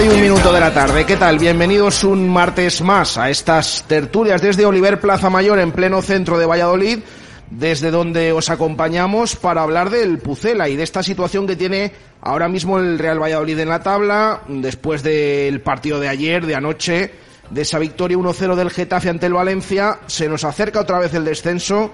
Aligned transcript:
7 0.00 0.14
y 0.14 0.16
un 0.16 0.22
minuto 0.22 0.50
de 0.50 0.60
la 0.60 0.72
tarde, 0.72 1.04
¿qué 1.04 1.16
tal? 1.16 1.38
Bienvenidos 1.38 2.04
un 2.04 2.26
martes 2.26 2.80
más 2.80 3.18
a 3.18 3.28
estas 3.28 3.84
tertulias 3.86 4.40
desde 4.40 4.64
Oliver 4.64 4.98
Plaza 4.98 5.28
Mayor 5.28 5.58
en 5.58 5.72
pleno 5.72 6.00
centro 6.00 6.38
de 6.38 6.46
Valladolid, 6.46 7.00
desde 7.50 7.90
donde 7.90 8.32
os 8.32 8.48
acompañamos 8.48 9.36
para 9.36 9.62
hablar 9.62 9.90
del 9.90 10.18
Pucela 10.18 10.70
y 10.70 10.76
de 10.76 10.84
esta 10.84 11.02
situación 11.02 11.46
que 11.46 11.54
tiene 11.54 11.92
ahora 12.22 12.48
mismo 12.48 12.78
el 12.78 12.98
Real 12.98 13.22
Valladolid 13.22 13.58
en 13.58 13.68
la 13.68 13.82
tabla, 13.82 14.40
después 14.48 15.02
del 15.02 15.60
partido 15.60 16.00
de 16.00 16.08
ayer, 16.08 16.46
de 16.46 16.54
anoche, 16.54 17.12
de 17.50 17.60
esa 17.60 17.78
victoria 17.78 18.16
1-0 18.16 18.54
del 18.54 18.70
Getafe 18.70 19.10
ante 19.10 19.26
el 19.26 19.34
Valencia, 19.34 19.98
se 20.06 20.30
nos 20.30 20.44
acerca 20.44 20.80
otra 20.80 20.98
vez 20.98 21.12
el 21.12 21.26
descenso. 21.26 21.90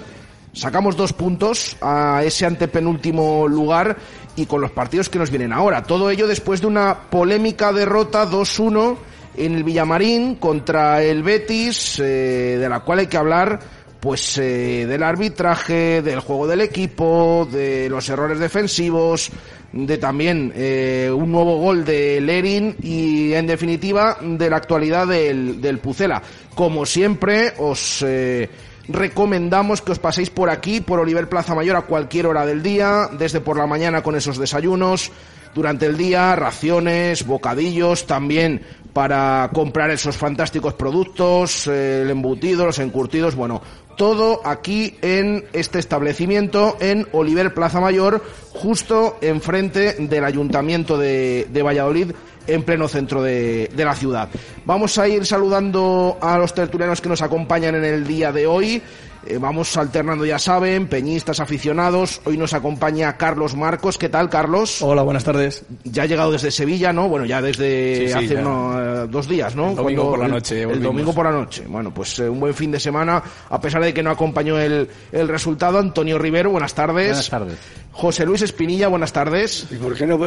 Sacamos 0.56 0.96
dos 0.96 1.12
puntos 1.12 1.76
a 1.82 2.22
ese 2.24 2.46
antepenúltimo 2.46 3.46
lugar 3.46 3.98
y 4.36 4.46
con 4.46 4.62
los 4.62 4.70
partidos 4.70 5.10
que 5.10 5.18
nos 5.18 5.30
vienen 5.30 5.52
ahora. 5.52 5.82
Todo 5.82 6.10
ello 6.10 6.26
después 6.26 6.62
de 6.62 6.66
una 6.66 7.10
polémica 7.10 7.74
derrota 7.74 8.26
2-1 8.26 8.96
en 9.36 9.54
el 9.54 9.64
Villamarín 9.64 10.36
contra 10.36 11.02
el 11.02 11.22
Betis, 11.22 11.98
eh, 11.98 12.56
de 12.58 12.68
la 12.70 12.80
cual 12.80 13.00
hay 13.00 13.06
que 13.06 13.18
hablar 13.18 13.60
pues 14.00 14.38
eh, 14.38 14.86
del 14.86 15.02
arbitraje, 15.02 16.00
del 16.00 16.20
juego 16.20 16.46
del 16.46 16.62
equipo, 16.62 17.46
de 17.52 17.90
los 17.90 18.08
errores 18.08 18.38
defensivos, 18.38 19.30
de 19.72 19.98
también 19.98 20.52
eh, 20.56 21.10
un 21.14 21.32
nuevo 21.32 21.58
gol 21.58 21.84
de 21.84 22.20
Lerin 22.22 22.76
y 22.82 23.34
en 23.34 23.46
definitiva 23.46 24.16
de 24.22 24.48
la 24.48 24.56
actualidad 24.56 25.06
del, 25.06 25.60
del 25.60 25.80
Pucela. 25.80 26.22
Como 26.54 26.86
siempre 26.86 27.52
os 27.58 28.02
eh, 28.06 28.48
recomendamos 28.88 29.82
que 29.82 29.92
os 29.92 29.98
paséis 29.98 30.30
por 30.30 30.50
aquí, 30.50 30.80
por 30.80 31.00
Oliver 31.00 31.28
Plaza 31.28 31.54
Mayor 31.54 31.76
a 31.76 31.82
cualquier 31.82 32.26
hora 32.26 32.46
del 32.46 32.62
día, 32.62 33.08
desde 33.18 33.40
por 33.40 33.56
la 33.56 33.66
mañana 33.66 34.02
con 34.02 34.14
esos 34.16 34.38
desayunos, 34.38 35.10
durante 35.54 35.86
el 35.86 35.96
día, 35.96 36.36
raciones, 36.36 37.26
bocadillos, 37.26 38.06
también 38.06 38.60
para 38.92 39.50
comprar 39.52 39.90
esos 39.90 40.16
fantásticos 40.16 40.74
productos, 40.74 41.66
eh, 41.66 42.02
el 42.02 42.10
embutido, 42.10 42.66
los 42.66 42.78
encurtidos, 42.78 43.34
bueno, 43.34 43.62
todo 43.96 44.40
aquí 44.44 44.96
en 45.00 45.44
este 45.52 45.78
establecimiento 45.78 46.76
en 46.80 47.06
Oliver 47.12 47.54
Plaza 47.54 47.80
Mayor, 47.80 48.22
justo 48.52 49.16
enfrente 49.22 49.94
del 49.94 50.24
Ayuntamiento 50.24 50.98
de, 50.98 51.46
de 51.50 51.62
Valladolid, 51.62 52.12
en 52.46 52.62
pleno 52.62 52.88
centro 52.88 53.22
de, 53.22 53.70
de 53.74 53.84
la 53.84 53.94
ciudad. 53.94 54.28
Vamos 54.64 54.98
a 54.98 55.08
ir 55.08 55.24
saludando 55.26 56.18
a 56.20 56.38
los 56.38 56.54
tertulianos 56.54 57.00
que 57.00 57.08
nos 57.08 57.22
acompañan 57.22 57.74
en 57.74 57.84
el 57.84 58.06
día 58.06 58.32
de 58.32 58.46
hoy. 58.46 58.82
Eh, 59.28 59.38
vamos 59.38 59.76
alternando, 59.76 60.24
ya 60.24 60.38
saben, 60.38 60.86
peñistas, 60.86 61.40
aficionados. 61.40 62.20
Hoy 62.26 62.36
nos 62.38 62.54
acompaña 62.54 63.16
Carlos 63.16 63.56
Marcos. 63.56 63.98
¿Qué 63.98 64.08
tal, 64.08 64.30
Carlos? 64.30 64.80
Hola, 64.82 65.02
buenas 65.02 65.24
tardes. 65.24 65.64
Ya 65.82 66.04
ha 66.04 66.06
llegado 66.06 66.30
desde 66.30 66.52
Sevilla, 66.52 66.92
¿no? 66.92 67.08
Bueno, 67.08 67.26
ya 67.26 67.42
desde 67.42 67.96
Sí, 67.96 68.06
sí, 68.06 68.12
hace 68.12 68.34
ya. 68.34 68.40
uno, 68.40 68.80
eh, 69.02 69.06
dos 69.08 69.26
días, 69.26 69.56
¿no? 69.56 69.70
El 69.70 69.76
domingo 69.76 70.10
por 70.10 70.20
la 70.20 70.28
noche 70.28 70.62
El, 70.62 70.80
domingo 70.80 71.12
por 71.12 71.24
la 71.26 71.32
noche. 71.32 71.64
Bueno, 71.66 71.92
pues 71.92 72.16
eh, 72.20 72.28
un 72.28 72.38
buen 72.38 72.54
fin 72.54 72.70
de 72.70 72.78
semana, 72.78 73.20
a 73.50 73.60
pesar 73.60 73.82
de 73.82 73.92
que 73.92 74.00
no 74.02 74.10
acompañó 74.10 74.60
el, 74.60 74.88
el 75.10 75.26
resultado. 75.28 75.80
Antonio 75.80 76.18
Rivero, 76.18 76.50
buenas 76.50 76.74
tardes. 76.74 77.08
Buenas 77.08 77.28
tardes. 77.30 77.58
José 77.90 78.24
Luis 78.26 78.42
Espinilla, 78.42 78.86
buenas 78.86 79.12
tardes. 79.12 79.66
¿Y 79.72 79.74
por 79.74 79.96
qué 79.96 80.06
no 80.06 80.18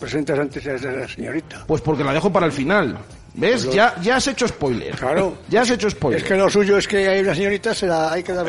presentas 0.00 0.38
antes 0.38 0.66
a 0.66 0.74
esa 0.74 1.06
señorita? 1.08 1.64
Pues 1.66 1.80
porque 1.82 2.02
la 2.02 2.12
dejo 2.12 2.32
para 2.32 2.46
el 2.46 2.52
final. 2.52 2.98
¿Ves? 3.32 3.64
Pues 3.66 3.76
Ya, 3.76 3.94
ya 4.02 4.16
has 4.16 4.26
hecho 4.26 4.48
spoiler. 4.48 4.96
Claro. 4.96 5.34
Ya 5.48 5.60
has 5.62 5.70
hecho 5.70 5.88
spoiler. 5.88 6.20
Es 6.20 6.26
que 6.26 6.34
lo 6.34 6.50
suyo 6.50 6.76
es 6.78 6.88
que 6.88 7.06
hay 7.06 7.20
una 7.20 7.32
señorita, 7.32 7.72
se 7.72 7.86
la 7.86 8.10
hay 8.12 8.24
que 8.24 8.32
dar 8.32 8.44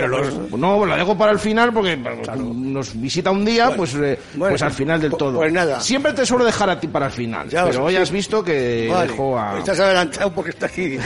No, 0.57 0.85
la 0.87 0.97
dejo 0.97 1.15
para 1.15 1.31
el 1.31 1.37
final 1.37 1.71
porque 1.71 1.95
nos 1.95 2.99
visita 2.99 3.29
un 3.29 3.45
día, 3.45 3.65
Bueno, 3.67 3.77
pues, 3.77 3.93
eh, 3.93 4.17
bueno, 4.33 4.53
pues 4.53 4.61
al 4.63 4.71
final 4.71 4.99
del 4.99 5.11
pues- 5.11 5.19
todo. 5.19 5.37
pues 5.37 5.53
nada. 5.53 5.79
Siempre 5.81 6.13
te 6.13 6.25
suelo 6.25 6.43
dejar 6.45 6.69
a 6.71 6.79
ti 6.79 6.87
para 6.87 7.05
el 7.05 7.11
final, 7.11 7.47
Ya, 7.47 7.61
pero 7.65 7.75
sí. 7.75 7.79
hoy 7.83 7.95
has 7.97 8.09
visto 8.09 8.43
que 8.43 8.89
Vale, 8.91 9.11
dejo 9.11 9.37
a... 9.37 9.59
Estás 9.59 9.79
adelantado 9.79 10.33
porque 10.33 10.49
está 10.49 10.65
aquí. 10.65 10.97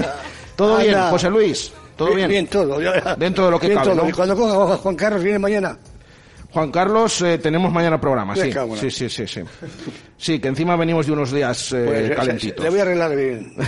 Todo 0.56 0.78
bien, 0.78 0.94
Anda. 0.94 1.10
José 1.10 1.30
Luis, 1.30 1.72
todo 1.96 2.14
bien. 2.14 2.28
Bien, 2.28 2.46
todo. 2.46 2.80
ya- 2.80 3.14
Dentro 3.16 3.44
de 3.44 3.50
lo 3.52 3.60
que 3.60 3.68
bien 3.68 3.78
cabe, 3.78 3.90
todo. 3.92 4.02
¿no? 4.02 4.08
Y 4.08 4.12
cuando 4.12 4.36
coja 4.36 4.76
Juan 4.78 4.96
Carlos 4.96 5.22
viene 5.22 5.38
mañana. 5.38 5.76
Juan 6.50 6.70
Carlos, 6.70 7.20
eh, 7.22 7.38
tenemos 7.38 7.70
mañana 7.72 8.00
programa, 8.00 8.34
sí. 8.34 8.50
Sí, 8.80 8.90
sí, 8.90 9.08
sí, 9.08 9.26
sí. 9.26 9.42
Sí, 10.16 10.38
que 10.40 10.48
encima 10.48 10.76
venimos 10.76 11.06
de 11.06 11.12
unos 11.12 11.30
días 11.30 11.72
eh, 11.72 11.84
Pues, 11.86 12.10
calentitos. 12.16 12.64
Le 12.64 12.70
voy 12.70 12.78
a 12.78 12.82
arreglar 12.82 13.16
bien. 13.16 13.54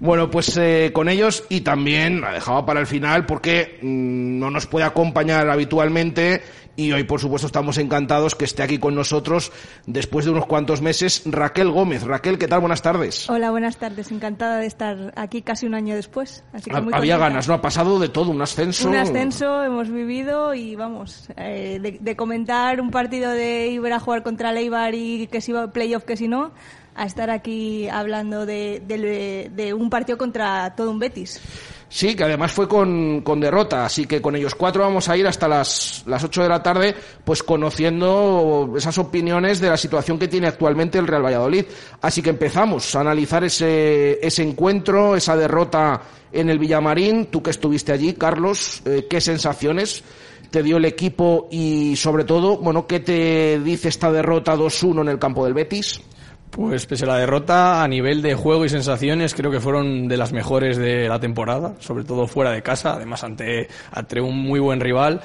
Bueno, 0.00 0.30
pues 0.30 0.56
eh, 0.56 0.92
con 0.94 1.08
ellos 1.08 1.44
y 1.48 1.62
también 1.62 2.20
la 2.20 2.32
dejaba 2.32 2.64
para 2.64 2.78
el 2.78 2.86
final 2.86 3.26
porque 3.26 3.78
mm, 3.82 4.38
no 4.38 4.48
nos 4.50 4.66
puede 4.66 4.84
acompañar 4.86 5.50
habitualmente 5.50 6.40
y 6.78 6.92
hoy 6.92 7.02
por 7.02 7.18
supuesto 7.20 7.48
estamos 7.48 7.76
encantados 7.76 8.36
que 8.36 8.44
esté 8.44 8.62
aquí 8.62 8.78
con 8.78 8.94
nosotros 8.94 9.50
después 9.86 10.24
de 10.24 10.30
unos 10.30 10.46
cuantos 10.46 10.80
meses 10.80 11.22
Raquel 11.26 11.72
Gómez. 11.72 12.04
Raquel, 12.04 12.38
¿qué 12.38 12.46
tal? 12.46 12.60
Buenas 12.60 12.82
tardes. 12.82 13.28
Hola, 13.28 13.50
buenas 13.50 13.78
tardes. 13.78 14.12
Encantada 14.12 14.58
de 14.58 14.66
estar 14.66 15.12
aquí 15.16 15.42
casi 15.42 15.66
un 15.66 15.74
año 15.74 15.96
después. 15.96 16.44
Así 16.52 16.70
que 16.70 16.80
muy 16.80 16.94
Había 16.94 17.14
contenta. 17.14 17.18
ganas, 17.30 17.48
¿no? 17.48 17.54
Ha 17.54 17.60
pasado 17.60 17.98
de 17.98 18.08
todo, 18.08 18.30
un 18.30 18.40
ascenso. 18.40 18.88
Un 18.88 18.94
ascenso 18.94 19.64
hemos 19.64 19.90
vivido 19.90 20.54
y 20.54 20.76
vamos, 20.76 21.28
eh, 21.36 21.80
de, 21.82 21.98
de 22.00 22.16
comentar 22.16 22.80
un 22.80 22.92
partido 22.92 23.32
de 23.32 23.66
Iber 23.68 23.92
a 23.94 23.98
jugar 23.98 24.22
contra 24.22 24.52
Leibar 24.52 24.94
y 24.94 25.26
que 25.26 25.40
si 25.40 25.50
va 25.50 25.64
a 25.64 25.72
playoff, 25.72 26.04
que 26.04 26.16
si 26.16 26.28
no, 26.28 26.52
a 26.94 27.06
estar 27.06 27.28
aquí 27.28 27.88
hablando 27.88 28.46
de, 28.46 28.80
de- 28.86 29.50
de 29.52 29.74
un 29.74 29.90
partido 29.90 30.16
contra 30.16 30.76
todo 30.76 30.92
un 30.92 31.00
Betis. 31.00 31.40
Sí, 31.90 32.14
que 32.14 32.24
además 32.24 32.52
fue 32.52 32.68
con, 32.68 33.22
con 33.22 33.40
derrota, 33.40 33.86
así 33.86 34.06
que 34.06 34.20
con 34.20 34.36
ellos 34.36 34.54
cuatro 34.54 34.82
vamos 34.82 35.08
a 35.08 35.16
ir 35.16 35.26
hasta 35.26 35.48
las, 35.48 36.02
las 36.06 36.22
8 36.22 36.42
de 36.42 36.48
la 36.48 36.62
tarde, 36.62 36.94
pues 37.24 37.42
conociendo 37.42 38.74
esas 38.76 38.98
opiniones 38.98 39.58
de 39.60 39.70
la 39.70 39.76
situación 39.78 40.18
que 40.18 40.28
tiene 40.28 40.48
actualmente 40.48 40.98
el 40.98 41.06
Real 41.06 41.24
Valladolid. 41.24 41.64
Así 42.02 42.20
que 42.20 42.30
empezamos 42.30 42.94
a 42.94 43.00
analizar 43.00 43.42
ese, 43.42 44.18
ese 44.20 44.42
encuentro, 44.42 45.16
esa 45.16 45.34
derrota 45.34 46.02
en 46.30 46.50
el 46.50 46.58
Villamarín. 46.58 47.26
Tú 47.26 47.42
que 47.42 47.50
estuviste 47.50 47.90
allí, 47.90 48.12
Carlos, 48.12 48.82
eh, 48.84 49.06
¿qué 49.08 49.22
sensaciones 49.22 50.04
te 50.50 50.62
dio 50.62 50.76
el 50.76 50.84
equipo 50.84 51.48
y 51.50 51.96
sobre 51.96 52.24
todo, 52.24 52.58
bueno, 52.58 52.86
qué 52.86 53.00
te 53.00 53.60
dice 53.60 53.88
esta 53.88 54.12
derrota 54.12 54.56
2-1 54.56 55.00
en 55.02 55.08
el 55.08 55.18
campo 55.18 55.44
del 55.44 55.54
Betis? 55.54 56.02
Pues 56.50 56.86
pese 56.86 57.04
a 57.04 57.08
la 57.08 57.18
derrota, 57.18 57.82
a 57.82 57.88
nivel 57.88 58.22
de 58.22 58.34
juego 58.34 58.64
y 58.64 58.68
sensaciones, 58.68 59.34
creo 59.34 59.50
que 59.50 59.60
fueron 59.60 60.08
de 60.08 60.16
las 60.16 60.32
mejores 60.32 60.76
de 60.76 61.08
la 61.08 61.20
temporada, 61.20 61.74
sobre 61.78 62.04
todo 62.04 62.26
fuera 62.26 62.50
de 62.50 62.62
casa, 62.62 62.94
además 62.94 63.22
ante, 63.22 63.68
ante 63.92 64.20
un 64.20 64.36
muy 64.36 64.58
buen 64.58 64.80
rival. 64.80 65.20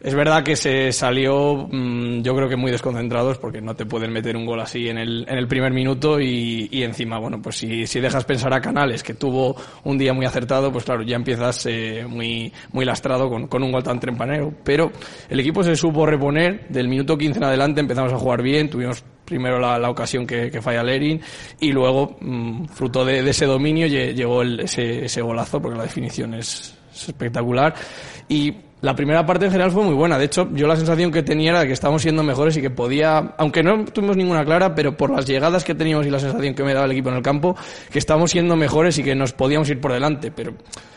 Es 0.00 0.14
verdad 0.14 0.44
que 0.44 0.54
se 0.54 0.92
salió, 0.92 1.66
mm, 1.72 2.22
yo 2.22 2.36
creo 2.36 2.48
que 2.48 2.54
muy 2.54 2.70
desconcentrados, 2.70 3.36
porque 3.38 3.60
no 3.60 3.74
te 3.74 3.84
pueden 3.84 4.12
meter 4.12 4.36
un 4.36 4.46
gol 4.46 4.60
así 4.60 4.88
en 4.88 4.96
el, 4.96 5.26
en 5.28 5.36
el 5.36 5.48
primer 5.48 5.72
minuto 5.72 6.20
y, 6.20 6.68
y 6.70 6.84
encima, 6.84 7.18
bueno, 7.18 7.42
pues 7.42 7.56
si, 7.56 7.84
si 7.84 7.98
dejas 7.98 8.24
pensar 8.24 8.54
a 8.54 8.60
Canales, 8.60 9.02
que 9.02 9.14
tuvo 9.14 9.56
un 9.82 9.98
día 9.98 10.12
muy 10.12 10.24
acertado, 10.24 10.70
pues 10.70 10.84
claro, 10.84 11.02
ya 11.02 11.16
empiezas 11.16 11.66
eh, 11.66 12.06
muy, 12.08 12.52
muy 12.70 12.84
lastrado 12.84 13.28
con, 13.28 13.48
con 13.48 13.60
un 13.64 13.72
gol 13.72 13.82
tan 13.82 13.98
trempanero. 13.98 14.54
Pero 14.62 14.92
el 15.28 15.40
equipo 15.40 15.64
se 15.64 15.74
supo 15.74 16.06
reponer, 16.06 16.68
del 16.68 16.86
minuto 16.86 17.18
15 17.18 17.38
en 17.38 17.44
adelante 17.44 17.80
empezamos 17.80 18.12
a 18.12 18.18
jugar 18.18 18.40
bien, 18.40 18.70
tuvimos 18.70 19.02
primero 19.24 19.58
la, 19.58 19.80
la 19.80 19.90
ocasión 19.90 20.26
que, 20.28 20.62
falla 20.62 20.84
Lerin 20.84 21.20
y 21.58 21.72
luego, 21.72 22.16
mm, 22.20 22.66
fruto 22.66 23.04
de, 23.04 23.28
ese 23.28 23.46
dominio, 23.46 23.88
lle- 23.88 24.14
llegó 24.14 24.44
ese, 24.44 25.06
ese 25.06 25.20
golazo, 25.22 25.60
porque 25.60 25.76
la 25.76 25.82
definición 25.84 26.34
es, 26.34 26.78
es 26.94 27.08
espectacular. 27.08 27.74
Y 28.28 28.54
la 28.80 28.94
primera 28.94 29.26
parte 29.26 29.46
en 29.46 29.50
general 29.50 29.72
fue 29.72 29.82
muy 29.84 29.94
buena. 29.94 30.18
De 30.18 30.26
hecho, 30.26 30.48
yo 30.52 30.66
la 30.68 30.76
sensación 30.76 31.10
que 31.10 31.22
tenía 31.22 31.50
era 31.50 31.60
de 31.60 31.66
que 31.66 31.72
estábamos 31.72 32.02
siendo 32.02 32.22
mejores 32.22 32.56
y 32.56 32.60
que 32.62 32.70
podía, 32.70 33.34
aunque 33.36 33.62
no 33.62 33.84
tuvimos 33.86 34.16
ninguna 34.16 34.44
clara, 34.44 34.74
pero 34.74 34.96
por 34.96 35.10
las 35.10 35.26
llegadas 35.26 35.64
que 35.64 35.74
teníamos 35.74 36.06
y 36.06 36.10
la 36.10 36.20
sensación 36.20 36.54
que 36.54 36.62
me 36.62 36.74
daba 36.74 36.86
el 36.86 36.92
equipo 36.92 37.08
en 37.10 37.16
el 37.16 37.22
campo, 37.22 37.56
que 37.90 37.98
estábamos 37.98 38.30
siendo 38.30 38.54
mejores 38.56 38.96
y 38.98 39.02
que 39.02 39.14
nos 39.14 39.32
podíamos 39.32 39.68
ir 39.70 39.80
por 39.80 39.92
delante. 39.92 40.30
Pero 40.30 40.52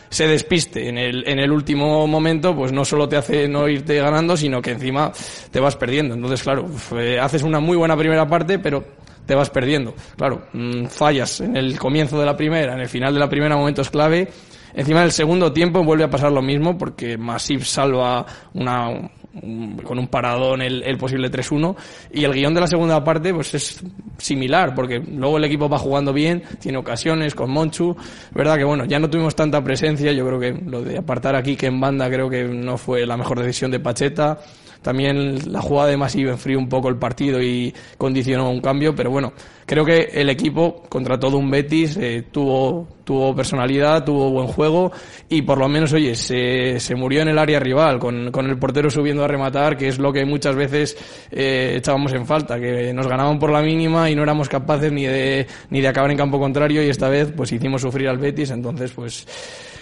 se 0.08 0.28
despiste 0.28 0.88
en 0.88 0.98
el, 0.98 1.26
en 1.26 1.38
el 1.40 1.50
último 1.50 2.06
momento, 2.06 2.54
pues 2.54 2.70
no 2.72 2.84
solo 2.84 3.08
te 3.08 3.16
hace 3.16 3.48
no 3.48 3.66
irte 3.68 3.96
ganando, 3.96 4.36
sino 4.36 4.62
que 4.62 4.70
encima 4.72 5.10
te 5.50 5.58
vas 5.58 5.74
perdiendo. 5.74 6.14
Entonces, 6.14 6.42
claro, 6.42 6.68
fue- 6.68 7.18
haces 7.18 7.42
una 7.42 7.58
muy 7.60 7.76
buena 7.76 7.96
primera 7.96 8.26
parte, 8.28 8.58
pero 8.58 8.84
te 9.26 9.34
vas 9.34 9.50
perdiendo. 9.50 9.94
Claro, 10.16 10.42
mm, 10.52 10.86
fallas 10.86 11.40
en 11.40 11.56
el 11.56 11.78
comienzo 11.78 12.18
de 12.20 12.26
la 12.26 12.36
primera, 12.36 12.74
en 12.74 12.80
el 12.80 12.88
final 12.88 13.14
de 13.14 13.20
la 13.20 13.28
primera, 13.28 13.56
momentos 13.56 13.88
clave. 13.90 14.28
Encima 14.74 15.00
en 15.00 15.06
el 15.06 15.12
segundo 15.12 15.52
tiempo 15.52 15.82
vuelve 15.84 16.04
a 16.04 16.10
pasar 16.10 16.32
lo 16.32 16.42
mismo 16.42 16.78
porque 16.78 17.16
Masip 17.18 17.62
salva 17.62 18.24
una, 18.54 18.88
un- 18.88 19.76
con 19.84 19.98
un 19.98 20.08
paradón 20.08 20.62
el, 20.62 20.82
el 20.82 20.96
posible 20.98 21.30
3-1 21.30 21.74
y 22.12 22.24
el 22.24 22.32
guion 22.32 22.54
de 22.54 22.60
la 22.60 22.66
segunda 22.66 23.02
parte 23.04 23.32
pues 23.34 23.54
es 23.54 23.82
similar 24.18 24.74
porque 24.74 24.98
luego 25.00 25.36
el 25.38 25.44
equipo 25.44 25.68
va 25.68 25.78
jugando 25.78 26.12
bien, 26.12 26.42
tiene 26.60 26.78
ocasiones 26.78 27.34
con 27.34 27.50
Monchu, 27.50 27.96
verdad 28.34 28.56
que 28.56 28.64
bueno, 28.64 28.84
ya 28.84 28.98
no 28.98 29.08
tuvimos 29.10 29.34
tanta 29.34 29.62
presencia, 29.62 30.12
yo 30.12 30.26
creo 30.26 30.38
que 30.40 30.52
lo 30.66 30.82
de 30.82 30.98
apartar 30.98 31.34
aquí 31.36 31.56
que 31.56 31.66
en 31.66 31.80
banda 31.80 32.08
creo 32.10 32.28
que 32.30 32.44
no 32.44 32.76
fue 32.78 33.06
la 33.06 33.16
mejor 33.16 33.40
decisión 33.40 33.70
de 33.70 33.80
Pacheta, 33.80 34.38
también 34.82 35.52
la 35.52 35.60
jugada 35.60 35.90
de 35.90 35.96
Masip 35.96 36.26
enfrió 36.28 36.58
un 36.58 36.68
poco 36.68 36.88
el 36.88 36.96
partido 36.96 37.40
y 37.40 37.72
condicionó 37.98 38.50
un 38.50 38.60
cambio, 38.60 38.94
pero 38.94 39.10
bueno, 39.10 39.32
creo 39.72 39.86
que 39.86 40.20
el 40.20 40.28
equipo, 40.28 40.82
contra 40.86 41.18
todo 41.18 41.38
un 41.38 41.50
Betis, 41.50 41.96
eh, 41.96 42.24
tuvo, 42.30 42.86
tuvo 43.04 43.34
personalidad, 43.34 44.04
tuvo 44.04 44.28
buen 44.28 44.46
juego 44.46 44.92
y 45.30 45.40
por 45.40 45.56
lo 45.56 45.66
menos, 45.66 45.94
oye, 45.94 46.14
se, 46.14 46.78
se 46.78 46.94
murió 46.94 47.22
en 47.22 47.28
el 47.28 47.38
área 47.38 47.58
rival, 47.58 47.98
con, 47.98 48.30
con 48.30 48.50
el 48.50 48.58
portero 48.58 48.90
subiendo 48.90 49.24
a 49.24 49.28
rematar, 49.28 49.78
que 49.78 49.88
es 49.88 49.98
lo 49.98 50.12
que 50.12 50.26
muchas 50.26 50.56
veces 50.56 50.94
eh, 51.30 51.76
echábamos 51.78 52.12
en 52.12 52.26
falta, 52.26 52.60
que 52.60 52.92
nos 52.92 53.06
ganaban 53.06 53.38
por 53.38 53.50
la 53.50 53.62
mínima 53.62 54.10
y 54.10 54.14
no 54.14 54.24
éramos 54.24 54.46
capaces 54.46 54.92
ni 54.92 55.06
de, 55.06 55.46
ni 55.70 55.80
de 55.80 55.88
acabar 55.88 56.10
en 56.10 56.18
campo 56.18 56.38
contrario 56.38 56.84
y 56.84 56.90
esta 56.90 57.08
vez 57.08 57.32
pues 57.34 57.50
hicimos 57.50 57.80
sufrir 57.80 58.08
al 58.08 58.18
Betis, 58.18 58.50
entonces 58.50 58.92
pues 58.92 59.26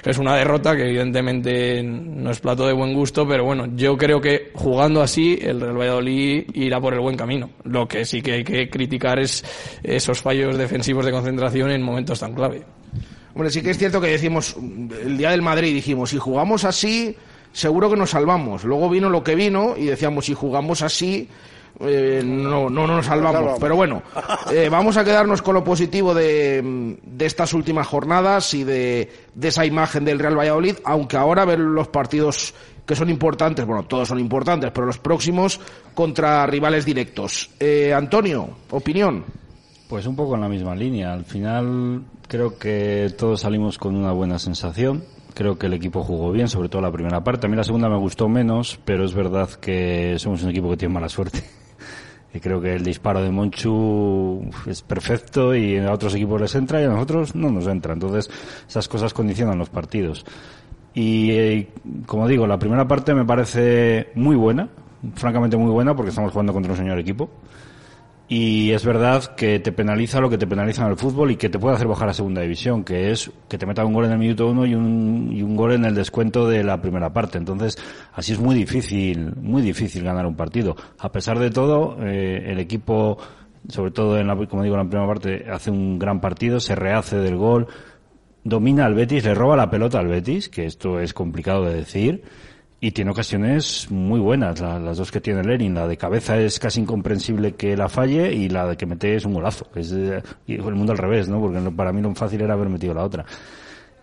es 0.05 0.19
una 0.19 0.37
derrota 0.37 0.75
que 0.75 0.85
evidentemente 0.85 1.83
no 1.83 2.31
es 2.31 2.41
plato 2.41 2.67
de 2.67 2.73
buen 2.73 2.95
gusto, 2.95 3.27
pero 3.29 3.45
bueno, 3.45 3.67
yo 3.77 3.97
creo 3.97 4.21
que 4.21 4.51
jugando 4.55 5.03
así 5.03 5.39
el 5.41 5.61
Real 5.61 5.77
Valladolid 5.77 6.45
irá 6.55 6.81
por 6.81 6.95
el 6.95 7.01
buen 7.01 7.17
camino. 7.17 7.51
Lo 7.65 7.87
que 7.87 8.05
sí 8.05 8.23
que 8.23 8.33
hay 8.33 8.45
que 8.45 8.71
criticar 8.71 9.19
es 9.19 9.45
esos 9.83 10.21
fallos 10.21 10.57
defensivos 10.57 11.05
de 11.05 11.13
concentración 11.13 11.71
en 11.71 11.83
momentos 11.83 12.21
tan 12.21 12.35
clave. 12.35 12.65
Hombre, 13.35 13.51
sí 13.51 13.63
que 13.63 13.71
es 13.71 13.79
cierto 13.79 14.01
que 14.01 14.09
decimos, 14.09 14.57
el 14.57 15.17
día 15.17 15.31
del 15.31 15.43
Madrid 15.43 15.73
dijimos, 15.73 16.11
si 16.11 16.19
jugamos 16.19 16.65
así, 16.65 17.17
seguro 17.53 17.89
que 17.89 17.97
nos 17.97 18.11
salvamos. 18.11 18.65
Luego 18.65 18.89
vino 18.91 19.09
lo 19.09 19.23
que 19.23 19.35
vino 19.35 19.75
y 19.77 19.87
decíamos, 19.87 20.27
si 20.27 20.35
jugamos 20.35 20.83
así, 20.83 21.29
eh, 21.81 22.23
no, 22.25 22.69
no 22.69 22.87
nos 22.87 23.07
salvamos. 23.07 23.59
Pero 23.61 23.77
bueno, 23.77 24.03
eh, 24.53 24.69
vamos 24.69 24.97
a 24.97 25.05
quedarnos 25.05 25.43
con 25.43 25.55
lo 25.55 25.65
positivo 25.65 26.13
de, 26.13 26.97
de 27.03 27.27
estas 27.27 27.55
últimas 27.55 27.87
jornadas 27.87 28.53
y 28.55 28.65
de, 28.65 29.11
de 29.35 29.49
esa 29.49 29.65
imagen 29.65 30.05
del 30.05 30.19
Real 30.19 30.39
Valladolid, 30.39 30.77
aunque 30.85 31.17
ahora 31.17 31.45
ver 31.45 31.61
los 31.61 31.89
partidos 31.89 32.53
que 32.85 32.97
son 32.97 33.09
importantes, 33.09 33.65
bueno, 33.65 33.85
todos 33.85 34.09
son 34.09 34.19
importantes, 34.19 34.73
pero 34.73 34.87
los 34.87 34.99
próximos 34.99 35.61
contra 35.95 36.45
rivales 36.47 36.85
directos. 36.85 37.49
Eh, 37.61 37.95
Antonio, 37.95 38.49
opinión. 38.71 39.25
Pues 39.91 40.07
un 40.07 40.15
poco 40.15 40.37
en 40.37 40.41
la 40.41 40.49
misma 40.49 40.77
línea. 40.77 41.13
Al 41.13 41.25
final 41.25 42.05
creo 42.29 42.57
que 42.57 43.13
todos 43.19 43.41
salimos 43.41 43.77
con 43.77 43.97
una 43.97 44.13
buena 44.13 44.39
sensación. 44.39 45.03
Creo 45.35 45.59
que 45.59 45.67
el 45.67 45.73
equipo 45.73 46.05
jugó 46.05 46.31
bien, 46.31 46.49
sobre 46.49 46.69
todo 46.69 46.81
la 46.81 46.93
primera 46.93 47.25
parte. 47.25 47.49
A 47.49 47.51
mí 47.51 47.57
la 47.57 47.65
segunda 47.65 47.89
me 47.89 47.97
gustó 47.97 48.29
menos, 48.29 48.79
pero 48.85 49.05
es 49.05 49.13
verdad 49.13 49.51
que 49.51 50.15
somos 50.21 50.45
un 50.45 50.51
equipo 50.51 50.71
que 50.71 50.77
tiene 50.77 50.95
mala 50.95 51.09
suerte. 51.09 51.43
Y 52.33 52.39
creo 52.39 52.61
que 52.61 52.77
el 52.77 52.85
disparo 52.85 53.21
de 53.21 53.33
Monchu 53.33 54.49
es 54.65 54.83
perfecto 54.83 55.53
y 55.53 55.79
a 55.79 55.93
otros 55.93 56.15
equipos 56.15 56.41
les 56.41 56.55
entra 56.55 56.81
y 56.81 56.85
a 56.85 56.89
nosotros 56.89 57.35
no 57.35 57.51
nos 57.51 57.67
entra. 57.67 57.93
Entonces, 57.93 58.31
esas 58.69 58.87
cosas 58.87 59.13
condicionan 59.13 59.59
los 59.59 59.69
partidos. 59.69 60.25
Y 60.95 61.33
eh, 61.33 61.69
como 62.07 62.29
digo, 62.29 62.47
la 62.47 62.57
primera 62.57 62.87
parte 62.87 63.15
me 63.15 63.25
parece 63.25 64.11
muy 64.15 64.37
buena, 64.37 64.69
francamente 65.17 65.57
muy 65.57 65.73
buena, 65.73 65.97
porque 65.97 66.11
estamos 66.11 66.31
jugando 66.31 66.53
contra 66.53 66.71
un 66.71 66.79
señor 66.79 67.01
equipo. 67.01 67.31
Y 68.33 68.71
es 68.71 68.85
verdad 68.85 69.35
que 69.35 69.59
te 69.59 69.73
penaliza 69.73 70.21
lo 70.21 70.31
que 70.31 70.39
te 70.39 70.47
penaliza 70.47 70.85
en 70.85 70.91
el 70.93 70.97
fútbol 70.97 71.33
y 71.33 71.37
que 71.37 71.49
te 71.49 71.59
puede 71.59 71.75
hacer 71.75 71.89
bajar 71.89 72.11
a 72.11 72.15
segunda 72.15 72.41
división, 72.43 72.85
que 72.85 73.11
es 73.11 73.29
que 73.49 73.59
te 73.59 73.67
meta 73.67 73.85
un 73.85 73.93
gol 73.93 74.05
en 74.05 74.13
el 74.13 74.19
minuto 74.19 74.47
uno 74.47 74.65
y 74.65 74.73
un, 74.73 75.31
y 75.33 75.43
un 75.43 75.57
gol 75.57 75.73
en 75.73 75.85
el 75.85 75.97
descuento 75.97 76.49
de 76.49 76.63
la 76.63 76.81
primera 76.81 77.13
parte. 77.13 77.39
Entonces, 77.39 77.77
así 78.15 78.33
es 78.33 78.39
muy 78.39 78.55
difícil, 78.55 79.35
muy 79.35 79.63
difícil 79.63 80.05
ganar 80.05 80.27
un 80.27 80.37
partido. 80.37 80.77
A 81.01 81.11
pesar 81.11 81.41
de 81.41 81.51
todo, 81.51 81.97
eh, 82.07 82.45
el 82.53 82.61
equipo, 82.61 83.19
sobre 83.69 83.91
todo 83.91 84.17
en 84.17 84.29
la, 84.29 84.37
como 84.47 84.63
digo, 84.63 84.77
en 84.77 84.85
la 84.85 84.89
primera 84.89 85.09
parte, 85.09 85.47
hace 85.51 85.73
un 85.73 85.99
gran 85.99 86.21
partido, 86.21 86.61
se 86.61 86.77
rehace 86.77 87.17
del 87.17 87.37
gol, 87.37 87.67
domina 88.45 88.87
al 88.87 88.95
Betis, 88.95 89.25
le 89.25 89.35
roba 89.35 89.57
la 89.57 89.69
pelota 89.69 89.99
al 89.99 90.07
Betis, 90.07 90.49
que 90.49 90.67
esto 90.67 91.01
es 91.01 91.13
complicado 91.13 91.65
de 91.65 91.75
decir, 91.75 92.23
y 92.81 92.93
tiene 92.93 93.11
ocasiones 93.11 93.89
muy 93.91 94.19
buenas, 94.21 94.59
la- 94.61 94.79
las 94.79 94.97
dos 94.97 95.11
que 95.13 95.21
tiene 95.21 95.43
Lenin. 95.45 95.75
La 95.75 95.87
de 95.87 95.97
cabeza 95.99 96.39
es 96.39 96.59
casi 96.59 96.81
incomprensible 96.81 97.53
que 97.55 97.77
la 97.77 97.89
falle 97.89 98.33
y 98.33 98.49
la 98.49 98.67
de 98.67 98.77
que 98.77 98.87
mete 98.87 99.17
es 99.17 99.25
un 99.27 99.35
golazo. 99.35 99.67
Es 99.75 99.93
eh, 99.93 100.23
el 100.49 100.63
mundo 100.75 100.93
al 100.93 100.99
revés, 100.99 101.29
¿no? 101.29 101.41
Porque 101.41 101.59
para 101.73 101.93
mí 101.93 102.01
lo 102.01 102.15
fácil 102.15 102.41
era 102.41 102.55
haber 102.55 102.69
metido 102.71 102.95
la 102.95 103.05
otra. 103.05 103.25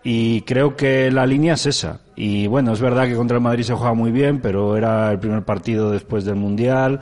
Y 0.04 0.42
creo 0.42 0.76
que 0.76 1.10
la 1.10 1.26
línea 1.26 1.54
es 1.54 1.66
esa. 1.66 2.00
Y 2.14 2.46
bueno, 2.46 2.72
es 2.72 2.80
verdad 2.80 3.06
que 3.08 3.16
contra 3.16 3.36
el 3.36 3.42
Madrid 3.42 3.64
se 3.64 3.74
juega 3.74 3.94
muy 3.94 4.12
bien, 4.12 4.40
pero 4.40 4.76
era 4.76 5.10
el 5.10 5.18
primer 5.18 5.42
partido 5.44 5.90
después 5.90 6.24
del 6.24 6.36
Mundial. 6.36 7.00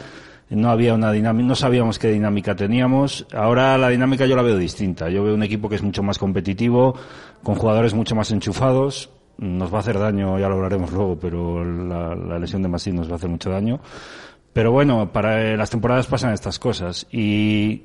No 0.49 0.71
había 0.71 0.95
una 0.95 1.12
dinámica, 1.12 1.47
no 1.47 1.54
sabíamos 1.56 1.99
qué 1.99 2.09
dinámica 2.09 2.56
teníamos. 2.56 3.26
Ahora 3.35 3.76
la 3.76 3.88
dinámica 3.90 4.25
yo 4.26 4.35
la 4.35 4.42
veo 4.42 4.56
distinta. 4.56 5.11
Yo 5.11 5.23
veo 5.25 5.35
un 5.35 5.42
equipo 5.42 5.68
que 5.68 5.75
es 5.76 5.83
mucho 5.83 6.02
más 6.02 6.18
competitivo, 6.18 6.95
con 7.42 7.56
jugadores 7.56 7.92
mucho 7.95 8.14
más 8.14 8.30
enchufados. 8.30 9.11
Nos 9.38 9.73
va 9.73 9.78
a 9.78 9.81
hacer 9.81 9.99
daño, 9.99 10.38
ya 10.38 10.49
lo 10.49 10.55
hablaremos 10.55 10.93
luego, 10.93 11.19
pero 11.19 11.64
la, 11.64 12.38
lesión 12.38 12.62
de 12.62 12.69
Masí 12.69 12.93
nos 12.93 13.09
va 13.09 13.12
a 13.12 13.16
hacer 13.16 13.28
mucho 13.28 13.50
daño. 13.50 13.81
Pero 14.52 14.73
bueno, 14.73 15.12
para 15.12 15.43
eh, 15.43 15.57
las 15.57 15.69
temporadas 15.69 16.07
pasan 16.07 16.33
estas 16.33 16.59
cosas. 16.59 17.07
Y 17.12 17.83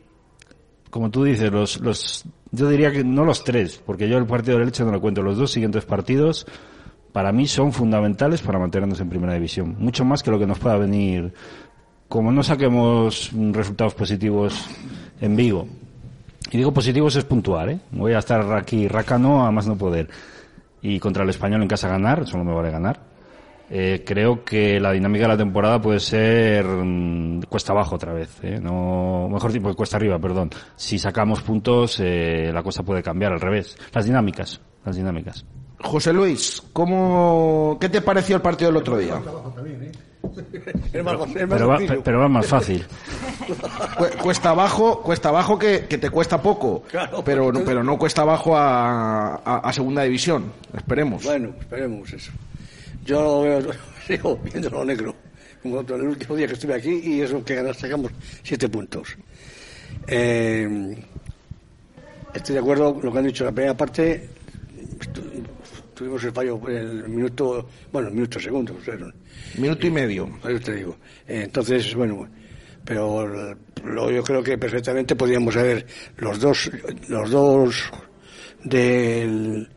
como 0.89 1.09
tú 1.09 1.23
dices, 1.23 1.51
los, 1.51 1.81
los, 1.81 2.23
yo 2.51 2.69
diría 2.69 2.91
que 2.91 3.03
no 3.03 3.25
los 3.25 3.43
tres, 3.43 3.81
porque 3.85 4.07
yo 4.07 4.17
el 4.17 4.25
partido 4.25 4.57
de 4.57 4.65
leche 4.65 4.85
no 4.85 4.91
lo 4.91 5.01
cuento. 5.01 5.21
Los 5.21 5.37
dos 5.37 5.51
siguientes 5.51 5.83
partidos, 5.83 6.47
para 7.11 7.33
mí 7.33 7.47
son 7.47 7.73
fundamentales 7.73 8.41
para 8.41 8.57
mantenernos 8.57 9.01
en 9.01 9.09
primera 9.09 9.33
división. 9.33 9.75
Mucho 9.79 10.05
más 10.05 10.23
que 10.23 10.31
lo 10.31 10.39
que 10.39 10.47
nos 10.47 10.59
pueda 10.59 10.77
venir. 10.77 11.33
Como 12.07 12.31
no 12.31 12.43
saquemos 12.43 13.31
resultados 13.51 13.93
positivos 13.93 14.67
en 15.19 15.35
Vigo. 15.35 15.67
Y 16.51 16.57
digo 16.57 16.73
positivos 16.73 17.15
es 17.15 17.23
puntual, 17.23 17.69
¿eh? 17.69 17.79
Voy 17.91 18.13
a 18.13 18.19
estar 18.19 18.51
aquí 18.53 18.87
racano 18.87 19.45
a 19.45 19.51
más 19.51 19.67
no 19.67 19.77
poder. 19.77 20.09
Y 20.81 20.99
contra 20.99 21.23
el 21.23 21.29
español 21.29 21.61
en 21.61 21.67
casa 21.67 21.87
ganar, 21.87 22.27
solo 22.27 22.43
me 22.43 22.53
vale 22.53 22.71
ganar. 22.71 23.11
Eh, 23.73 24.03
creo 24.05 24.43
que 24.43 24.81
la 24.81 24.91
dinámica 24.91 25.23
de 25.23 25.29
la 25.29 25.37
temporada 25.37 25.81
puede 25.81 26.01
ser 26.01 26.65
mm, 26.65 27.43
cuesta 27.43 27.71
abajo 27.71 27.95
otra 27.95 28.11
vez, 28.11 28.37
¿eh? 28.43 28.59
no 28.61 29.29
mejor 29.31 29.53
tipo 29.53 29.73
cuesta 29.73 29.95
arriba, 29.95 30.19
perdón. 30.19 30.49
Si 30.75 30.99
sacamos 30.99 31.41
puntos, 31.41 31.97
eh, 32.01 32.51
la 32.53 32.63
cosa 32.63 32.83
puede 32.83 33.01
cambiar 33.01 33.31
al 33.31 33.39
revés. 33.39 33.77
Las 33.93 34.03
dinámicas, 34.03 34.59
las 34.83 34.97
dinámicas. 34.97 35.45
José 35.79 36.11
Luis, 36.11 36.61
¿cómo, 36.73 37.77
¿qué 37.79 37.87
te 37.87 38.01
pareció 38.01 38.35
el 38.35 38.41
partido 38.41 38.71
del 38.71 38.81
otro 38.81 38.97
día? 38.97 39.21
Es 40.93 41.03
más, 41.03 41.13
es 41.15 41.47
más 41.47 41.49
Pero 41.49 41.67
va, 41.67 41.77
sencillo. 41.77 42.01
pero 42.03 42.19
va 42.19 42.27
más 42.27 42.45
fácil. 42.47 42.85
Cu- 43.97 44.17
Cuesta 44.21 44.49
abajo, 44.51 45.01
cuesta 45.01 45.29
abajo 45.29 45.57
que, 45.57 45.85
que 45.87 45.97
te 45.97 46.09
cuesta 46.09 46.41
poco, 46.41 46.83
Claro, 46.83 47.23
pero, 47.23 47.45
pues 47.45 47.59
no, 47.59 47.65
pero 47.65 47.83
no 47.83 47.97
cuesta 47.97 48.21
abajo 48.21 48.55
a, 48.57 49.35
a- 49.35 49.57
a 49.63 49.73
segunda 49.73 50.03
división. 50.03 50.51
Esperemos. 50.75 51.23
Bueno, 51.23 51.53
esperemos 51.59 52.11
eso. 52.13 52.31
Yo 53.05 53.21
lo 53.21 53.41
veo, 53.41 53.71
sigo 54.07 54.37
viendo 54.43 54.69
lo 54.69 54.85
negro, 54.85 55.15
como 55.63 55.79
el 55.81 55.91
último 56.03 56.35
día 56.35 56.47
que 56.47 56.53
estuve 56.53 56.75
aquí, 56.75 57.01
y 57.03 57.21
eso 57.21 57.43
que 57.43 57.55
ganas, 57.55 57.77
sacamos 57.77 58.11
siete 58.43 58.67
puntos. 58.69 59.15
Eh, 60.07 60.97
estoy 62.33 62.53
de 62.53 62.59
acuerdo 62.59 62.93
con 62.95 63.05
lo 63.05 63.11
que 63.11 63.17
han 63.19 63.25
dicho 63.25 63.43
en 63.43 63.49
la 63.49 63.55
primera 63.55 63.77
parte. 63.77 64.29
estu- 64.99 65.43
tuvimos 65.93 66.23
el 66.23 66.31
fallo 66.31 66.59
en 66.67 66.75
el 66.77 67.09
minuto, 67.09 67.67
bueno, 67.91 68.09
minuto 68.09 68.39
segundo, 68.39 68.73
fueron. 68.83 69.13
Minuto 69.57 69.85
y 69.87 69.91
medio. 69.91 70.29
Te 70.63 70.75
digo. 70.75 70.97
Entonces, 71.27 71.93
bueno, 71.95 72.27
pero 72.85 73.25
lo- 73.83 74.11
yo 74.11 74.23
creo 74.23 74.41
que 74.43 74.57
perfectamente 74.57 75.15
podíamos 75.15 75.55
haber 75.57 75.85
los 76.17 76.39
dos, 76.39 76.71
los 77.09 77.29
dos 77.29 77.91
del 78.63 79.67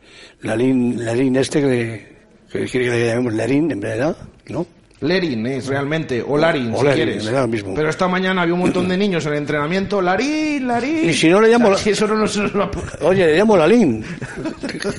Larín, 0.43 1.05
Larín 1.05 1.37
este 1.37 1.61
que, 1.61 2.17
que 2.51 2.65
quiere 2.67 2.87
que 2.87 2.93
le 2.93 3.07
llamemos 3.09 3.35
Larín 3.35 3.71
en 3.71 3.81
verdad, 3.81 4.17
¿no? 4.49 4.67
Lerin 5.01 5.47
es 5.47 5.67
realmente, 5.67 6.25
o 6.27 6.39
Larin, 6.39 6.73
O 6.73 6.81
si 6.81 6.87
quieres. 6.87 7.25
me 7.25 7.31
da 7.33 7.43
lo 7.43 7.49
mismo. 7.49 7.75
Pero 7.75 7.91
esta 7.91 8.09
mañana 8.09 8.43
había 8.43 8.55
un 8.55 8.61
montón 8.61 8.89
de 8.89 8.97
niños 8.97 9.27
en 9.27 9.33
el 9.33 9.39
entrenamiento. 9.39 10.01
Larin, 10.01 10.67
Larin. 10.67 11.11
Y 11.11 11.13
si 11.13 11.29
no 11.29 11.41
le 11.43 11.49
llamo 11.49 11.71
la- 11.71 11.77
Si 11.77 11.91
eso 11.91 12.07
no 12.07 12.15
nos 12.17 12.35
lo... 12.37 12.71
Oye, 13.03 13.27
le 13.27 13.37
llamo 13.37 13.57
Lalín. 13.57 14.05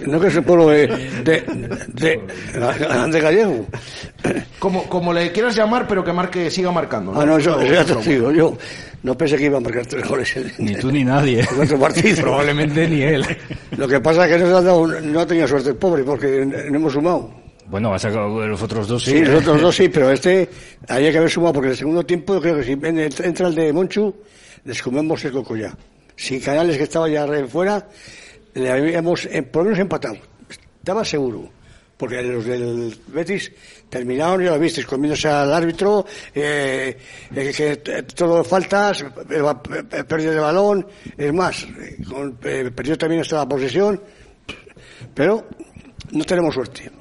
No 0.05 0.19
que 0.19 0.27
es 0.27 0.35
el 0.35 0.43
pueblo 0.43 0.67
de, 0.69 0.87
de, 1.23 1.43
de, 1.87 2.21
de 3.11 3.19
Gallego. 3.21 3.65
Como, 4.59 4.83
como 4.83 5.11
le 5.13 5.31
quieras 5.31 5.55
llamar, 5.55 5.87
pero 5.87 6.03
que 6.03 6.13
marque, 6.13 6.51
siga 6.51 6.71
marcando. 6.71 7.13
Ah, 7.19 7.25
no, 7.25 7.37
eso, 7.37 7.59
Eso- 7.59 7.61
eso 7.61 7.73
ya 7.73 7.85
te 7.85 7.93
lo 7.93 8.01
digo. 8.01 8.31
Yo 8.31 8.57
no 9.03 9.17
pensé 9.17 9.37
que 9.37 9.45
iba 9.45 9.57
a 9.57 9.61
marcar 9.61 9.85
tres 9.87 10.07
goles 10.07 10.35
en, 10.35 10.51
Ni 10.59 10.75
tú 10.75 10.91
ni 10.91 11.03
nadie. 11.03 11.39
en 11.51 11.61
otro 11.61 11.79
partido. 11.79 12.21
Probablemente 12.21 12.87
ni 12.87 13.01
él. 13.01 13.25
Lo 13.77 13.87
que 13.87 13.99
pasa 14.01 14.27
es 14.27 14.33
que 14.33 14.39
no, 14.39 14.45
se 14.47 14.51
ha 14.51 14.61
dado, 14.61 14.87
no 14.87 15.19
ha 15.19 15.25
tenido 15.25 15.47
suerte 15.47 15.69
el 15.69 15.75
pobre 15.77 16.03
porque 16.03 16.45
no 16.45 16.75
hemos 16.77 16.93
sumado. 16.93 17.44
Bueno, 17.67 17.93
ha 17.93 17.99
sacado 17.99 18.47
los 18.47 18.61
otros 18.61 18.87
dos, 18.87 19.03
sí. 19.03 19.11
Sí, 19.11 19.19
los 19.25 19.41
otros 19.41 19.61
dos 19.61 19.75
sí, 19.75 19.89
pero 19.89 20.11
este 20.11 20.47
había 20.87 21.11
que 21.11 21.17
haber 21.17 21.29
sumado 21.31 21.53
porque 21.53 21.67
en 21.67 21.71
el 21.71 21.77
segundo 21.77 22.05
tiempo 22.05 22.39
creo 22.39 22.57
que 22.57 22.63
si 22.63 22.71
en- 22.73 22.99
entra 22.99 23.47
el 23.47 23.55
de 23.55 23.73
Monchu, 23.73 24.13
les 24.65 24.81
comemos 24.81 25.23
el 25.25 25.31
coco 25.31 25.55
ya. 25.55 25.75
Si 26.15 26.39
Canales 26.39 26.77
que 26.77 26.83
estaba 26.83 27.09
ya 27.09 27.25
fuera, 27.47 27.87
le 28.53 28.71
habíamos 28.71 29.25
eh, 29.25 29.41
por 29.43 29.63
lo 29.63 29.65
menos 29.69 29.79
empatado. 29.79 30.15
Estaba 30.79 31.03
seguro. 31.03 31.49
Porque 31.97 32.21
los 32.21 32.43
del 32.45 32.93
Betis 33.07 33.51
terminaron, 33.89 34.43
ya 34.43 34.51
lo 34.51 34.59
visteis, 34.59 34.85
comiéndose 34.85 35.29
al 35.29 35.53
árbitro, 35.53 36.05
eh, 36.33 36.97
eh, 37.33 37.53
que 37.55 38.03
todo 38.03 38.43
faltas, 38.43 39.01
eh, 39.01 39.05
eh, 39.91 40.03
pérdida 40.03 40.31
de 40.31 40.39
balón, 40.39 40.85
es 41.17 41.33
más, 41.33 41.65
con- 42.09 42.35
perdió 42.35 42.97
también 42.97 43.21
hasta 43.21 43.37
la 43.37 43.47
posesión, 43.47 44.01
pero 45.13 45.47
no 46.11 46.23
tenemos 46.25 46.53
suerte. 46.53 46.91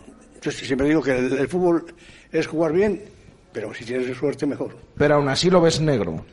Yo 0.44 0.50
siempre 0.50 0.86
digo 0.88 1.02
que 1.02 1.16
el, 1.16 1.32
el 1.38 1.48
fútbol 1.48 1.86
es 2.30 2.46
jugar 2.46 2.72
bien, 2.72 3.00
pero 3.52 3.72
si 3.74 3.84
tienes 3.84 4.16
suerte, 4.16 4.44
mejor. 4.46 4.76
Pero 4.98 5.14
aún 5.16 5.28
así 5.28 5.48
lo 5.50 5.60
ves 5.60 5.80
negro. 5.80 6.24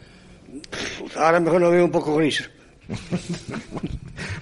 Ahora 1.16 1.40
mejor 1.40 1.62
lo 1.62 1.72
veo 1.72 1.86
un 1.86 1.92
poco 1.92 2.16
gris. 2.18 2.50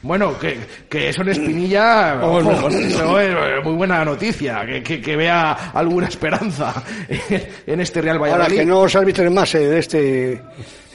Bueno, 0.02 0.38
que, 0.40 0.58
que 0.90 1.10
eso 1.10 1.22
en 1.22 1.30
Espinilla 1.30 2.20
Oh, 2.24 2.38
ojo, 2.38 2.70
eso 2.70 3.20
es 3.20 3.64
muy 3.64 3.74
buena 3.74 4.04
noticia, 4.06 4.66
que, 4.66 4.82
que, 4.82 5.02
que 5.02 5.16
vea 5.16 5.52
alguna 5.74 6.08
esperanza 6.08 6.74
en 7.68 7.80
este 7.82 8.02
Real 8.02 8.18
Ahora 8.18 8.32
Valladolid. 8.32 8.58
que 8.60 8.66
no 8.66 8.80
os 8.82 8.96
arbitren 8.96 9.34
más 9.34 9.54
eh, 9.56 9.60
de 9.60 9.80
este, 9.80 10.42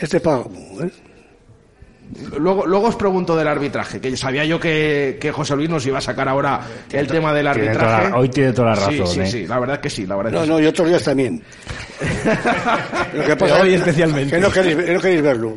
este 0.01 0.21
pago. 0.21 0.51
¿eh? 0.83 0.91
Luego, 2.39 2.67
luego 2.67 2.89
os 2.89 2.97
pregunto 2.97 3.35
del 3.35 3.49
arbitraje, 3.49 4.01
que 4.01 4.17
sabía 4.17 4.45
yo 4.45 4.61
que, 4.61 5.17
que 5.21 5.33
José 5.33 5.57
Luis 5.57 5.69
nos 5.71 5.85
iba 5.87 5.99
a 5.99 6.01
sacar 6.03 6.29
ahora 6.29 6.61
el 6.93 7.07
tema 7.07 7.33
del 7.33 7.51
Tiene 7.53 7.69
arbitraje. 7.69 7.97
toda 8.03 8.11
la- 8.11 8.17
hoy 8.19 8.29
tiene 8.29 8.53
toda 8.53 8.69
la 8.71 8.75
razón, 8.77 9.07
Sí, 9.07 9.21
¿eh? 9.21 9.27
sí, 9.27 9.47
la 9.47 9.59
verdad 9.59 9.81
que 9.81 9.91
sí, 9.91 10.07
la 10.07 10.17
verdad 10.17 10.31
que 10.31 10.37
No, 10.37 10.45
sí. 10.45 10.51
no, 10.51 10.61
y 10.61 10.67
otros 10.67 10.89
días 10.89 11.03
también. 11.03 11.43
Lo 13.15 13.25
que 13.25 13.37
pasa 13.37 13.55
Pero 13.55 13.63
hoy 13.63 13.75
es 13.75 13.81
especialmente. 13.81 14.37
que 14.37 14.41
no 14.43 14.51
queréis, 14.51 14.77
que 14.77 14.93
no 14.95 15.01
queréis 15.01 15.23
verlo. 15.23 15.57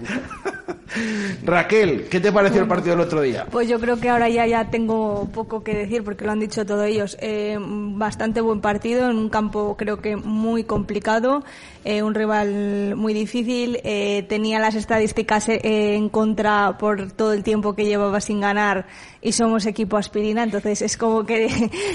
Raquel, 1.44 2.08
¿qué 2.10 2.20
te 2.20 2.32
pareció 2.32 2.62
el 2.62 2.68
partido 2.68 2.96
del 2.96 3.06
otro 3.06 3.22
día? 3.22 3.46
Pues 3.52 3.68
yo 3.68 3.80
creo 3.80 4.00
que 4.00 4.10
ahora 4.10 4.30
ya, 4.30 4.46
ya 4.46 4.70
tengo 4.70 5.28
poco 5.34 5.64
que 5.64 5.74
decir 5.74 6.04
porque 6.04 6.26
lo 6.26 6.32
han 6.32 6.40
dicho 6.40 6.66
todos 6.66 6.86
ellos. 6.86 7.18
Eh, 7.22 7.58
bastante 7.60 8.42
buen 8.42 8.62
partido 8.62 9.10
en 9.10 9.18
un 9.18 9.30
campo 9.30 9.76
creo 9.78 10.02
que 10.02 10.16
muy 10.16 10.64
complicado, 10.64 11.44
eh, 11.84 12.04
un 12.04 12.14
rival 12.16 12.96
muy 12.96 13.14
difícil. 13.14 13.80
eh, 13.84 14.26
tenía 14.28 14.60
las 14.60 14.76
estadísticas 14.76 15.50
eh, 15.50 15.96
en 15.96 16.10
contra 16.10 16.78
por 16.78 17.12
todo 17.12 17.34
el 17.34 17.44
tiempo 17.44 17.76
que 17.76 17.86
llevaba 17.86 18.22
sin 18.22 18.42
ganar 18.42 18.88
y 19.22 19.32
somos 19.32 19.66
equipo 19.66 19.98
aspirina, 19.98 20.44
entonces 20.44 20.82
es 20.82 20.98
como 20.98 21.26
que 21.26 21.48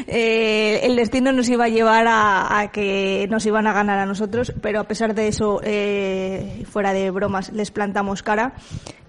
el 0.83 0.97
destino 0.97 1.33
nos 1.33 1.49
iba 1.49 1.65
a 1.65 1.69
llevar 1.69 2.07
a, 2.07 2.59
a 2.59 2.71
que 2.71 3.27
nos 3.31 3.47
iban 3.47 3.67
a 3.67 3.73
ganar 3.73 3.99
a 3.99 4.07
nosotros, 4.07 4.53
pero 4.61 4.81
a 4.81 4.85
pesar 4.85 5.15
de 5.15 5.29
eso, 5.29 5.61
fuera 6.71 6.93
de 6.93 7.11
bromas, 7.11 7.53
les 7.53 7.71
plantamos 7.71 8.23
cara. 8.23 8.55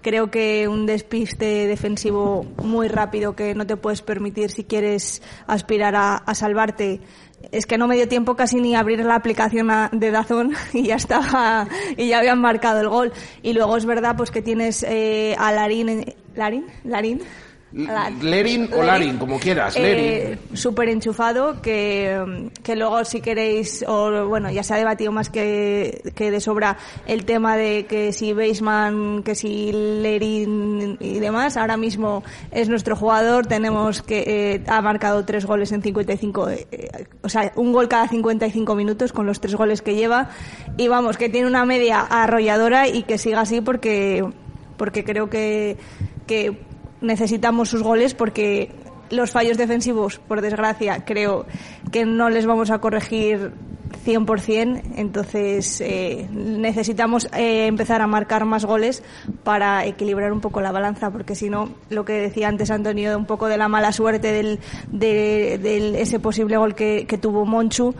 Creo 0.02 0.30
que 0.30 0.68
un 0.68 0.84
despiste 0.84 1.66
defensivo 1.66 2.44
muy 2.62 2.88
rápido 2.88 3.34
que 3.34 3.54
no 3.54 3.66
te 3.66 3.76
puedes 3.78 4.02
permitir 4.02 4.50
si 4.50 4.64
quieres 4.64 5.22
aspirar 5.46 5.94
a, 5.96 6.34
salvarte. 6.34 7.00
Es 7.52 7.64
que 7.66 7.78
no 7.78 7.86
me 7.86 7.96
dio 7.96 8.06
tiempo 8.06 8.36
casi 8.36 8.56
ni 8.60 8.74
abrir 8.74 9.04
la 9.04 9.14
aplicación 9.14 9.68
de 9.92 10.10
Dazón 10.10 10.52
y 10.74 10.84
ya 10.84 10.96
estaba 10.96 11.68
y 11.96 12.08
ya 12.08 12.18
habían 12.18 12.40
marcado 12.40 12.80
el 12.80 12.88
gol. 12.88 13.12
Y 13.42 13.54
luego 13.54 13.76
es 13.78 13.86
verdad 13.86 14.14
pues 14.16 14.30
que 14.30 14.42
tienes 14.42 14.82
eh, 14.82 15.36
a 15.38 15.52
Larín, 15.52 16.04
Larín, 16.34 16.66
Larín, 16.84 17.20
La- 17.20 17.28
Lerin 17.74 18.70
o 18.72 18.82
Larin, 18.82 19.18
como 19.18 19.38
quieras, 19.38 19.74
eh, 19.76 20.38
súper 20.52 20.88
enchufado 20.88 21.60
que, 21.60 22.50
que 22.62 22.76
luego 22.76 23.04
si 23.04 23.20
queréis 23.20 23.84
o 23.86 24.28
bueno 24.28 24.50
ya 24.50 24.62
se 24.62 24.74
ha 24.74 24.76
debatido 24.76 25.10
más 25.10 25.28
que, 25.28 26.12
que 26.14 26.30
de 26.30 26.40
sobra 26.40 26.76
el 27.06 27.24
tema 27.24 27.56
de 27.56 27.86
que 27.86 28.12
si 28.12 28.32
Beisman 28.32 29.22
que 29.22 29.34
si 29.34 29.72
Lerin 29.72 30.96
y 31.00 31.18
demás 31.18 31.56
ahora 31.56 31.76
mismo 31.76 32.22
es 32.52 32.68
nuestro 32.68 32.94
jugador 32.96 33.46
tenemos 33.46 34.02
que 34.02 34.24
eh, 34.26 34.64
ha 34.68 34.80
marcado 34.80 35.24
tres 35.24 35.44
goles 35.44 35.72
en 35.72 35.82
55 35.82 36.48
eh, 36.50 36.66
eh, 36.70 37.06
o 37.22 37.28
sea 37.28 37.52
un 37.56 37.72
gol 37.72 37.88
cada 37.88 38.08
55 38.08 38.74
minutos 38.74 39.12
con 39.12 39.26
los 39.26 39.40
tres 39.40 39.54
goles 39.54 39.82
que 39.82 39.94
lleva. 39.94 40.30
Y 40.76 40.88
vamos 40.88 41.16
que 41.16 41.28
tiene 41.28 41.46
una 41.46 41.64
media 41.64 42.00
arrolladora 42.00 42.88
y 42.88 43.02
que 43.02 43.18
siga 43.18 43.40
así 43.40 43.60
porque 43.60 44.24
porque 44.76 45.04
creo 45.04 45.30
que 45.30 45.76
que 46.26 46.58
necesitamos 47.04 47.68
sus 47.68 47.82
goles 47.82 48.14
porque 48.14 48.70
los 49.10 49.30
fallos 49.30 49.56
defensivos, 49.58 50.18
por 50.18 50.40
desgracia, 50.40 51.04
creo 51.04 51.46
que 51.92 52.04
no 52.06 52.30
les 52.30 52.46
vamos 52.46 52.70
a 52.70 52.78
corregir 52.78 53.52
100%, 54.04 54.82
entonces 54.96 55.80
eh, 55.80 56.26
necesitamos 56.32 57.28
eh, 57.32 57.66
empezar 57.66 58.02
a 58.02 58.06
marcar 58.06 58.44
más 58.44 58.64
goles 58.64 59.02
para 59.44 59.84
equilibrar 59.86 60.32
un 60.32 60.40
poco 60.40 60.60
la 60.60 60.72
balanza, 60.72 61.10
porque 61.10 61.34
si 61.34 61.48
no, 61.48 61.70
lo 61.90 62.04
que 62.04 62.14
decía 62.14 62.48
antes 62.48 62.70
Antonio, 62.70 63.16
un 63.16 63.26
poco 63.26 63.46
de 63.46 63.56
la 63.56 63.68
mala 63.68 63.92
suerte 63.92 64.32
del, 64.32 64.58
de, 64.90 65.58
del- 65.62 65.94
ese 65.94 66.18
posible 66.18 66.56
gol 66.56 66.74
que, 66.74 67.06
que 67.06 67.18
tuvo 67.18 67.44
Monchu, 67.46 67.94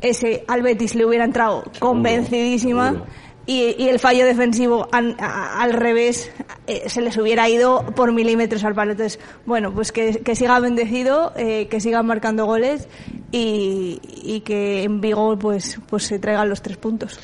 ese 0.00 0.44
al 0.48 0.62
Betis 0.62 0.94
le 0.94 1.06
hubiera 1.06 1.24
entrado 1.24 1.64
convencidísima 1.78 3.04
y, 3.46 3.88
el 3.88 3.98
fallo 3.98 4.24
defensivo 4.24 4.88
an- 4.92 5.16
a- 5.18 5.60
al 5.62 5.72
revés 5.72 6.30
eh, 6.66 6.84
se 6.88 7.00
les 7.00 7.16
hubiera 7.16 7.48
ido 7.48 7.84
por 7.96 8.12
milímetros 8.12 8.62
al 8.64 8.74
palo. 8.74 8.92
Entonces, 8.92 9.18
bueno, 9.46 9.72
pues 9.72 9.90
que, 9.92 10.20
que 10.20 10.36
siga 10.36 10.60
bendecido, 10.60 11.32
eh, 11.36 11.66
que 11.68 11.80
siga 11.80 12.02
marcando 12.02 12.46
goles 12.46 12.88
y, 13.32 14.00
y 14.22 14.40
que 14.40 14.84
en 14.84 15.00
Vigo 15.00 15.36
pues, 15.38 15.78
pues 15.88 16.04
se 16.04 16.18
traigan 16.18 16.48
los 16.48 16.62
tres 16.62 16.76
puntos. 16.76 17.18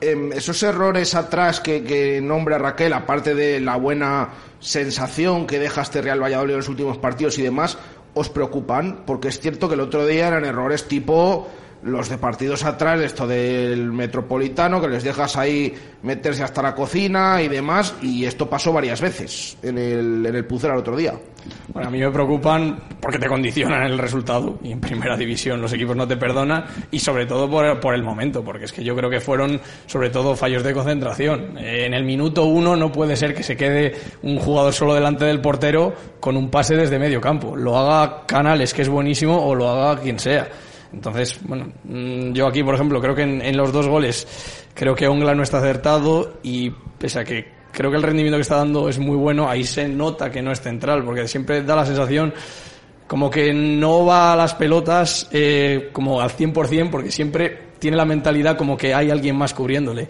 Em, 0.00 0.30
esos 0.32 0.62
errores 0.62 1.14
atrás 1.14 1.58
que, 1.60 1.82
que 1.82 2.20
nombra 2.20 2.58
Raquel, 2.58 2.92
aparte 2.92 3.34
de 3.34 3.60
la 3.60 3.76
buena 3.76 4.28
sensación 4.60 5.46
que 5.46 5.58
deja 5.58 5.82
este 5.82 6.02
Real 6.02 6.22
Valladolid 6.22 6.52
en 6.52 6.58
los 6.58 6.68
últimos 6.68 6.98
partidos 6.98 7.38
y 7.38 7.42
demás, 7.42 7.78
os 8.14 8.28
preocupan, 8.28 9.04
porque 9.06 9.28
es 9.28 9.40
cierto 9.40 9.68
que 9.68 9.74
el 9.74 9.80
otro 9.80 10.06
día 10.06 10.28
eran 10.28 10.44
errores 10.44 10.86
tipo 10.86 11.48
los 11.86 12.08
de 12.08 12.18
partidos 12.18 12.64
atrás, 12.64 13.00
esto 13.00 13.26
del 13.26 13.92
metropolitano, 13.92 14.80
que 14.80 14.88
les 14.88 15.04
dejas 15.04 15.36
ahí 15.36 15.72
meterse 16.02 16.42
hasta 16.42 16.62
la 16.62 16.74
cocina 16.74 17.40
y 17.40 17.48
demás, 17.48 17.94
y 18.02 18.24
esto 18.24 18.50
pasó 18.50 18.72
varias 18.72 19.00
veces 19.00 19.56
en 19.62 19.78
el, 19.78 20.26
en 20.26 20.34
el 20.34 20.46
el 20.46 20.76
otro 20.76 20.96
día. 20.96 21.14
Bueno, 21.68 21.88
a 21.88 21.90
mí 21.90 22.00
me 22.00 22.10
preocupan 22.10 22.78
porque 23.00 23.18
te 23.18 23.28
condicionan 23.28 23.84
el 23.84 23.98
resultado 23.98 24.58
y 24.62 24.72
en 24.72 24.80
primera 24.80 25.16
división 25.16 25.60
los 25.60 25.72
equipos 25.72 25.94
no 25.94 26.08
te 26.08 26.16
perdonan 26.16 26.64
y 26.90 26.98
sobre 26.98 27.26
todo 27.26 27.48
por, 27.48 27.78
por 27.78 27.94
el 27.94 28.02
momento, 28.02 28.42
porque 28.42 28.64
es 28.64 28.72
que 28.72 28.82
yo 28.82 28.96
creo 28.96 29.08
que 29.08 29.20
fueron 29.20 29.60
sobre 29.86 30.10
todo 30.10 30.34
fallos 30.34 30.64
de 30.64 30.72
concentración. 30.72 31.56
Eh, 31.58 31.86
En 31.86 31.94
el 31.94 32.04
minuto 32.04 32.46
uno 32.46 32.74
no 32.74 32.90
puede 32.90 33.14
ser 33.14 33.34
que 33.34 33.42
se 33.42 33.56
quede 33.56 33.94
un 34.22 34.38
jugador 34.38 34.72
solo 34.72 34.94
delante 34.94 35.24
del 35.24 35.40
portero 35.40 35.94
con 36.18 36.36
un 36.36 36.50
pase 36.50 36.74
desde 36.74 36.98
medio 36.98 37.20
campo. 37.20 37.54
Lo 37.54 37.76
haga 37.78 38.26
Canales, 38.26 38.74
que 38.74 38.82
es 38.82 38.88
buenísimo, 38.88 39.46
o 39.46 39.54
lo 39.54 39.68
haga 39.68 40.00
quien 40.00 40.18
sea. 40.18 40.48
Entonces, 40.96 41.38
bueno, 41.42 41.68
mm, 41.84 42.32
yo 42.32 42.46
aquí, 42.46 42.62
por 42.62 42.74
ejemplo, 42.74 43.02
creo 43.02 43.14
que 43.14 43.22
en, 43.22 43.56
los 43.56 43.70
dos 43.70 43.86
goles, 43.86 44.26
creo 44.72 44.94
que 44.94 45.06
Ongla 45.06 45.34
no 45.34 45.42
está 45.42 45.58
acertado 45.58 46.38
y 46.42 46.70
pese 46.70 47.20
a 47.20 47.24
que 47.24 47.46
creo 47.70 47.90
que 47.90 47.98
el 47.98 48.02
rendimiento 48.02 48.38
que 48.38 48.42
está 48.42 48.56
dando 48.56 48.88
es 48.88 48.98
muy 48.98 49.16
bueno, 49.16 49.46
ahí 49.46 49.62
se 49.62 49.86
nota 49.88 50.30
que 50.30 50.40
no 50.40 50.52
es 50.52 50.62
central, 50.62 51.04
porque 51.04 51.28
siempre 51.28 51.62
da 51.62 51.76
la 51.76 51.84
sensación 51.84 52.32
como 53.06 53.30
que 53.30 53.52
no 53.52 54.06
va 54.06 54.32
a 54.32 54.36
las 54.36 54.54
pelotas 54.54 55.28
eh, 55.30 55.90
como 55.92 56.22
al 56.22 56.30
100%, 56.30 56.90
porque 56.90 57.10
siempre 57.10 57.66
tiene 57.78 57.98
la 57.98 58.06
mentalidad 58.06 58.56
como 58.56 58.74
que 58.74 58.94
hay 58.94 59.10
alguien 59.10 59.36
más 59.36 59.52
cubriéndole. 59.52 60.08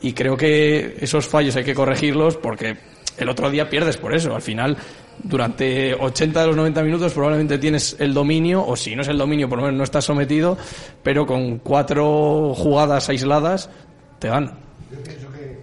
Y 0.00 0.14
creo 0.14 0.34
que 0.34 0.96
esos 0.98 1.28
fallos 1.28 1.54
hay 1.56 1.62
que 1.62 1.74
corregirlos 1.74 2.38
porque 2.38 2.78
el 3.18 3.28
otro 3.28 3.50
día 3.50 3.68
pierdes 3.68 3.98
por 3.98 4.14
eso. 4.14 4.34
Al 4.34 4.42
final 4.42 4.76
durante 5.22 5.94
80 5.94 6.40
de 6.40 6.46
los 6.48 6.56
90 6.56 6.82
minutos 6.82 7.12
probablemente 7.12 7.58
tienes 7.58 7.96
el 7.98 8.12
dominio, 8.14 8.64
o 8.66 8.76
si 8.76 8.94
no 8.96 9.02
es 9.02 9.08
el 9.08 9.18
dominio, 9.18 9.48
por 9.48 9.58
lo 9.58 9.64
menos 9.64 9.78
no 9.78 9.84
estás 9.84 10.04
sometido, 10.04 10.56
pero 11.02 11.26
con 11.26 11.58
cuatro 11.58 12.54
jugadas 12.54 13.08
aisladas 13.08 13.70
te 14.18 14.28
gana. 14.28 14.52
Yo 14.90 15.02
pienso 15.02 15.28
que 15.32 15.58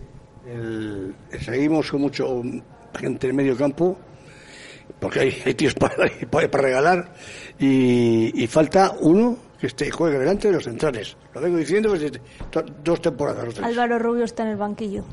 el- 0.51 1.15
seguimos 1.41 1.89
con 1.91 2.01
mucho 2.01 2.41
gente 2.99 3.27
en 3.29 3.35
medio 3.35 3.55
campo, 3.57 3.97
porque 4.99 5.19
hay, 5.19 5.41
hay 5.45 5.53
tíos 5.53 5.73
para, 5.75 5.95
para, 6.29 6.47
regalar, 6.47 7.13
y, 7.59 8.43
y 8.43 8.47
falta 8.47 8.93
uno 9.01 9.37
que 9.59 9.67
esté 9.67 9.91
juegue 9.91 10.17
delante 10.17 10.47
de 10.47 10.53
los 10.53 10.63
centrales. 10.63 11.17
Lo 11.35 11.41
vengo 11.41 11.57
diciendo 11.57 11.91
desde 11.91 12.21
dos 12.83 13.01
temporadas 13.01 13.53
tres. 13.53 13.65
Álvaro 13.65 13.99
Rubio 13.99 14.23
está 14.23 14.43
en 14.43 14.49
el 14.49 14.55
banquillo. 14.57 15.03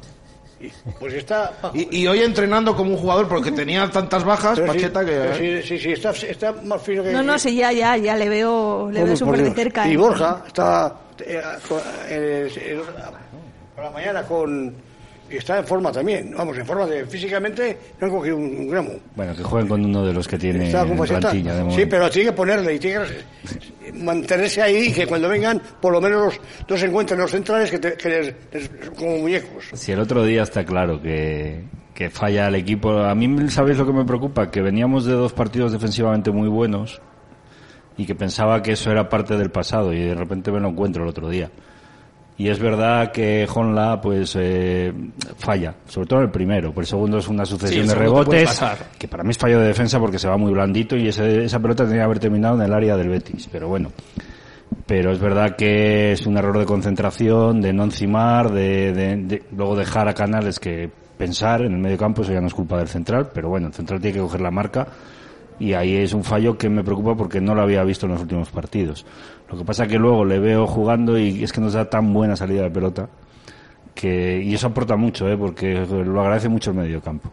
Pues 0.98 1.14
está. 1.14 1.52
Y, 1.74 1.98
y 2.02 2.06
hoy 2.06 2.20
entrenando 2.22 2.74
como 2.74 2.92
un 2.92 2.96
jugador 2.96 3.28
porque 3.28 3.52
tenía 3.52 3.90
tantas 3.90 4.24
bajas, 4.24 4.58
Pero 4.58 4.72
sí, 4.72 4.78
Pacheta, 4.78 5.00
pero 5.04 5.32
que... 5.36 5.62
sí, 5.62 5.68
sí, 5.68 5.78
sí, 5.78 5.92
está, 5.92 6.10
está 6.10 6.52
más 6.64 6.80
fino 6.82 7.02
que. 7.02 7.12
No, 7.12 7.22
no, 7.22 7.38
sí, 7.38 7.54
ya, 7.56 7.72
ya, 7.72 7.96
ya 7.96 8.16
le 8.16 8.28
veo, 8.28 8.90
le 8.90 9.04
veo 9.04 9.16
súper 9.16 9.42
de 9.42 9.50
cerca. 9.52 9.86
Y 9.88 9.92
¿eh? 9.92 9.96
Borja 9.96 10.42
está 10.46 10.94
eh, 11.18 11.42
con- 11.68 11.78
eh, 12.08 12.48
eh, 12.56 12.80
por 13.74 13.84
la 13.84 13.90
mañana 13.90 14.22
con. 14.22 14.85
Y 15.30 15.36
está 15.38 15.58
en 15.58 15.66
forma 15.66 15.90
también, 15.90 16.32
vamos, 16.36 16.56
en 16.56 16.64
forma 16.64 16.86
de. 16.86 17.04
Físicamente 17.06 17.76
no 18.00 18.06
han 18.06 18.12
cogido 18.12 18.36
un, 18.36 18.44
un 18.44 18.68
gramo. 18.68 18.90
Bueno, 19.16 19.34
que 19.34 19.42
jueguen 19.42 19.68
con 19.68 19.84
uno 19.84 20.06
de 20.06 20.12
los 20.12 20.28
que 20.28 20.38
tiene 20.38 20.66
Está 20.66 20.82
en 20.82 20.96
plantilla. 20.96 21.54
de 21.54 21.70
Sí, 21.72 21.86
pero 21.86 22.08
tiene 22.10 22.30
que 22.30 22.36
ponerle 22.36 22.74
y 22.74 22.78
tiene 22.78 23.04
que 23.04 23.92
mantenerse 23.92 24.62
ahí 24.62 24.88
y 24.88 24.92
que 24.92 25.06
cuando 25.06 25.28
vengan, 25.28 25.60
por 25.80 25.92
lo 25.92 26.00
menos 26.00 26.20
los 26.36 26.40
dos 26.68 26.82
encuentren 26.82 27.18
los 27.20 27.30
centrales 27.30 27.70
que, 27.70 27.78
te- 27.78 27.94
que 27.94 28.08
les, 28.08 28.34
les- 28.52 28.70
como 28.96 29.18
muñecos. 29.18 29.64
Si 29.74 29.92
el 29.92 30.00
otro 30.00 30.24
día 30.24 30.42
está 30.42 30.64
claro 30.64 31.00
que, 31.02 31.64
que 31.94 32.10
falla 32.10 32.48
el 32.48 32.54
equipo. 32.56 32.90
A 32.98 33.14
mí, 33.14 33.48
¿sabéis 33.48 33.78
lo 33.78 33.86
que 33.86 33.92
me 33.92 34.04
preocupa? 34.04 34.50
Que 34.50 34.60
veníamos 34.62 35.04
de 35.06 35.12
dos 35.14 35.32
partidos 35.32 35.72
defensivamente 35.72 36.30
muy 36.30 36.48
buenos 36.48 37.00
y 37.96 38.04
que 38.06 38.14
pensaba 38.14 38.62
que 38.62 38.72
eso 38.72 38.90
era 38.90 39.08
parte 39.08 39.36
del 39.36 39.50
pasado 39.50 39.92
y 39.92 40.00
de 40.02 40.14
repente 40.14 40.52
me 40.52 40.60
lo 40.60 40.68
encuentro 40.68 41.02
el 41.02 41.08
otro 41.08 41.28
día. 41.28 41.50
Y 42.38 42.48
es 42.48 42.58
verdad 42.58 43.12
que 43.12 43.48
Honla 43.52 43.98
pues 44.00 44.36
eh, 44.38 44.92
falla, 45.38 45.74
sobre 45.88 46.06
todo 46.06 46.18
en 46.20 46.26
el 46.26 46.30
primero. 46.30 46.72
Por 46.72 46.82
el 46.82 46.86
segundo 46.88 47.16
es 47.18 47.28
una 47.28 47.46
sucesión 47.46 47.84
Sí, 47.84 47.88
de 47.88 47.94
rebotes, 47.94 48.60
que 48.98 49.08
para 49.08 49.22
mí 49.24 49.30
es 49.30 49.38
fallo 49.38 49.58
de 49.58 49.68
defensa 49.68 49.98
porque 49.98 50.18
se 50.18 50.28
va 50.28 50.36
muy 50.36 50.52
blandito 50.52 50.96
y 50.96 51.08
ese- 51.08 51.44
esa 51.44 51.58
pelota 51.60 51.84
tenía 51.84 52.00
que 52.00 52.04
haber 52.04 52.18
terminado 52.18 52.56
en 52.56 52.62
el 52.62 52.72
área 52.74 52.96
del 52.96 53.08
Betis. 53.08 53.48
Pero 53.50 53.68
bueno, 53.68 53.90
pero 54.86 55.12
es 55.12 55.18
verdad 55.18 55.56
que 55.56 56.12
es 56.12 56.26
un 56.26 56.36
error 56.36 56.58
de 56.58 56.66
concentración, 56.66 57.60
de 57.62 57.72
no 57.72 57.84
encimar, 57.84 58.50
de, 58.52 58.92
de- 58.92 59.16
de 59.16 59.42
luego 59.56 59.74
dejar 59.74 60.06
a 60.08 60.12
Canales 60.12 60.60
que 60.60 60.90
pensar 61.16 61.62
en 61.62 61.72
el 61.72 61.78
medio 61.78 61.96
campo, 61.96 62.20
eso 62.20 62.32
ya 62.34 62.40
no 62.42 62.48
es 62.48 62.54
culpa 62.54 62.76
del 62.76 62.88
central, 62.88 63.30
pero 63.32 63.48
bueno, 63.48 63.68
el 63.68 63.72
central 63.72 63.98
tiene 64.00 64.14
que 64.16 64.20
coger 64.22 64.42
la 64.42 64.50
marca 64.50 64.86
y 65.58 65.72
ahí 65.72 65.96
es 65.96 66.12
un 66.12 66.22
fallo 66.22 66.58
que 66.58 66.68
me 66.68 66.84
preocupa 66.84 67.14
porque 67.16 67.40
no 67.40 67.54
lo 67.54 67.62
había 67.62 67.82
visto 67.82 68.04
en 68.04 68.12
los 68.12 68.20
últimos 68.20 68.50
partidos. 68.50 69.06
Lo 69.50 69.58
que 69.58 69.64
pasa 69.64 69.86
que 69.86 69.98
luego 69.98 70.24
le 70.24 70.38
veo 70.38 70.66
jugando 70.66 71.18
y 71.18 71.42
es 71.44 71.52
que 71.52 71.60
nos 71.60 71.72
da 71.74 71.88
tan 71.88 72.12
buena 72.12 72.34
salida 72.36 72.62
de 72.62 72.70
pelota 72.70 73.08
que 73.94 74.42
y 74.42 74.54
eso 74.54 74.66
aporta 74.66 74.96
mucho, 74.96 75.28
¿eh? 75.28 75.36
porque 75.36 75.86
lo 75.86 76.20
agradece 76.20 76.48
mucho 76.48 76.70
el 76.70 76.76
medio 76.76 77.00
campo. 77.00 77.30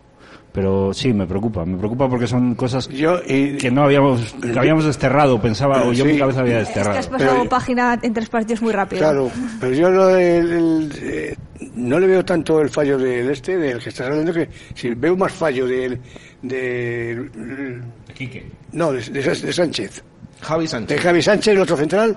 Pero 0.53 0.93
sí, 0.93 1.12
me 1.13 1.25
preocupa, 1.25 1.65
me 1.65 1.75
preocupa 1.77 2.08
porque 2.08 2.27
son 2.27 2.53
cosas 2.53 2.88
que 2.88 3.72
no 3.74 3.84
habíamos, 3.84 4.36
que 4.39 4.58
habíamos 4.60 4.86
desterrado, 4.86 5.41
pensaba, 5.41 5.84
o 5.84 5.91
yo 5.93 6.03
en 6.03 6.10
mi 6.10 6.13
Sí. 6.13 6.20
cabeza 6.20 6.41
había 6.41 6.60
Es 6.60 6.67
que 6.70 6.74
desterrado. 6.75 7.00
has 7.00 7.08
pasado 7.08 7.50
página 7.50 8.00
en 8.00 8.13
tres 8.13 8.29
partidos 8.29 8.62
muy 8.62 8.72
rápido. 8.72 9.00
Claro, 9.01 9.32
pero 9.60 9.74
yo 9.74 9.89
lo 9.89 10.05
del- 10.10 10.51
el- 10.53 10.91
eh, 11.01 11.36
no 11.75 12.00
le 12.00 12.05
veo 12.05 12.24
tanto 12.24 12.62
el 12.62 12.70
fallo 12.70 13.00
del 13.00 13.32
este, 13.32 13.58
del 13.58 13.79
que 13.79 13.89
estás 13.89 14.08
hablando, 14.08 14.32
que 14.32 14.48
si 14.75 14.93
veo 14.93 15.17
más 15.17 15.34
fallo 15.34 15.65
del. 15.65 16.00
De, 16.43 17.29
No, 18.74 18.91
de, 18.91 19.01
de- 19.01 19.22
de 19.24 19.53
Sánchez. 19.53 20.03
Javi 20.42 20.68
Sánchez. 20.68 20.98
De 20.98 21.02
Javi 21.04 21.22
Sánchez, 21.22 21.54
el 21.54 21.60
otro 21.62 21.78
central, 21.78 22.16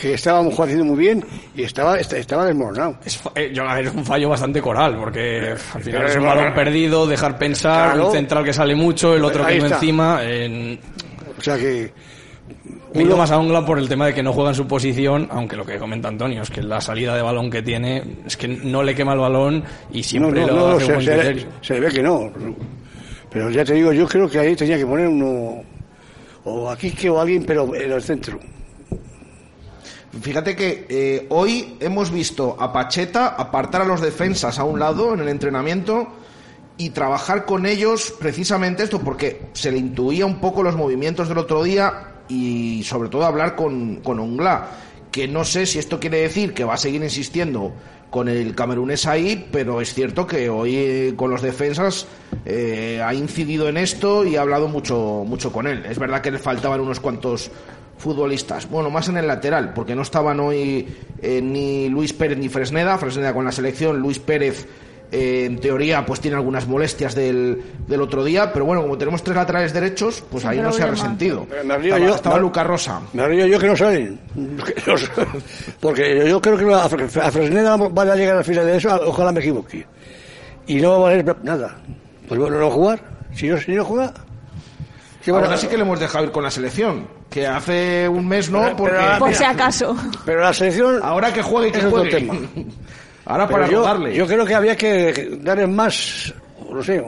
que 0.00 0.14
estábamos 0.14 0.54
jugando 0.54 0.84
muy 0.84 0.98
bien 0.98 1.24
y 1.54 1.62
estaba, 1.62 1.98
est- 1.98 2.12
estaba 2.12 2.44
desmoronado. 2.46 2.96
Es, 3.04 3.20
eh, 3.34 3.50
yo, 3.52 3.68
a 3.68 3.74
ver, 3.74 3.86
es 3.86 3.94
un 3.94 4.04
fallo 4.04 4.28
bastante 4.28 4.60
coral, 4.60 4.96
porque 4.98 5.54
al 5.74 5.82
final 5.82 6.06
es 6.06 6.16
un 6.16 6.24
balón 6.24 6.54
perdido, 6.54 7.06
dejar 7.06 7.38
pensar, 7.38 7.92
Claro. 7.92 8.06
un 8.08 8.12
central 8.12 8.44
que 8.44 8.52
sale 8.52 8.74
mucho, 8.74 9.14
el 9.14 9.24
otro 9.24 9.44
Ahí 9.44 9.56
que 9.60 9.68
no 9.68 9.74
encima. 9.74 10.20
en- 10.24 10.78
O 11.38 11.42
sea 11.42 11.56
que. 11.56 11.92
Me 12.92 13.02
he 13.02 13.04
ido 13.04 13.16
más 13.16 13.30
a 13.30 13.38
Ongla 13.38 13.64
por 13.64 13.78
el 13.78 13.88
tema 13.88 14.06
de 14.06 14.14
que 14.14 14.22
no 14.22 14.32
juega 14.32 14.50
en 14.50 14.56
su 14.56 14.66
posición, 14.66 15.28
aunque 15.30 15.54
lo 15.56 15.64
que 15.64 15.78
comenta 15.78 16.08
Antonio 16.08 16.42
es 16.42 16.50
que 16.50 16.60
la 16.60 16.80
salida 16.80 17.14
de 17.14 17.22
balón 17.22 17.48
que 17.48 17.62
tiene 17.62 18.02
es 18.26 18.36
que 18.36 18.48
no 18.48 18.82
le 18.82 18.96
quema 18.96 19.12
el 19.12 19.20
balón 19.20 19.62
y 19.92 20.02
siempre 20.02 20.40
no, 20.40 20.46
no, 20.48 20.52
lo 20.54 20.60
no, 20.70 20.76
hace 20.76 20.86
se, 20.86 20.92
buen 20.94 21.04
se- 21.06 21.46
se 21.62 21.74
le 21.74 21.80
ve 21.80 21.88
que 21.92 22.02
no. 22.02 22.32
Pero 23.30 23.48
ya 23.50 23.64
te 23.64 23.74
digo, 23.74 23.92
yo 23.92 24.08
creo 24.08 24.28
que 24.28 24.40
ahí 24.40 24.56
tenía 24.56 24.76
que 24.76 24.84
poner 24.86 25.06
uno. 25.06 25.62
O 26.44 26.70
aquí 26.70 26.90
que 26.92 27.10
o 27.10 27.20
alguien, 27.20 27.44
pero 27.44 27.74
en 27.74 27.92
el 27.92 28.02
centro. 28.02 28.40
Fíjate 30.20 30.56
que 30.56 30.86
eh, 30.88 31.26
hoy 31.30 31.76
hemos 31.80 32.10
visto 32.10 32.56
a 32.58 32.72
Pacheta 32.72 33.28
apartar 33.28 33.82
a 33.82 33.84
los 33.84 34.00
defensas 34.00 34.58
a 34.58 34.64
un 34.64 34.80
lado 34.80 35.14
en 35.14 35.20
el 35.20 35.28
entrenamiento 35.28 36.08
y 36.76 36.90
trabajar 36.90 37.44
con 37.44 37.64
ellos 37.64 38.14
precisamente 38.18 38.82
esto, 38.82 39.00
porque 39.00 39.48
se 39.52 39.70
le 39.70 39.78
intuía 39.78 40.26
un 40.26 40.40
poco 40.40 40.62
los 40.62 40.76
movimientos 40.76 41.28
del 41.28 41.38
otro 41.38 41.62
día 41.62 42.22
y 42.28 42.82
sobre 42.84 43.08
todo 43.08 43.24
hablar 43.24 43.54
con, 43.54 43.96
con 43.96 44.18
Ongla, 44.18 44.68
que 45.10 45.28
no 45.28 45.44
sé 45.44 45.66
si 45.66 45.78
esto 45.78 45.98
quiere 45.98 46.20
decir 46.20 46.54
que 46.54 46.64
va 46.64 46.74
a 46.74 46.78
seguir 46.78 47.02
insistiendo 47.02 47.72
con 48.10 48.28
el 48.28 48.54
camerunés 48.54 49.06
ahí, 49.06 49.48
pero 49.52 49.80
es 49.80 49.94
cierto 49.94 50.26
que 50.26 50.48
hoy 50.48 50.74
eh, 50.76 51.14
con 51.16 51.30
los 51.30 51.42
defensas 51.42 52.06
eh, 52.44 53.00
ha 53.04 53.14
incidido 53.14 53.68
en 53.68 53.76
esto 53.76 54.24
y 54.24 54.36
ha 54.36 54.42
hablado 54.42 54.68
mucho, 54.68 55.24
mucho 55.26 55.52
con 55.52 55.66
él. 55.66 55.84
Es 55.86 55.98
verdad 55.98 56.20
que 56.20 56.32
le 56.32 56.38
faltaban 56.38 56.80
unos 56.80 56.98
cuantos 56.98 57.50
futbolistas. 57.98 58.68
Bueno, 58.68 58.90
más 58.90 59.08
en 59.08 59.18
el 59.18 59.28
lateral, 59.28 59.72
porque 59.74 59.94
no 59.94 60.02
estaban 60.02 60.40
hoy 60.40 60.88
eh, 61.22 61.40
ni 61.40 61.88
Luis 61.88 62.12
Pérez 62.12 62.38
ni 62.38 62.48
Fresneda. 62.48 62.98
Fresneda 62.98 63.32
con 63.32 63.44
la 63.44 63.52
selección, 63.52 64.00
Luis 64.00 64.18
Pérez 64.18 64.66
eh, 65.12 65.44
en 65.46 65.58
teoría 65.60 66.04
pues 66.06 66.20
tiene 66.20 66.36
algunas 66.36 66.66
molestias 66.66 67.14
del, 67.14 67.62
del 67.86 68.00
otro 68.02 68.22
día, 68.24 68.52
pero 68.52 68.64
bueno, 68.64 68.82
como 68.82 68.96
tenemos 68.98 69.22
tres 69.24 69.36
laterales 69.36 69.72
derechos, 69.72 70.22
pues 70.30 70.44
ahí 70.44 70.58
no 70.60 70.72
se 70.72 70.82
ha 70.82 70.86
resentido. 70.86 71.46
Me 71.64 71.76
río 71.78 71.94
estaba 71.94 71.98
yo- 72.10 72.14
estaba 72.14 72.36
me- 72.36 72.42
Luca 72.42 72.62
Rosa. 72.64 73.00
Me 73.12 73.26
río 73.26 73.46
yo 73.46 73.58
que 73.58 73.66
no 73.66 73.76
salen. 73.76 74.20
Que 74.64 74.90
no 74.90 74.96
salen. 74.98 75.42
Porque 75.80 76.28
yo 76.28 76.40
creo 76.40 76.56
que 76.56 76.74
a 76.74 76.84
a 76.84 77.30
Fresneda 77.30 77.76
van 77.76 78.10
a 78.10 78.14
llegar 78.16 78.36
al 78.36 78.44
final 78.44 78.66
de 78.66 78.76
eso, 78.76 79.00
ojalá 79.06 79.32
me 79.32 79.40
equivoque. 79.40 79.86
Y 80.66 80.76
no 80.80 80.90
va 80.90 80.96
a 80.96 81.00
valer 81.10 81.36
nada. 81.42 81.76
Pues 82.28 82.38
bueno, 82.40 82.58
no 82.60 82.70
jugar. 82.70 83.00
Si 83.34 83.48
no, 83.48 83.58
si 83.58 83.72
no 83.72 83.84
juega. 83.84 84.12
¿qué 85.24 85.32
van 85.32 85.42
a- 85.42 85.46
Ahora 85.46 85.56
sí 85.58 85.66
que 85.66 85.76
le 85.76 85.82
hemos 85.82 85.98
dejado 86.00 86.24
ir 86.24 86.30
con 86.30 86.42
la 86.44 86.50
selección, 86.50 87.06
que 87.28 87.46
hace 87.46 88.08
un 88.08 88.26
mes 88.28 88.50
no, 88.50 88.60
Pero- 88.62 88.76
porque... 88.76 88.96
pero- 88.96 89.18
Por 89.18 89.34
si 89.34 89.44
acaso. 89.44 89.96
Pero 90.24 90.40
la 90.40 90.52
selección. 90.54 91.00
Ahora 91.02 91.32
que 91.32 91.42
juegue 91.42 91.68
y 91.68 91.72
que 91.72 91.78
es 91.78 91.84
otro 91.84 91.98
juegue. 91.98 92.14
tema. 92.16 92.34
Ahora 93.30 93.46
Pero 93.46 93.60
para 93.60 93.70
yo, 93.70 94.08
yo 94.08 94.26
creo 94.26 94.44
que 94.44 94.54
había 94.54 94.76
que 94.76 95.38
darle 95.42 95.66
más. 95.66 96.34
No 96.70 96.84
sé. 96.84 97.02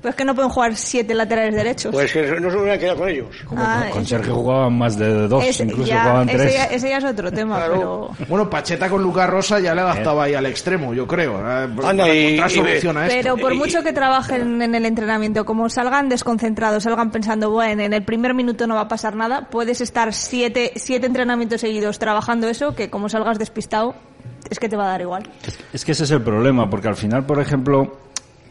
Pero 0.00 0.10
es 0.10 0.14
que 0.14 0.24
no 0.24 0.32
pueden 0.32 0.48
jugar 0.48 0.76
siete 0.76 1.12
laterales 1.12 1.52
derechos. 1.52 1.92
Pues 1.92 2.12
que 2.12 2.22
no 2.40 2.52
se 2.52 2.56
hubieran 2.56 2.78
quedado 2.78 2.98
con 2.98 3.08
ellos. 3.08 3.26
Ah, 3.56 3.86
Con 3.90 4.06
Sergio 4.06 4.32
jugaban 4.32 4.78
más 4.78 4.96
de 4.96 5.26
dos, 5.26 5.44
ese 5.44 5.64
incluso 5.64 5.88
ya- 5.88 6.02
jugaban 6.02 6.28
ese 6.28 6.38
tres. 6.38 6.52
ya- 6.54 6.64
ese 6.66 6.88
ya 6.90 6.98
es 6.98 7.04
otro 7.04 7.32
tema, 7.32 7.58
pero... 7.66 8.10
Bueno, 8.28 8.48
Pacheta 8.48 8.88
con 8.88 9.02
Lucas 9.02 9.28
Rosa 9.28 9.58
ya 9.58 9.74
le 9.74 9.80
adaptaba 9.80 10.22
ahí 10.22 10.34
al 10.34 10.46
extremo, 10.46 10.94
yo 10.94 11.04
creo. 11.08 11.40
eh, 11.40 11.68
Anda, 11.84 12.14
y- 12.14 12.34
encontrar 12.34 12.50
y- 12.50 12.54
solución 12.54 12.96
a 12.96 13.06
esto. 13.08 13.16
Pero 13.20 13.36
por 13.38 13.54
mucho 13.56 13.82
que 13.82 13.92
trabajen 13.92 14.62
en 14.62 14.72
el 14.76 14.86
entrenamiento, 14.86 15.44
como 15.44 15.68
salgan 15.68 16.08
desconcentrados, 16.08 16.84
salgan 16.84 17.10
pensando, 17.10 17.50
bueno, 17.50 17.82
en 17.82 17.92
el 17.92 18.04
primer 18.04 18.34
minuto 18.34 18.68
no 18.68 18.76
va 18.76 18.82
a 18.82 18.88
pasar 18.88 19.16
nada, 19.16 19.48
puedes 19.50 19.80
estar 19.80 20.14
siete, 20.14 20.74
siete 20.76 21.06
entrenamientos 21.06 21.60
seguidos 21.60 21.98
trabajando 21.98 22.48
eso, 22.48 22.72
que 22.76 22.88
como 22.88 23.08
salgas 23.08 23.36
despistado, 23.40 23.96
es 24.50 24.58
que 24.58 24.68
te 24.68 24.76
va 24.76 24.84
a 24.84 24.88
dar 24.88 25.00
igual. 25.00 25.28
Es 25.72 25.84
que 25.84 25.92
ese 25.92 26.04
es 26.04 26.10
el 26.10 26.22
problema, 26.22 26.68
porque 26.68 26.88
al 26.88 26.96
final, 26.96 27.24
por 27.24 27.40
ejemplo, 27.40 27.98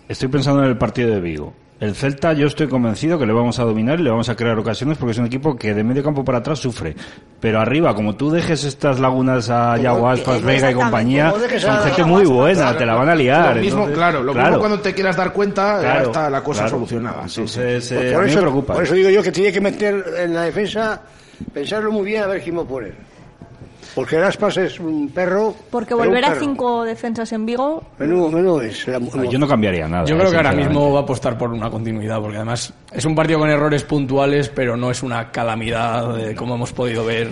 estoy 0.07 0.27
pensando 0.27 0.63
en 0.63 0.69
el 0.69 0.77
partido 0.77 1.11
de 1.11 1.19
Vigo. 1.19 1.53
El 1.79 1.93
Celta 1.93 2.33
yo 2.33 2.47
estoy 2.47 2.67
convencido 2.67 3.19
que 3.19 3.27
le 3.27 3.33
vamos 3.33 3.59
a 3.59 3.63
dominar 3.63 3.99
y 3.99 4.03
le 4.03 4.09
vamos 4.09 4.29
a 4.29 4.35
crear 4.35 4.57
ocasiones 4.57 4.97
porque 4.97 5.11
es 5.11 5.19
un 5.19 5.27
equipo 5.27 5.55
que 5.55 5.75
de 5.75 5.83
medio 5.83 6.03
campo 6.03 6.25
para 6.25 6.39
atrás 6.39 6.57
sufre. 6.57 6.95
Pero 7.39 7.59
arriba, 7.59 7.93
como 7.93 8.15
tú 8.15 8.31
dejes 8.31 8.63
estas 8.63 8.99
lagunas 8.99 9.51
a 9.51 9.77
Yago 9.77 10.09
Aspas, 10.09 10.41
Vega 10.41 10.71
y 10.71 10.73
compañía, 10.73 11.31
son 11.59 11.77
gente 11.83 12.03
muy 12.03 12.25
buena, 12.25 12.61
claro. 12.61 12.77
te 12.79 12.85
la 12.87 12.95
van 12.95 13.09
a 13.09 13.15
liar. 13.15 13.57
Lo 13.57 13.61
mismo, 13.61 13.79
entonces, 13.81 13.95
claro, 13.95 14.23
lo 14.23 14.33
mismo 14.33 14.57
cuando 14.57 14.79
te 14.79 14.91
quieras 14.95 15.15
dar 15.15 15.31
cuenta, 15.31 15.79
ya 15.83 16.01
está 16.01 16.29
la 16.31 16.43
cosa 16.43 16.61
claro. 16.61 16.77
solucionada. 16.77 17.27
Sí, 17.27 17.47
sí. 17.47 17.59
Entonces, 17.59 17.91
eh, 17.91 18.11
por, 18.15 18.25
eso, 18.25 18.35
me 18.37 18.41
preocupa. 18.41 18.73
por 18.73 18.83
eso 18.83 18.95
digo 18.95 19.09
yo 19.11 19.21
que 19.21 19.31
tiene 19.31 19.51
que 19.51 19.61
meter 19.61 20.03
en 20.17 20.33
la 20.33 20.41
defensa, 20.41 20.99
pensarlo 21.53 21.91
muy 21.91 22.05
bien 22.05 22.23
a 22.23 22.27
ver 22.27 22.41
quién 22.41 22.57
va 22.57 22.63
a 22.63 22.67
poner. 22.67 23.06
Porque 23.97 24.15
el 24.15 24.23
Aspas 24.25 24.55
es 24.57 24.79
un 24.79 25.09
perro. 25.09 25.55
Porque 25.71 25.95
volver 25.95 26.23
a 26.23 26.35
cinco 26.35 26.83
defensas 26.83 27.31
en 27.31 27.47
Vigo, 27.47 27.83
Menudo, 27.97 28.29
menudo 28.29 28.61
es. 28.61 28.87
Ah, 28.89 28.99
Yo 29.27 29.39
no 29.39 29.47
cambiaría 29.47 29.87
nada. 29.87 30.05
Yo 30.05 30.13
eh, 30.13 30.19
creo 30.19 30.29
que 30.29 30.37
ahora 30.37 30.51
mismo 30.51 30.93
va 30.93 30.99
a 30.99 31.01
apostar 31.01 31.35
por 31.35 31.51
una 31.51 31.71
continuidad, 31.71 32.21
porque 32.21 32.35
además 32.35 32.71
es 32.91 33.05
un 33.05 33.15
partido 33.15 33.39
con 33.39 33.49
errores 33.49 33.83
puntuales, 33.83 34.49
pero 34.49 34.77
no 34.77 34.91
es 34.91 35.01
una 35.01 35.31
calamidad 35.31 36.15
de 36.15 36.35
como 36.35 36.53
hemos 36.53 36.73
podido 36.73 37.05
ver. 37.05 37.27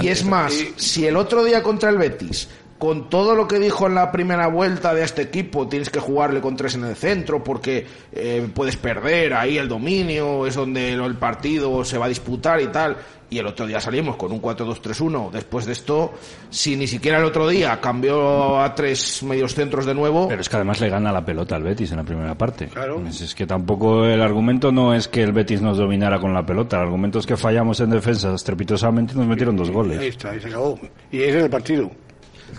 Y 0.00 0.08
es 0.08 0.24
más, 0.24 0.54
si 0.76 1.06
el 1.06 1.14
otro 1.14 1.44
día 1.44 1.62
contra 1.62 1.90
el 1.90 1.98
Betis 1.98 2.48
con 2.78 3.10
todo 3.10 3.34
lo 3.34 3.48
que 3.48 3.58
dijo 3.58 3.86
en 3.86 3.94
la 3.94 4.12
primera 4.12 4.46
vuelta 4.46 4.94
de 4.94 5.02
este 5.04 5.22
equipo, 5.22 5.68
tienes 5.68 5.90
que 5.90 5.98
jugarle 6.00 6.40
con 6.40 6.56
tres 6.56 6.74
en 6.76 6.84
el 6.84 6.94
centro 6.96 7.42
porque 7.42 7.86
eh, 8.12 8.48
puedes 8.54 8.76
perder 8.76 9.34
ahí 9.34 9.58
el 9.58 9.68
dominio, 9.68 10.46
es 10.46 10.54
donde 10.54 10.92
el 10.92 11.16
partido 11.16 11.84
se 11.84 11.98
va 11.98 12.06
a 12.06 12.08
disputar 12.08 12.60
y 12.60 12.68
tal. 12.68 12.96
Y 13.30 13.36
el 13.36 13.46
otro 13.46 13.66
día 13.66 13.78
salimos 13.78 14.16
con 14.16 14.32
un 14.32 14.40
4-2-3-1. 14.40 15.30
Después 15.30 15.66
de 15.66 15.72
esto, 15.72 16.14
si 16.48 16.76
ni 16.76 16.86
siquiera 16.86 17.18
el 17.18 17.24
otro 17.24 17.46
día 17.46 17.78
cambió 17.78 18.58
a 18.58 18.74
tres 18.74 19.22
medios 19.22 19.54
centros 19.54 19.84
de 19.84 19.92
nuevo. 19.94 20.28
Pero 20.28 20.40
es 20.40 20.48
que 20.48 20.56
además 20.56 20.80
le 20.80 20.88
gana 20.88 21.12
la 21.12 21.22
pelota 21.22 21.56
al 21.56 21.62
Betis 21.62 21.90
en 21.90 21.98
la 21.98 22.04
primera 22.04 22.34
parte. 22.36 22.68
Claro. 22.68 23.02
Es, 23.06 23.20
es 23.20 23.34
que 23.34 23.46
tampoco 23.46 24.06
el 24.06 24.22
argumento 24.22 24.72
no 24.72 24.94
es 24.94 25.08
que 25.08 25.22
el 25.22 25.32
Betis 25.32 25.60
nos 25.60 25.76
dominara 25.76 26.18
con 26.18 26.32
la 26.32 26.46
pelota. 26.46 26.76
El 26.78 26.84
argumento 26.84 27.18
es 27.18 27.26
que 27.26 27.36
fallamos 27.36 27.80
en 27.80 27.90
defensa 27.90 28.32
estrepitosamente 28.34 29.12
y 29.12 29.18
nos 29.18 29.26
metieron 29.26 29.56
dos 29.56 29.68
Ahí 29.68 29.74
goles. 29.74 30.00
está, 30.00 30.30
ahí 30.30 30.40
se 30.40 30.48
acabó. 30.48 30.78
Y 31.12 31.18
ese 31.20 31.36
es 31.38 31.44
el 31.44 31.50
partido. 31.50 31.90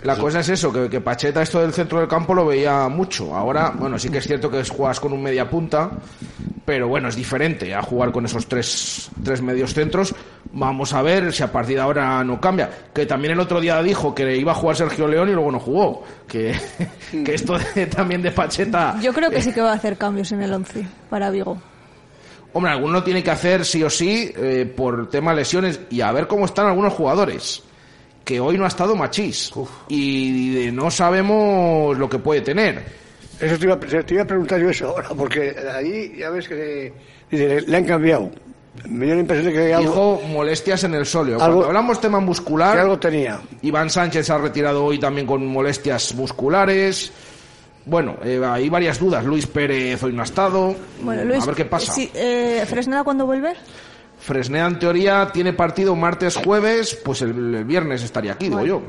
La 0.04 0.16
cosa 0.16 0.40
es 0.40 0.48
eso, 0.48 0.72
que, 0.72 0.88
que 0.88 1.00
Pacheta 1.00 1.42
esto 1.42 1.60
del 1.60 1.72
centro 1.72 1.98
del 1.98 2.08
campo 2.08 2.34
lo 2.34 2.46
veía 2.46 2.88
mucho. 2.88 3.34
Ahora, 3.34 3.70
bueno, 3.76 3.98
sí 3.98 4.08
que 4.08 4.18
es 4.18 4.26
cierto 4.26 4.50
que 4.50 4.64
juegas 4.64 4.98
con 5.00 5.12
un 5.12 5.22
media 5.22 5.48
punta, 5.50 5.90
pero 6.64 6.88
bueno, 6.88 7.08
es 7.08 7.16
diferente 7.16 7.74
a 7.74 7.82
jugar 7.82 8.10
con 8.12 8.24
esos 8.24 8.46
tres, 8.46 9.10
tres 9.22 9.42
medios 9.42 9.74
centros. 9.74 10.14
Vamos 10.52 10.92
a 10.94 11.02
ver 11.02 11.32
si 11.32 11.42
a 11.42 11.52
partir 11.52 11.76
de 11.76 11.82
ahora 11.82 12.24
no 12.24 12.40
cambia. 12.40 12.70
Que 12.94 13.04
también 13.06 13.32
el 13.34 13.40
otro 13.40 13.60
día 13.60 13.82
dijo 13.82 14.14
que 14.14 14.36
iba 14.36 14.52
a 14.52 14.54
jugar 14.54 14.76
Sergio 14.76 15.06
León 15.06 15.28
y 15.28 15.32
luego 15.32 15.52
no 15.52 15.60
jugó. 15.60 16.02
Que, 16.26 16.54
que 17.24 17.34
esto 17.34 17.58
de- 17.74 17.86
también 17.86 18.22
de 18.22 18.30
Pacheta... 18.30 18.96
Yo 19.02 19.12
creo 19.12 19.30
que 19.30 19.42
sí 19.42 19.52
que 19.52 19.60
va 19.60 19.72
a 19.72 19.74
hacer 19.74 19.96
cambios 19.96 20.32
en 20.32 20.42
el 20.42 20.52
11 20.52 20.86
para 21.10 21.30
Vigo. 21.30 21.60
Hombre, 22.52 22.72
alguno 22.72 22.94
lo 22.94 23.02
tiene 23.04 23.22
que 23.22 23.30
hacer 23.30 23.64
sí 23.64 23.82
o 23.84 23.90
sí 23.90 24.32
eh, 24.36 24.72
por 24.76 25.08
tema 25.08 25.32
lesiones 25.34 25.80
y 25.90 26.00
a 26.00 26.10
ver 26.10 26.26
cómo 26.26 26.46
están 26.46 26.66
algunos 26.66 26.92
jugadores. 26.94 27.62
Que 28.30 28.38
hoy 28.38 28.56
no 28.56 28.64
ha 28.64 28.68
estado 28.68 28.94
Machís 28.94 29.50
y 29.88 30.56
eh, 30.68 30.70
no 30.70 30.88
sabemos 30.88 31.98
lo 31.98 32.08
que 32.08 32.20
puede 32.20 32.42
tener. 32.42 32.80
Eso 33.40 33.58
te 33.58 33.64
iba, 33.64 33.74
a- 33.74 33.78
te 33.80 34.14
iba 34.14 34.22
a 34.22 34.24
preguntar 34.24 34.60
yo 34.60 34.70
eso 34.70 34.86
ahora, 34.90 35.08
porque 35.16 35.52
allí 35.76 36.12
ya 36.16 36.30
ves 36.30 36.46
que 36.46 36.92
le, 37.32 37.60
le 37.62 37.76
han 37.76 37.84
cambiado. 37.84 38.30
Me 38.88 39.06
dio 39.06 39.14
la 39.16 39.22
impresión 39.22 39.52
de 39.52 39.58
que 39.58 39.74
algo, 39.74 39.90
Dijo 39.90 40.22
molestias 40.32 40.84
en 40.84 40.94
el 40.94 41.06
sóleo. 41.06 41.38
Algo- 41.40 41.46
Cuando 41.56 41.66
hablamos 41.66 42.00
tema 42.00 42.20
muscular, 42.20 42.74
que 42.76 42.80
algo 42.82 43.00
tenía. 43.00 43.40
Iván 43.62 43.90
Sánchez 43.90 44.26
se 44.26 44.32
ha 44.32 44.38
retirado 44.38 44.84
hoy 44.84 45.00
también 45.00 45.26
con 45.26 45.44
molestias 45.44 46.14
musculares. 46.14 47.10
Bueno, 47.84 48.14
eh, 48.22 48.40
hay 48.44 48.68
varias 48.68 49.00
dudas. 49.00 49.24
Luis 49.24 49.48
Pérez 49.48 50.00
hoy 50.04 50.12
no 50.12 50.20
ha 50.20 50.24
estado. 50.24 50.76
Bueno, 51.02 51.24
Luis, 51.24 51.42
a 51.42 51.46
ver 51.46 51.56
qué 51.56 51.64
pasa. 51.64 51.92
sí, 51.92 52.08
eh, 52.14 52.64
¿Fresneda 52.68 53.02
cuándo 53.02 53.26
vuelve? 53.26 53.54
Fresneda, 54.20 54.66
en 54.66 54.78
teoría, 54.78 55.30
tiene 55.32 55.52
partido 55.52 55.96
martes, 55.96 56.36
jueves. 56.36 56.94
Pues 57.04 57.22
el, 57.22 57.54
el 57.54 57.64
viernes 57.64 58.02
estaría 58.02 58.32
aquí, 58.32 58.48
digo 58.48 58.64
yo. 58.64 58.82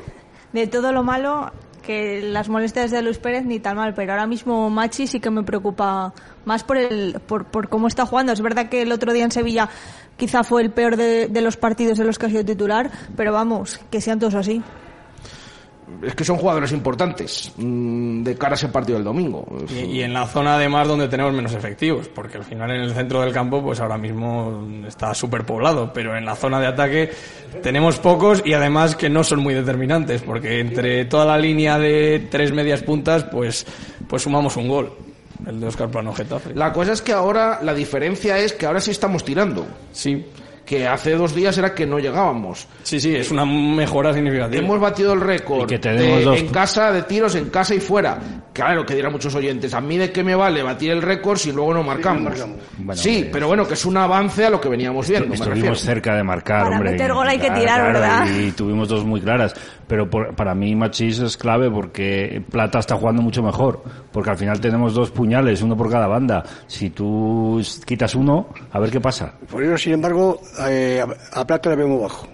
De 0.54 0.68
todo 0.68 0.92
lo 0.92 1.04
malo, 1.04 1.52
que 1.82 2.22
las 2.22 2.50
molestias 2.50 2.92
de 2.92 3.02
Luis 3.02 3.18
Pérez 3.18 3.46
ni 3.46 3.60
tan 3.60 3.78
mal, 3.78 3.94
pero 3.94 4.12
ahora 4.12 4.28
mismo 4.28 4.70
Machi 4.70 5.08
sí 5.08 5.20
que 5.20 5.30
me 5.30 5.44
preocupa 5.44 6.14
más 6.46 6.64
por 6.64 6.78
el 6.78 7.20
por, 7.26 7.46
por 7.46 7.70
cómo 7.70 7.88
está 7.88 8.06
jugando. 8.06 8.32
Es 8.32 8.42
verdad 8.42 8.70
que 8.70 8.82
el 8.82 8.92
otro 8.92 9.14
día 9.14 9.24
en 9.24 9.32
Sevilla 9.32 9.70
quizá 10.18 10.44
fue 10.44 10.62
el 10.62 10.72
peor 10.72 10.98
de, 10.98 11.28
de 11.28 11.42
los 11.42 11.58
partidos 11.58 12.00
en 12.00 12.08
los 12.08 12.20
que 12.20 12.28
ha 12.28 12.30
sido 12.30 12.46
titular, 12.46 12.92
pero 13.16 13.34
vamos, 13.34 13.80
que 13.90 14.02
sean 14.02 14.20
todos 14.20 14.36
así. 14.36 14.62
Es 16.04 16.16
que 16.16 16.24
son 16.24 16.38
jugadores 16.38 16.72
importantes 16.72 17.52
mm, 17.58 18.24
de 18.24 18.36
cara 18.36 18.54
a 18.54 18.56
ese 18.56 18.70
partido 18.70 18.98
del 18.98 19.06
domingo. 19.06 19.46
Y, 19.70 19.98
y 19.98 20.02
en 20.02 20.14
la 20.14 20.26
zona 20.26 20.56
además 20.56 20.88
donde 20.88 21.08
tenemos 21.08 21.34
menos 21.34 21.54
efectivos, 21.54 22.08
porque 22.08 22.38
al 22.38 22.44
final 22.44 22.72
en 22.72 22.82
el 22.82 22.94
centro 22.94 23.22
del 23.22 23.32
campo 23.34 23.62
pues 23.62 23.80
ahora 23.80 23.98
mismo 23.98 24.68
está 24.88 25.14
súper 25.14 25.46
poblado, 25.46 25.92
pero 25.94 26.18
en 26.18 26.26
la 26.26 26.36
zona 26.36 26.60
de 26.60 26.68
ataque 26.68 27.12
tenemos 27.62 28.00
pocos 28.00 28.42
y 28.46 28.54
además 28.54 28.96
que 28.96 29.10
no 29.10 29.24
son 29.24 29.40
muy 29.40 29.54
determinantes, 29.54 30.22
porque 30.22 30.60
entre 30.60 31.06
toda 31.06 31.26
la 31.26 31.38
línea 31.38 31.78
de 31.78 32.28
tres 32.30 32.52
medias 32.52 32.82
puntas 32.84 33.24
pues, 33.26 33.66
pues 34.08 34.24
sumamos 34.24 34.58
un 34.58 34.68
gol, 34.68 34.94
el 35.46 35.60
de 35.60 35.68
Oscar 35.68 35.90
Plano 35.90 36.14
Getafe. 36.14 36.54
La 36.56 36.74
cosa 36.74 36.94
es 36.94 37.02
que 37.02 37.14
ahora 37.14 37.60
la 37.62 37.74
diferencia 37.74 38.38
es 38.38 38.54
que 38.54 38.66
ahora 38.66 38.80
sí 38.80 38.92
estamos 38.92 39.24
tirando. 39.24 39.66
Sí, 39.92 40.26
Que 40.72 40.88
hace 40.88 41.16
dos 41.18 41.36
días 41.36 41.58
era 41.58 41.76
que 41.76 41.86
no 41.86 42.00
llegábamos. 42.00 42.66
sí, 42.84 42.98
sí, 42.98 43.14
es 43.14 43.30
una 43.30 43.44
mejora 43.46 44.14
significativa. 44.14 44.64
Hemos 44.64 44.80
batido 44.80 45.12
el 45.12 45.20
récord 45.20 45.64
Y 45.64 45.66
que 45.66 45.78
de- 45.80 46.24
dos- 46.24 46.40
en 46.40 46.48
casa 46.48 46.94
de 46.94 47.04
tiros, 47.04 47.36
en 47.36 47.50
casa 47.50 47.76
y 47.76 47.82
fuera. 47.82 48.18
Claro, 48.54 48.86
que 48.86 48.96
dirán 48.96 49.12
muchos 49.12 49.34
oyentes, 49.36 49.74
a 49.74 49.82
mí 49.82 49.98
de 49.98 50.12
qué 50.14 50.24
me 50.24 50.34
vale 50.36 50.64
batir 50.64 50.92
el 50.92 51.02
récord 51.02 51.38
si 51.38 51.52
luego 51.52 51.74
no 51.74 51.84
marcamos. 51.84 52.24
marcamos. 52.24 52.58
Bueno, 52.78 53.02
sí, 53.02 53.30
pero 53.32 53.48
bueno, 53.48 53.68
que 53.68 53.74
es 53.74 53.86
un 53.86 53.98
avance 53.98 54.46
a 54.46 54.50
lo 54.50 54.62
que 54.62 54.70
veníamos 54.70 55.08
viendo. 55.10 55.28
me 55.28 55.36
Estuvimos 55.36 55.58
refiero. 55.58 55.76
cerca 55.76 56.16
de 56.16 56.24
marcar, 56.24 56.64
Para 56.64 56.76
hombre. 56.78 56.92
meter 56.92 57.14
gol 57.14 57.28
hay 57.28 57.38
que 57.38 57.50
tirar, 57.52 57.80
claro, 57.82 57.94
¿verdad? 57.94 58.28
Y 58.30 58.52
tuvimos 58.52 58.88
dos 58.88 59.04
muy 59.06 59.20
claras. 59.20 59.54
Pero 59.88 60.10
por- 60.10 60.34
para 60.36 60.56
mí 60.56 60.74
Machís 60.74 61.20
es 61.20 61.36
clave 61.36 61.70
porque 61.70 62.42
Plata 62.50 62.80
está 62.80 62.96
jugando 62.96 63.22
mucho 63.22 63.44
mejor. 63.44 63.84
Porque 64.12 64.30
al 64.30 64.38
final 64.38 64.60
tenemos 64.62 64.94
dos 64.94 65.12
puñales, 65.12 65.62
uno 65.62 65.76
por 65.76 65.90
cada 65.90 66.08
banda. 66.08 66.44
Si 66.68 66.90
tú 66.92 67.62
quitas 67.86 68.16
uno, 68.16 68.48
a 68.72 68.80
ver 68.80 68.90
qué 68.90 69.00
pasa. 69.02 69.34
Por 69.50 69.64
eso, 69.64 69.78
sin 69.78 69.94
embargo, 69.94 70.40
eh, 70.70 71.04
a, 71.34 71.46
Plata 71.48 71.70
le 71.70 71.76
veo 71.76 71.88
muy 71.88 72.02
bajo. 72.02 72.28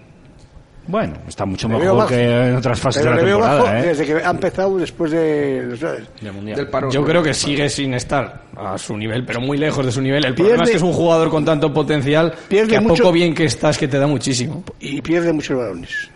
Bueno, 0.86 1.14
está 1.28 1.44
mucho 1.44 1.68
mejor 1.68 1.96
bajo. 1.98 2.08
que 2.08 2.48
en 2.48 2.56
otras 2.56 2.80
fases 2.80 3.02
Pero 3.02 3.14
de 3.14 3.16
la 3.16 3.22
le 3.22 3.26
veo 3.28 3.36
temporada, 3.38 3.62
bajo 3.62 3.76
¿eh? 3.76 3.86
desde 3.88 4.06
que 4.06 4.14
ha 4.14 4.30
empezado 4.30 4.78
después 4.78 5.10
de... 5.10 5.76
¿sabes? 5.78 6.04
Del 6.20 6.32
Mundial. 6.32 6.56
Del. 6.70 6.90
Yo 6.90 7.04
creo 7.04 7.22
que 7.22 7.34
sigue 7.34 7.68
sin 7.68 7.92
estar 7.92 8.44
a 8.56 8.78
su 8.78 8.96
nivel, 8.96 9.26
pero 9.26 9.40
muy 9.40 9.58
lejos 9.58 9.84
de 9.84 9.92
su 9.92 10.00
nivel. 10.00 10.24
El 10.24 10.34
problema 10.34 10.64
es 10.64 10.70
que 10.70 10.76
es 10.76 10.82
un 10.82 10.94
jugador 10.94 11.28
con 11.28 11.44
tanto 11.44 11.72
potencial 11.74 12.32
Pierde 12.48 12.70
que 12.70 12.76
a 12.78 12.80
mucho- 12.80 13.02
poco 13.02 13.12
bien 13.12 13.34
que 13.34 13.44
estás 13.44 13.76
que 13.76 13.86
te 13.86 13.98
da 13.98 14.06
muchísimo. 14.06 14.64
Y 14.80 15.02
pierde 15.02 15.30
muchos 15.32 15.58
balones. 15.58 16.10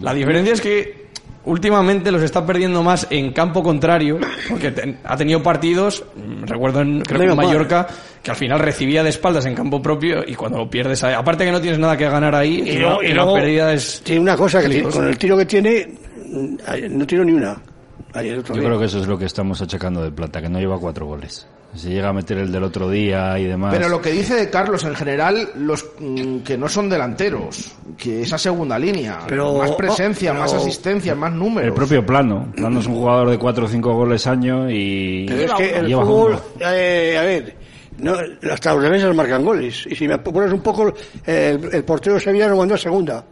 La 0.00 0.12
diferencia 0.12 0.54
es 0.54 0.60
que 0.60 1.03
últimamente 1.44 2.10
los 2.10 2.22
está 2.22 2.44
perdiendo 2.46 2.82
más 2.82 3.06
en 3.10 3.32
campo 3.32 3.62
contrario, 3.62 4.18
porque 4.48 4.70
ten- 4.70 4.98
ha 5.04 5.16
tenido 5.16 5.42
partidos, 5.42 6.04
mm, 6.16 6.44
recuerdo 6.44 6.80
en, 6.80 7.00
creo 7.02 7.20
que 7.20 7.26
en. 7.26 7.36
Mallorca, 7.36 7.86
que 8.22 8.30
al 8.30 8.36
final 8.36 8.58
recibía 8.60 9.02
de 9.02 9.10
espaldas 9.10 9.44
en 9.46 9.54
campo 9.54 9.80
propio 9.82 10.22
y 10.26 10.34
cuando 10.34 10.58
lo 10.58 10.70
pierdes, 10.70 11.02
ahí- 11.04 11.14
aparte 11.14 11.44
que 11.44 11.52
no 11.52 11.60
tienes 11.60 11.78
nada 11.78 11.96
que 11.96 12.08
ganar 12.08 12.34
ahí, 12.34 12.62
y, 12.66 12.78
luego- 12.78 13.02
la- 13.02 13.08
y 13.08 13.40
pérdida 13.40 13.72
es... 13.72 14.00
Tiene 14.04 14.20
una 14.22 14.36
cosa, 14.36 14.60
que 14.60 14.68
peligrosa. 14.68 14.98
con 14.98 15.08
el 15.08 15.18
tiro 15.18 15.36
que 15.36 15.46
tiene, 15.46 15.86
mm, 16.26 16.56
no 16.98 17.06
tiró 17.06 17.24
ni 17.24 17.32
una. 17.32 17.56
Ayer 18.14 18.38
otro 18.38 18.54
Yo 18.54 18.60
día. 18.60 18.68
creo 18.68 18.78
que 18.78 18.84
eso 18.86 19.00
es 19.00 19.06
lo 19.08 19.18
que 19.18 19.24
estamos 19.24 19.60
achacando 19.60 20.02
de 20.02 20.12
Plata, 20.12 20.40
que 20.40 20.48
no 20.48 20.58
lleva 20.60 20.78
cuatro 20.78 21.06
goles. 21.06 21.46
Si 21.74 21.88
llega 21.88 22.08
a 22.10 22.12
meter 22.12 22.38
el 22.38 22.52
del 22.52 22.62
otro 22.62 22.88
día 22.88 23.38
y 23.38 23.44
demás. 23.44 23.74
Pero 23.74 23.88
lo 23.88 24.00
que 24.00 24.10
dice 24.12 24.34
de 24.34 24.48
Carlos, 24.50 24.84
en 24.84 24.94
general, 24.94 25.48
los 25.56 25.84
mm, 25.98 26.38
que 26.38 26.56
no 26.56 26.68
son 26.68 26.88
delanteros, 26.88 27.72
que 27.98 28.22
esa 28.22 28.38
segunda 28.38 28.78
línea, 28.78 29.20
Pero- 29.28 29.54
más 29.58 29.72
presencia, 29.72 30.30
pero- 30.30 30.42
más 30.42 30.52
asistencia, 30.54 31.14
más 31.14 31.32
números. 31.32 31.68
El 31.68 31.74
propio 31.74 32.04
Plano. 32.06 32.52
Plano 32.54 32.80
es 32.80 32.86
un 32.86 32.94
jugador 32.94 33.30
de 33.30 33.38
cuatro 33.38 33.64
o 33.66 33.68
cinco 33.68 33.92
goles 33.94 34.26
año 34.26 34.70
y... 34.70 35.26
Pero 35.28 35.42
es 35.42 35.52
que 35.54 35.78
el 35.78 35.92
fútbol, 35.94 36.38
eh, 36.60 37.16
a 37.18 37.22
ver, 37.22 37.56
no, 37.98 38.14
hasta 38.52 38.74
los 38.74 38.82
defensas 38.82 39.14
marcan 39.14 39.44
goles. 39.44 39.84
Y 39.86 39.94
si 39.94 40.06
me 40.08 40.18
pones 40.18 40.52
un 40.52 40.60
poco, 40.60 40.88
eh, 41.26 41.58
el, 41.60 41.74
el 41.74 41.84
portero 41.84 42.18
sevillano 42.20 42.56
mandó 42.56 42.74
a 42.74 42.78
segunda 42.78 43.24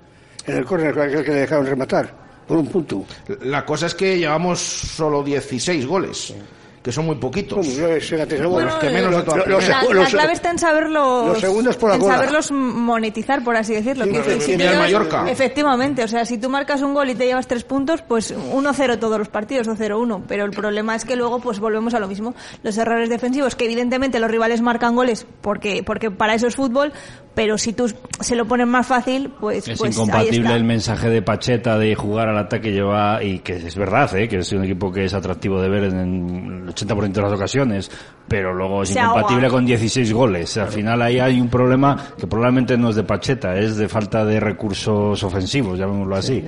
en 0.46 0.56
el 0.56 0.64
córner 0.64 0.92
que, 0.94 1.22
que 1.22 1.30
le 1.30 1.40
dejaron 1.40 1.66
rematar 1.66 2.12
por 2.46 2.56
un 2.58 2.66
punto. 2.66 3.04
La 3.42 3.64
cosa 3.64 3.86
es 3.86 3.94
que 3.94 4.18
llevamos 4.18 4.58
solo 4.60 5.22
16 5.22 5.86
goles, 5.86 6.34
que 6.82 6.90
son 6.90 7.06
muy 7.06 7.16
poquitos. 7.16 7.58
¿Cómo? 7.66 7.70
Yo, 7.70 8.00
fíjate, 8.00 8.36
somos 8.38 8.52
Bueno, 8.52 8.70
los 8.70 8.78
que 8.80 8.90
menos 8.90 9.16
de 9.16 9.22
toda 9.22 9.36
lo- 9.38 9.46
los- 9.46 9.64
primera. 9.64 9.82
La, 9.82 9.88
los- 9.94 10.02
la 10.12 10.18
clave 10.18 10.32
está 10.32 10.50
en 10.50 10.58
saberlos, 10.58 11.26
los 11.28 11.40
segundos 11.40 11.76
por 11.76 11.90
la 11.90 11.96
en 11.96 12.02
saberlos 12.02 12.50
monetizar, 12.50 13.44
por 13.44 13.56
así 13.56 13.74
decirlo. 13.74 14.04
Sí, 14.04 14.10
pero 14.12 14.24
decir, 14.24 14.60
si 14.60 14.76
Mallorca. 14.78 15.30
Efectivamente, 15.30 16.02
o 16.04 16.08
sea, 16.08 16.24
si 16.24 16.38
tú 16.38 16.48
marcas 16.50 16.82
un 16.82 16.94
gol 16.94 17.08
y 17.10 17.14
te 17.14 17.24
llevas 17.26 17.46
tres 17.46 17.64
puntos, 17.64 18.02
pues 18.02 18.34
1-0 18.34 18.98
todos 18.98 19.18
los 19.18 19.28
partidos 19.28 19.68
o 19.68 19.76
0-1. 19.76 20.22
Pero 20.26 20.44
el 20.44 20.50
problema 20.50 20.96
es 20.96 21.04
que 21.04 21.14
luego 21.16 21.38
pues 21.40 21.60
volvemos 21.60 21.94
a 21.94 22.00
lo 22.00 22.08
mismo. 22.08 22.34
Los 22.62 22.76
errores 22.78 23.08
defensivos, 23.08 23.54
que 23.54 23.64
evidentemente 23.66 24.18
los 24.18 24.30
rivales 24.30 24.60
marcan 24.60 24.96
goles 24.96 25.26
porque, 25.40 25.82
porque 25.84 26.10
para 26.10 26.34
eso 26.34 26.46
es 26.48 26.56
fútbol, 26.56 26.92
pero 27.34 27.56
si 27.56 27.72
tú 27.72 27.92
se 28.20 28.36
lo 28.36 28.46
pones 28.46 28.66
más 28.66 28.86
fácil, 28.86 29.30
pues, 29.40 29.66
Es 29.68 29.78
pues 29.78 29.94
incompatible 29.94 30.54
el 30.54 30.64
mensaje 30.64 31.08
de 31.08 31.22
Pacheta 31.22 31.78
de 31.78 31.94
jugar 31.94 32.28
al 32.28 32.38
ataque 32.38 32.72
lleva 32.72 33.22
y 33.22 33.38
que 33.38 33.56
es 33.56 33.76
verdad, 33.76 34.14
¿eh? 34.16 34.28
que 34.28 34.38
es 34.38 34.52
un 34.52 34.64
equipo 34.64 34.92
que 34.92 35.04
es 35.04 35.14
atractivo 35.14 35.60
de 35.60 35.68
ver 35.68 35.84
en 35.84 35.98
el 35.98 36.74
80% 36.74 37.12
de 37.12 37.22
las 37.22 37.32
ocasiones, 37.32 37.90
pero 38.28 38.54
luego 38.54 38.82
es 38.82 38.90
Se 38.90 38.98
incompatible 39.00 39.46
ahoga. 39.46 39.56
con 39.56 39.66
16 39.66 40.12
goles. 40.12 40.56
Al 40.56 40.68
final 40.68 41.02
ahí 41.02 41.18
hay 41.18 41.40
un 41.40 41.48
problema 41.48 41.96
que 42.18 42.26
probablemente 42.26 42.76
no 42.78 42.90
es 42.90 42.96
de 42.96 43.02
Pacheta, 43.04 43.56
es 43.58 43.76
de 43.76 43.88
falta 43.88 44.24
de 44.24 44.40
recursos 44.40 45.22
ofensivos, 45.22 45.78
llamémoslo 45.78 46.16
así. 46.16 46.42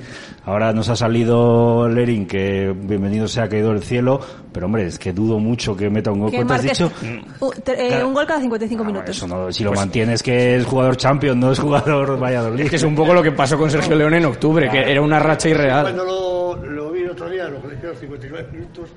Ahora 0.45 0.73
nos 0.73 0.89
ha 0.89 0.95
salido 0.95 1.87
Lerin, 1.87 2.25
que 2.27 2.73
bienvenido 2.75 3.27
sea 3.27 3.43
ha 3.43 3.49
caído 3.49 3.69
del 3.73 3.83
cielo, 3.83 4.19
pero 4.51 4.65
hombre, 4.67 4.85
es 4.87 4.97
que 4.99 5.11
dudo 5.13 5.39
mucho 5.39 5.75
que 5.75 5.89
meta 5.89 6.11
un 6.11 6.21
gol. 6.21 6.31
¿Cuánto 6.33 6.53
has 6.55 6.63
dicho? 6.63 6.91
u- 7.39 7.51
te- 7.63 7.97
eh, 7.99 8.03
un 8.03 8.13
gol 8.13 8.25
cada 8.25 8.39
55 8.41 8.83
Ah, 8.83 8.87
minutos. 8.87 9.09
eso 9.09 9.27
no, 9.27 9.51
si 9.51 9.63
lo 9.63 9.73
mantienes 9.73 10.23
que 10.23 10.55
es 10.55 10.65
jugador 10.65 10.97
champion, 10.97 11.39
no 11.39 11.51
es 11.51 11.59
jugador 11.59 12.19
Valladolid. 12.21 12.63
Es 12.65 12.69
que 12.69 12.75
es 12.77 12.83
un 12.83 12.95
poco 12.95 13.13
lo 13.13 13.21
que 13.21 13.31
pasó 13.31 13.57
con 13.57 13.69
Sergio 13.69 13.95
León 13.95 14.13
en 14.15 14.25
octubre, 14.25 14.69
que 14.69 14.91
era 14.91 15.01
una 15.01 15.19
racha 15.19 15.49
irreal. 15.49 15.83
Cuando 15.83 16.03
lo, 16.05 16.65
lo 16.65 16.91
vi 16.91 17.01
el 17.01 17.09
otro 17.11 17.29
día, 17.29 17.47
lo 17.47 17.61
que 17.61 17.67
le 17.69 17.73
hicieron 17.75 17.97
59 17.97 18.47
minutos, 18.51 18.89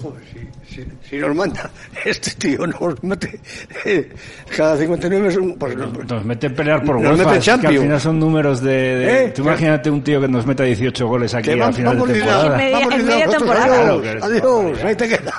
Joder, 0.00 0.22
si, 0.32 0.74
si, 0.74 0.84
si 1.08 1.16
nos 1.18 1.36
manda, 1.36 1.70
este 2.06 2.30
tío 2.32 2.66
nos 2.66 3.02
mete 3.04 3.38
eh, 3.84 4.10
cada 4.56 4.78
59 4.78 5.28
es 5.28 5.36
un... 5.36 5.58
Pues, 5.58 5.76
Nos 5.76 6.24
mete 6.24 6.46
a 6.46 6.50
pelear 6.54 6.82
por 6.82 6.98
Nos 7.00 7.18
UEFA, 7.18 7.30
mete 7.32 7.44
que 7.60 7.66
al 7.66 7.78
final 7.78 8.00
son 8.00 8.18
números 8.18 8.60
de... 8.62 8.72
de- 8.72 9.24
¿Eh? 9.26 9.30
Tú 9.36 9.42
imagínate 9.42 9.90
un 9.90 10.02
tío 10.02 10.20
que 10.22 10.28
nos 10.28 10.46
meta 10.46 10.62
18 10.64 11.06
goles 11.06 11.34
aquí 11.34 11.50
al 11.50 11.58
vamos, 11.58 11.76
final 11.76 11.98
de 11.98 12.12
temporada. 12.14 12.56
media- 12.56 12.78
vamos 12.78 12.94
en 12.94 12.98
liderando 13.00 13.12
media 13.12 13.26
nosotros, 13.26 14.00
temporada. 14.00 14.26
Adiós, 14.26 14.84
ahí 14.84 14.96
te 14.96 15.08
queda. 15.08 15.34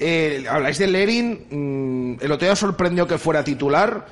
Eh, 0.00 0.44
habláis 0.50 0.78
de 0.78 0.86
Lerin, 0.88 1.46
mm, 2.18 2.24
el 2.24 2.32
otro 2.32 2.46
día 2.46 2.56
sorprendió 2.56 3.06
que 3.06 3.16
fuera 3.16 3.44
titular 3.44 4.06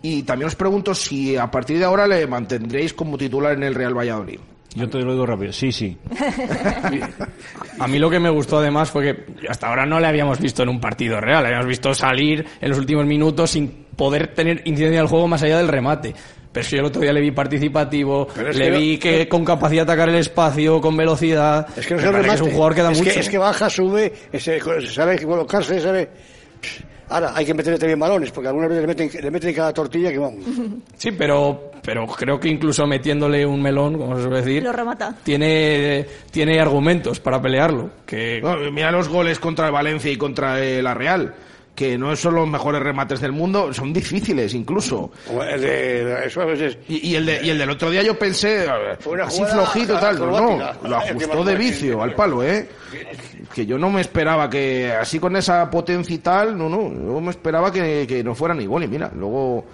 y 0.00 0.22
también 0.22 0.48
os 0.48 0.54
pregunto 0.56 0.94
si 0.94 1.36
a 1.36 1.50
partir 1.50 1.78
de 1.78 1.84
ahora 1.84 2.06
le 2.06 2.26
mantendréis 2.26 2.94
como 2.94 3.18
titular 3.18 3.52
en 3.52 3.64
el 3.64 3.74
Real 3.74 3.94
Valladolid. 3.96 4.40
Yo 4.76 4.88
te 4.88 4.98
lo 4.98 5.12
digo 5.12 5.26
rápido, 5.26 5.52
sí, 5.52 5.72
sí. 5.72 5.96
A 7.78 7.86
mí 7.88 7.98
lo 7.98 8.08
que 8.10 8.20
me 8.20 8.30
gustó 8.30 8.58
además 8.58 8.90
fue 8.90 9.02
que 9.04 9.48
hasta 9.48 9.68
ahora 9.68 9.84
no 9.86 9.98
le 10.00 10.06
habíamos 10.06 10.38
visto 10.38 10.62
en 10.62 10.68
un 10.68 10.80
partido 10.80 11.20
real, 11.20 11.42
le 11.42 11.48
habíamos 11.48 11.66
visto 11.68 11.94
salir 11.94 12.44
en 12.60 12.68
los 12.68 12.78
últimos 12.78 13.04
minutos 13.06 13.50
sin 13.50 13.68
poder 13.96 14.28
tener 14.34 14.62
incidencia 14.66 15.00
del 15.00 15.08
juego 15.08 15.28
más 15.28 15.42
allá 15.42 15.58
del 15.58 15.68
remate. 15.68 16.14
Pero 16.52 16.62
es 16.62 16.70
que 16.70 16.76
yo 16.76 16.80
el 16.80 16.86
otro 16.86 17.02
día 17.02 17.12
le 17.12 17.20
vi 17.20 17.30
participativo, 17.32 18.28
es 18.34 18.56
le 18.56 18.64
que 18.66 18.70
no- 18.70 18.78
vi 18.78 18.98
que 18.98 19.28
con 19.28 19.44
capacidad 19.44 19.84
de 19.86 19.92
atacar 19.92 20.08
el 20.08 20.14
espacio, 20.16 20.80
con 20.80 20.96
velocidad. 20.96 21.66
Es 21.76 21.86
que 21.86 21.94
no 21.94 22.00
se 22.00 22.06
parece 22.06 22.22
que 22.28 22.34
es 22.34 22.40
remate. 22.40 22.42
un 22.42 22.50
jugador 22.50 22.74
que 22.74 22.82
da 22.82 22.92
es 22.92 22.98
mucho. 22.98 23.10
Que, 23.12 23.20
es 23.20 23.28
que 23.28 23.38
baja, 23.38 23.68
sube, 23.70 24.12
sabe 24.90 25.22
colocarse, 25.22 25.80
sabe... 25.80 26.08
Ahora, 27.08 27.32
hay 27.34 27.44
que 27.46 27.54
meterle 27.54 27.78
también 27.78 27.98
balones, 28.00 28.30
porque 28.32 28.48
algunas 28.48 28.68
veces 28.68 28.82
le 28.82 28.86
meten, 28.88 29.22
le 29.22 29.30
meten 29.30 29.54
cada 29.54 29.72
tortilla 29.72 30.10
que 30.10 30.18
vamos. 30.18 30.44
Sí, 30.96 31.12
pero, 31.12 31.70
pero 31.82 32.06
creo 32.06 32.40
que 32.40 32.48
incluso 32.48 32.86
metiéndole 32.86 33.44
un 33.46 33.62
melón, 33.62 33.96
como 33.98 34.16
se 34.16 34.22
suele 34.22 34.38
decir, 34.38 34.62
Lo 34.62 34.72
remata. 34.72 35.14
tiene, 35.22 36.06
tiene 36.30 36.58
argumentos 36.60 37.20
para 37.20 37.40
pelearlo. 37.40 37.90
Que 38.06 38.42
mira 38.72 38.90
los 38.90 39.08
goles 39.08 39.38
contra 39.38 39.66
el 39.66 39.72
Valencia 39.72 40.10
y 40.10 40.16
contra 40.16 40.60
eh, 40.64 40.82
la 40.82 40.94
Real, 40.94 41.34
que 41.76 41.98
no 41.98 42.16
son 42.16 42.34
los 42.36 42.48
mejores 42.48 42.82
remates 42.82 43.20
del 43.20 43.32
mundo, 43.32 43.72
son 43.74 43.92
difíciles 43.92 44.54
incluso. 44.54 45.12
O 45.30 45.42
el 45.42 45.60
de, 45.60 46.26
eso 46.26 46.40
a 46.40 46.46
veces... 46.46 46.78
Y, 46.88 47.10
y 47.10 47.14
el 47.16 47.26
de, 47.26 47.40
y 47.44 47.50
el 47.50 47.58
del 47.58 47.68
otro 47.70 47.90
día 47.90 48.02
yo 48.02 48.18
pensé, 48.18 48.66
ver, 48.66 49.20
así 49.20 49.44
flojito 49.44 49.98
tal, 49.98 50.18
no, 50.18 50.58
lo 50.88 50.96
ajustó 50.96 51.44
de 51.44 51.54
vicio 51.54 52.02
al 52.02 52.14
palo, 52.14 52.42
¿eh? 52.42 52.66
Que 53.54 53.66
yo 53.66 53.78
no 53.78 53.90
me 53.90 54.00
esperaba 54.00 54.50
que, 54.50 54.92
así 54.92 55.18
con 55.18 55.36
esa 55.36 55.70
potencia 55.70 56.14
y 56.14 56.18
tal, 56.18 56.56
no, 56.56 56.68
no, 56.68 56.92
yo 56.92 57.20
me 57.20 57.30
esperaba 57.30 57.72
que, 57.72 58.06
que 58.06 58.22
no 58.22 58.34
fuera 58.34 58.54
ni 58.54 58.66
gol 58.66 58.84
y 58.84 58.88
mira, 58.88 59.10
luego, 59.14 59.64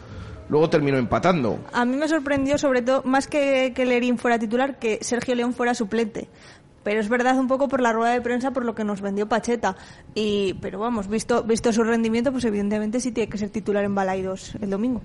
luego 0.49 0.71
terminó 0.71 0.99
empatando. 0.99 1.59
A 1.73 1.85
mí 1.85 1.97
me 1.97 2.09
sorprendió, 2.09 2.59
sobre 2.59 2.83
todo, 2.83 3.03
más 3.05 3.27
que 3.27 3.73
que 3.75 3.87
Lerín 3.87 4.19
fuera 4.19 4.39
titular, 4.39 4.79
que 4.79 4.99
Sergio 5.03 5.35
León 5.35 5.55
fuera 5.55 5.75
suplente. 5.75 6.29
Pero 6.83 7.01
es 7.01 7.09
verdad 7.09 7.39
un 7.39 7.47
poco 7.47 7.69
por 7.69 7.81
la 7.81 7.93
rueda 7.93 8.13
de 8.13 8.21
prensa, 8.21 8.51
por 8.51 8.65
lo 8.65 8.75
que 8.75 8.85
nos 8.85 9.01
vendió 9.01 9.29
Pacheta. 9.29 9.77
Y, 10.15 10.55
pero 10.55 10.79
vamos, 10.79 11.09
visto, 11.09 11.45
visto 11.45 11.73
su 11.73 11.85
rendimiento, 11.85 12.33
pues 12.33 12.45
evidentemente 12.45 13.01
sí 13.01 13.13
tiene 13.13 13.31
que 13.31 13.39
ser 13.39 13.51
titular 13.51 13.85
en 13.85 13.95
Balaidos 13.95 14.55
el 14.61 14.71
domingo. 14.71 15.03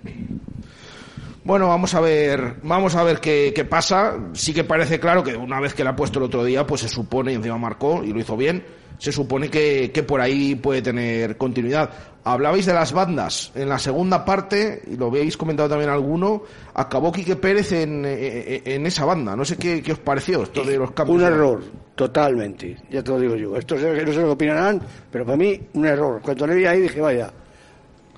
Bueno, 1.48 1.70
vamos 1.70 1.96
a 1.96 2.02
ver, 2.02 2.56
vamos 2.64 2.94
a 2.96 3.04
ver 3.04 3.22
qué, 3.22 3.54
qué 3.56 3.64
pasa. 3.64 4.18
Sí 4.34 4.54
que 4.54 4.66
parece 4.66 5.00
claro 5.00 5.24
que 5.24 5.34
una 5.38 5.62
vez 5.62 5.74
que 5.74 5.82
la 5.82 5.92
ha 5.92 5.96
puesto 5.96 6.20
el 6.20 6.26
otro 6.26 6.44
día, 6.44 6.68
pues 6.68 6.82
se 6.82 6.90
supone, 6.90 7.32
y 7.32 7.36
encima 7.36 7.58
marcó 7.58 8.04
y 8.04 8.12
lo 8.12 8.20
hizo 8.20 8.36
bien, 8.36 8.66
se 8.98 9.14
supone 9.14 9.50
que, 9.50 9.90
que 9.94 10.04
por 10.04 10.20
ahí 10.20 10.56
puede 10.56 10.82
tener 10.82 11.38
continuidad. 11.38 11.90
Hablabais 12.26 12.66
de 12.66 12.74
las 12.74 12.92
bandas. 12.92 13.54
En 13.56 13.70
la 13.70 13.80
segunda 13.80 14.26
parte, 14.26 14.82
y 14.92 14.98
lo 14.98 15.06
habéis 15.06 15.38
comentado 15.38 15.70
también 15.70 15.90
alguno, 15.90 16.44
acabó 16.74 17.14
Quique 17.14 17.38
Pérez 17.38 17.72
en, 17.72 18.04
en, 18.04 18.64
en 18.66 18.86
esa 18.86 19.06
banda. 19.06 19.34
No 19.34 19.46
sé 19.46 19.56
qué, 19.56 19.82
qué 19.82 19.94
os 19.94 20.00
pareció 20.00 20.44
esto 20.44 20.66
de 20.66 20.76
los 20.78 20.92
cambios. 20.92 21.18
Un 21.18 21.24
error, 21.24 21.64
totalmente, 21.96 22.76
ya 22.92 23.02
te 23.02 23.12
lo 23.12 23.22
digo 23.22 23.38
yo. 23.38 23.56
Esto 23.56 23.76
no 23.76 23.82
sé 23.84 24.04
lo 24.04 24.12
que 24.12 24.24
opinarán, 24.24 24.82
pero 25.10 25.24
para 25.24 25.38
mí 25.38 25.58
un 25.76 25.86
error. 25.86 26.20
Cuando 26.22 26.46
le 26.46 26.56
vi 26.56 26.66
ahí 26.66 26.82
dije, 26.82 27.00
vaya, 27.00 27.32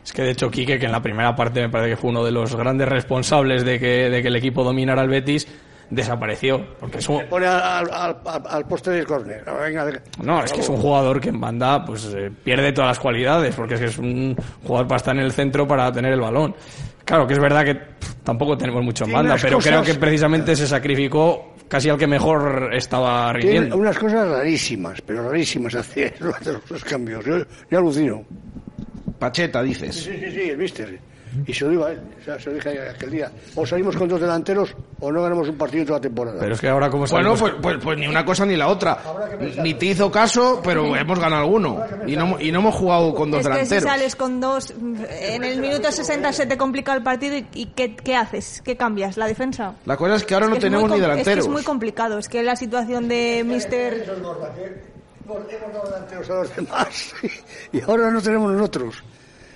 Es 0.10 0.14
que 0.14 0.24
de 0.24 0.32
hecho 0.32 0.50
Quique, 0.50 0.80
que 0.80 0.88
en 0.88 0.92
la 0.92 1.04
primera 1.04 1.36
parte 1.36 1.62
me 1.62 1.70
parece 1.70 1.92
que 1.92 1.96
fue 1.96 2.10
uno 2.10 2.26
de 2.26 2.32
los 2.32 2.56
grandes 2.56 2.90
responsables 2.90 3.64
de 3.64 3.78
que, 3.78 4.10
de 4.10 4.24
que 4.24 4.28
el 4.30 4.36
equipo 4.38 4.64
dominara 4.64 5.04
el 5.04 5.08
Betis, 5.08 5.48
desapareció. 5.88 6.66
Porque 6.80 6.98
es 6.98 7.08
un, 7.08 7.28
pone 7.30 7.46
al, 7.46 7.62
al, 7.94 8.18
al, 8.26 8.42
al 8.50 8.66
poste 8.66 8.90
del 8.90 9.06
córner. 9.06 9.44
No, 10.24 10.44
es 10.44 10.52
que 10.52 10.62
es 10.62 10.70
un 10.70 10.78
jugador 10.78 11.22
que 11.22 11.30
en 11.30 11.40
banda 11.40 11.86
pues 11.86 12.12
eh, 12.18 12.32
pierde 12.44 12.72
todas 12.72 12.90
las 12.90 13.00
cualidades, 13.00 13.54
porque 13.54 13.76
es 13.76 13.80
que 13.82 13.86
es 13.86 14.00
un 14.00 14.36
jugador 14.64 14.88
para 14.88 14.98
estar 14.98 15.16
en 15.16 15.22
el 15.22 15.32
centro 15.32 15.68
para 15.68 15.92
tener 15.92 16.12
el 16.14 16.22
balón. 16.22 16.56
Claro 17.06 17.28
que 17.28 17.34
es 17.36 17.40
verdad 17.40 17.64
que 17.64 17.76
pff, 17.76 18.16
tampoco 18.24 18.58
tenemos 18.58 18.84
mucho 18.84 19.06
en 19.06 19.12
banda, 19.12 19.36
pero 19.40 19.60
creo 19.60 19.84
que 19.84 19.94
precisamente 19.94 20.56
se 20.56 20.66
sacrificó 20.66 21.54
casi 21.68 21.88
al 21.88 22.00
que 22.00 22.08
mejor 22.08 22.72
estaba 22.74 23.32
Tiene 23.34 23.42
rindiendo. 23.52 23.78
unas 23.78 23.98
cosas 23.98 24.28
rarísimas, 24.28 25.02
pero 25.02 25.30
rarísimas 25.30 25.76
hace 25.76 26.16
los, 26.20 26.36
los 26.68 26.84
cambios. 26.84 27.24
Yo, 27.24 27.38
yo 27.70 27.78
alucino. 27.78 28.26
Pacheta, 29.20 29.62
dices. 29.62 29.96
Sí, 29.96 30.12
sí, 30.20 30.32
sí, 30.32 30.42
el 30.50 30.58
mister. 30.58 31.00
Y 31.46 31.54
se 31.54 31.64
lo 31.66 31.70
digo 31.70 31.86
a 31.86 31.92
él, 31.92 32.00
o 32.20 32.24
sea, 32.26 32.40
se 32.40 32.50
lo 32.50 32.56
dije 32.56 32.90
aquel 32.90 33.12
día. 33.12 33.32
O 33.54 33.64
salimos 33.64 33.96
con 33.96 34.10
dos 34.10 34.20
delanteros 34.20 34.76
o 35.00 35.12
no 35.12 35.22
ganamos 35.22 35.48
un 35.48 35.58
partido 35.58 35.86
toda 35.86 36.00
la 36.00 36.02
temporada. 36.02 36.38
Pero 36.40 36.56
es 36.56 36.60
que 36.60 36.68
ahora 36.68 36.90
como 36.90 37.06
Bueno, 37.06 37.36
pues, 37.36 37.54
pues, 37.62 37.78
pues 37.84 38.00
ni 38.00 38.08
una 38.08 38.26
cosa 38.26 38.48
ni 38.48 38.56
la 38.56 38.68
otra. 38.68 38.98
Ni 39.62 39.76
te 39.76 39.86
hizo 39.88 40.10
caso, 40.10 40.60
pero 40.64 40.96
hemos 40.96 41.20
ganado 41.20 41.44
alguno. 41.44 41.84
Y 42.08 42.16
no, 42.16 42.40
y 42.40 42.52
no 42.52 42.60
hemos 42.62 42.74
jugado 42.74 43.14
con 43.14 43.30
dos 43.30 43.42
es 43.42 43.48
que 43.48 43.54
si 43.54 43.60
delanteros. 43.60 43.84
sales 43.84 44.16
con 44.16 44.42
dos, 44.42 44.72
en 44.72 45.44
el 45.44 45.62
minuto 45.62 45.92
60 45.92 46.34
se 46.34 46.48
te 46.48 46.58
complica 46.58 46.96
el 46.96 47.04
partido 47.04 47.38
y, 47.38 47.46
y 47.54 47.66
¿qué, 47.76 47.96
qué 47.96 48.16
haces? 48.16 48.64
¿Qué 48.66 48.76
cambias? 48.76 49.16
¿La 49.16 49.28
defensa? 49.28 49.76
La 49.86 49.98
cosa 49.98 50.16
es 50.16 50.24
que 50.24 50.34
ahora 50.34 50.48
Es 50.48 50.50
no 50.50 50.56
que 50.56 50.62
tenemos 50.62 50.90
ni 50.90 51.00
delanteros. 51.00 51.28
Es 51.28 51.34
que 51.36 51.40
es 51.42 51.48
muy 51.48 51.64
complicado. 51.64 52.18
Es 52.18 52.28
que 52.28 52.42
la 52.42 52.56
situación 52.56 53.08
de 53.08 53.44
Mister... 53.46 54.04
Hemos 55.38 55.74
dado 55.74 55.86
delanteros 55.86 56.30
a 56.30 56.34
los 56.36 56.56
demás 56.56 57.14
y 57.72 57.82
ahora 57.82 58.10
no 58.12 58.22
tenemos 58.22 58.52
nosotros. 58.52 59.04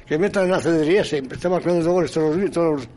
Que 0.05 0.17
metan 0.17 0.43
en 0.45 0.51
la 0.51 0.59
cedería, 0.59 1.03
se 1.03 1.17
estamos 1.19 1.59
haciendo 1.59 1.91
goles 1.91 2.11
todos 2.11 2.35
los, 2.35 2.51
todos 2.51 2.73
los 2.73 2.87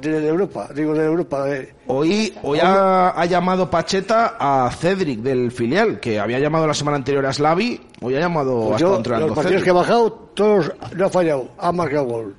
de, 0.00 0.20
de 0.20 0.28
Europa, 0.28 0.68
digo 0.74 0.94
de 0.94 1.04
Europa. 1.04 1.44
De, 1.44 1.74
Hoy, 1.86 2.32
hoy 2.42 2.58
ha, 2.60 3.10
ha 3.10 3.24
llamado 3.26 3.68
Pacheta 3.70 4.36
a 4.38 4.70
Cedric 4.70 5.20
del 5.20 5.52
filial, 5.52 6.00
que 6.00 6.18
había 6.18 6.38
llamado 6.38 6.66
la 6.66 6.72
semana 6.74 6.96
anterior 6.96 7.26
a 7.26 7.32
Slavi. 7.32 7.80
Hoy 8.00 8.14
ha 8.16 8.20
llamado 8.20 8.68
Pues 8.70 8.82
hasta 8.82 9.18
yo, 9.18 9.26
los 9.26 9.32
partidos 9.34 9.44
Cedric. 9.44 9.64
que 9.64 9.70
he 9.70 9.72
bajado, 9.74 10.12
todos 10.34 10.72
no 10.96 11.06
ha 11.06 11.10
fallado, 11.10 11.48
ha 11.58 11.72
marcado 11.72 12.04
gol. 12.06 12.36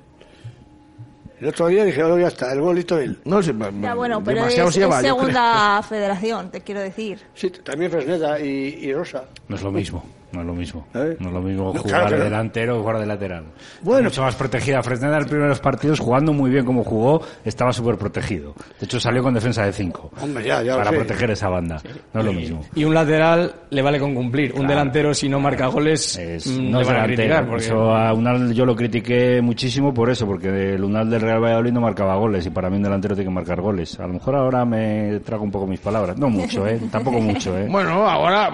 El 1.42 1.48
otro 1.48 1.66
día 1.66 1.84
dije, 1.84 2.04
oh, 2.04 2.16
ya 2.16 2.28
está, 2.28 2.52
el 2.52 2.60
golito 2.60 2.96
él. 3.00 3.18
No 3.24 3.42
sé, 3.42 3.52
Ya 3.80 3.94
bueno, 3.94 4.22
pero 4.22 4.46
es, 4.46 4.56
es 4.56 4.76
lleva, 4.76 5.00
segunda 5.00 5.82
federación, 5.88 6.52
te 6.52 6.60
quiero 6.60 6.80
decir. 6.80 7.18
Sí, 7.34 7.50
también 7.50 7.90
Fresneda 7.90 8.38
y, 8.38 8.78
y 8.80 8.94
Rosa. 8.94 9.24
No 9.48 9.56
es 9.56 9.62
lo 9.62 9.72
mismo, 9.72 10.04
no 10.32 10.40
es 10.40 10.46
lo 10.46 10.54
mismo. 10.54 10.86
¿Eh? 10.94 11.16
No 11.20 11.28
es 11.28 11.34
lo 11.34 11.40
mismo 11.42 11.72
No, 11.74 11.80
jugar 11.80 12.00
claro 12.02 12.08
que 12.10 12.16
no. 12.18 12.24
delantero 12.24 12.74
que 12.76 12.80
jugar 12.80 12.98
de 12.98 13.06
lateral. 13.06 13.44
Bueno. 13.82 14.04
mucho 14.04 14.22
más 14.22 14.34
protegida. 14.34 14.82
Fresneda 14.82 15.14
en 15.14 15.22
los 15.22 15.30
primeros 15.30 15.60
partidos, 15.60 16.00
jugando 16.00 16.32
muy 16.32 16.50
bien 16.50 16.64
como 16.64 16.84
jugó, 16.84 17.22
estaba 17.44 17.72
súper 17.72 17.96
protegido. 17.96 18.54
De 18.80 18.86
hecho, 18.86 18.98
salió 19.00 19.22
con 19.22 19.34
defensa 19.34 19.64
de 19.64 19.72
5 19.72 20.10
Hombre, 20.20 20.44
ya, 20.44 20.62
ya 20.62 20.72
lo 20.72 20.78
para 20.78 20.90
sé. 20.90 20.96
proteger 20.96 21.30
esa 21.30 21.48
banda. 21.48 21.80
No 22.12 22.20
es 22.20 22.26
lo 22.26 22.32
mismo. 22.32 22.60
Y 22.74 22.84
un 22.84 22.94
lateral 22.94 23.54
le 23.70 23.82
vale 23.82 23.98
con 23.98 24.14
cumplir. 24.14 24.52
Un 24.54 24.66
delantero, 24.66 25.14
si 25.14 25.28
no 25.28 25.38
marca 25.40 25.66
goles, 25.66 26.16
Es- 26.16 26.46
mm, 26.46 26.70
no 26.70 26.78
le 26.78 26.82
es 26.82 26.88
van 26.88 26.96
a 26.96 27.02
delantero. 27.02 27.16
criticar. 27.16 27.46
Porque... 27.48 27.64
Eso 27.64 27.94
a 27.94 28.12
Unal 28.12 28.52
yo 28.54 28.64
lo 28.66 28.74
critiqué 28.76 29.40
muchísimo 29.42 29.92
por 29.94 30.10
eso, 30.10 30.26
porque 30.26 30.74
el 30.74 30.82
Unal 30.84 31.08
del 31.10 31.20
Real 31.20 31.40
Valladolid 31.42 31.72
no 31.72 31.80
marcaba 31.80 32.16
goles 32.16 32.46
y 32.46 32.50
para 32.50 32.68
mí 32.70 32.76
un 32.76 32.82
delantero 32.82 33.14
tiene 33.14 33.28
que 33.30 33.34
marcar 33.34 33.60
goles. 33.60 33.98
A 34.00 34.06
lo 34.06 34.14
mejor 34.14 34.34
ahora 34.36 34.64
me 34.64 35.20
trago 35.24 35.44
un 35.44 35.50
poco 35.50 35.66
mis 35.66 35.80
palabras. 35.80 36.16
No 36.18 36.28
mucho, 36.28 36.66
¿eh? 36.66 36.80
Tampoco 36.90 37.20
mucho, 37.20 37.56
¿eh? 37.58 37.66
Bueno, 37.70 38.06
ahora 38.08 38.50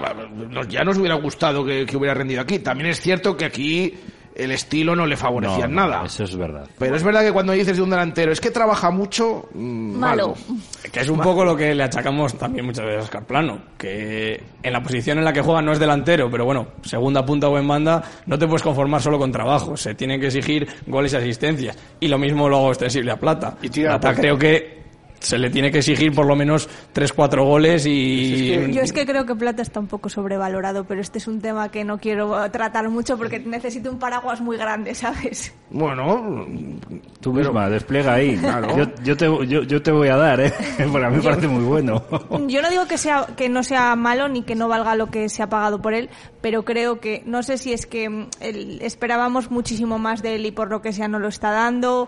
ya 0.69 0.83
nos 0.83 0.97
hubiera 0.97 1.15
gustado 1.15 1.65
que, 1.65 1.68
que 1.85 1.97
hubiera 1.97 2.13
rendido 2.13 2.41
aquí. 2.41 2.59
También 2.59 2.89
es 2.89 2.99
cierto 2.99 3.35
que 3.35 3.45
aquí 3.45 3.93
el 4.39 4.51
estilo 4.51 4.95
no 4.95 5.05
le 5.05 5.17
favorecía 5.17 5.67
No, 5.67 5.81
no, 5.81 5.87
nada. 5.87 6.05
Eso 6.05 6.23
es 6.23 6.35
verdad. 6.35 6.67
Pero 6.77 6.95
es 6.95 7.03
verdad 7.03 7.23
que 7.23 7.31
cuando 7.31 7.53
dices 7.53 7.75
de 7.75 7.83
un 7.83 7.89
delantero, 7.89 8.31
es 8.31 8.39
que 8.39 8.51
trabaja 8.51 8.89
mucho, 8.89 9.49
mm, 9.53 9.99
Malo. 9.99 10.33
Que 10.91 11.01
es 11.01 11.09
un 11.09 11.19
poco 11.19 11.43
lo 11.43 11.55
que 11.55 11.75
le 11.75 11.83
achacamos 11.83 12.37
también 12.37 12.65
muchas 12.65 12.85
veces 12.85 13.01
a 13.01 13.03
Oscar 13.03 13.25
Plano, 13.25 13.61
que 13.77 14.41
en 14.63 14.73
la 14.73 14.81
posición 14.81 15.17
en 15.17 15.25
la 15.25 15.33
que 15.33 15.41
juega 15.41 15.61
no 15.61 15.71
es 15.71 15.79
delantero, 15.79 16.29
pero 16.31 16.45
bueno, 16.45 16.67
segunda 16.83 17.25
punta 17.25 17.49
o 17.49 17.57
en 17.57 17.67
banda, 17.67 18.03
no 18.25 18.37
te 18.39 18.47
puedes 18.47 18.63
conformar 18.63 19.01
solo 19.01 19.19
con 19.19 19.31
trabajo, 19.31 19.75
se 19.75 19.93
tienen 19.93 20.19
que 20.19 20.27
exigir 20.27 20.67
goles 20.87 21.13
y 21.13 21.17
asistencias. 21.17 21.77
Y 21.99 22.07
lo 22.07 22.17
mismo 22.17 22.47
lo 22.47 22.57
hago 22.57 22.69
extensible 22.69 23.11
a 23.11 23.17
Plata. 23.17 23.57
Y 23.61 23.69
Plata 23.69 24.13
creo 24.13 24.37
que 24.37 24.78
se 25.19 25.37
le 25.37 25.49
tiene 25.49 25.71
que 25.71 25.79
exigir 25.79 26.13
por 26.13 26.25
lo 26.25 26.35
menos 26.35 26.69
3-4 26.93 27.43
goles 27.45 27.85
y... 27.85 28.71
Yo 28.71 28.81
es 28.81 28.93
que 28.93 29.05
creo 29.05 29.25
que 29.25 29.35
Plata 29.35 29.61
está 29.61 29.79
un 29.79 29.87
poco 29.87 30.09
sobrevalorado, 30.09 30.83
pero 30.85 31.01
este 31.01 31.17
es 31.17 31.27
un 31.27 31.41
tema 31.41 31.69
que 31.69 31.83
no 31.83 31.97
quiero 31.97 32.49
tratar 32.51 32.89
mucho 32.89 33.17
porque 33.17 33.39
necesito 33.39 33.91
un 33.91 33.99
paraguas 33.99 34.41
muy 34.41 34.57
grande, 34.57 34.95
¿sabes? 34.95 35.53
Bueno, 35.69 36.45
Tú 37.19 37.33
misma, 37.33 37.69
despliega 37.69 38.13
ahí. 38.13 38.37
Claro. 38.37 38.75
Yo, 38.77 38.85
yo, 39.03 39.17
te, 39.17 39.25
yo, 39.47 39.63
yo 39.63 39.81
te 39.81 39.91
voy 39.91 40.07
a 40.07 40.15
dar, 40.15 40.39
¿eh? 40.39 40.53
Porque 40.91 41.05
a 41.05 41.09
mí 41.09 41.17
me 41.17 41.23
parece 41.23 41.47
muy 41.47 41.63
bueno. 41.63 42.01
Yo 42.47 42.61
no 42.61 42.69
digo 42.69 42.85
que 42.87 42.97
sea 42.97 43.27
que 43.37 43.49
no 43.49 43.61
sea 43.63 43.95
malo 43.95 44.29
ni 44.29 44.41
que 44.43 44.55
no 44.55 44.67
valga 44.67 44.95
lo 44.95 45.07
que 45.11 45.29
se 45.29 45.43
ha 45.43 45.49
pagado 45.49 45.81
por 45.81 45.93
él, 45.93 46.09
pero 46.41 46.63
creo 46.63 46.99
que 46.99 47.21
no 47.25 47.43
sé 47.43 47.57
si 47.57 47.73
es 47.73 47.85
que 47.85 48.09
mm, 48.09 48.27
el- 48.39 48.81
esperábamos 48.81 49.51
muchísimo 49.51 49.99
más 49.99 50.21
de 50.21 50.35
él 50.35 50.45
y 50.45 50.51
por 50.51 50.69
lo 50.69 50.81
que 50.81 50.93
sea 50.93 51.07
no 51.07 51.19
lo 51.19 51.27
está 51.27 51.51
dando 51.51 52.07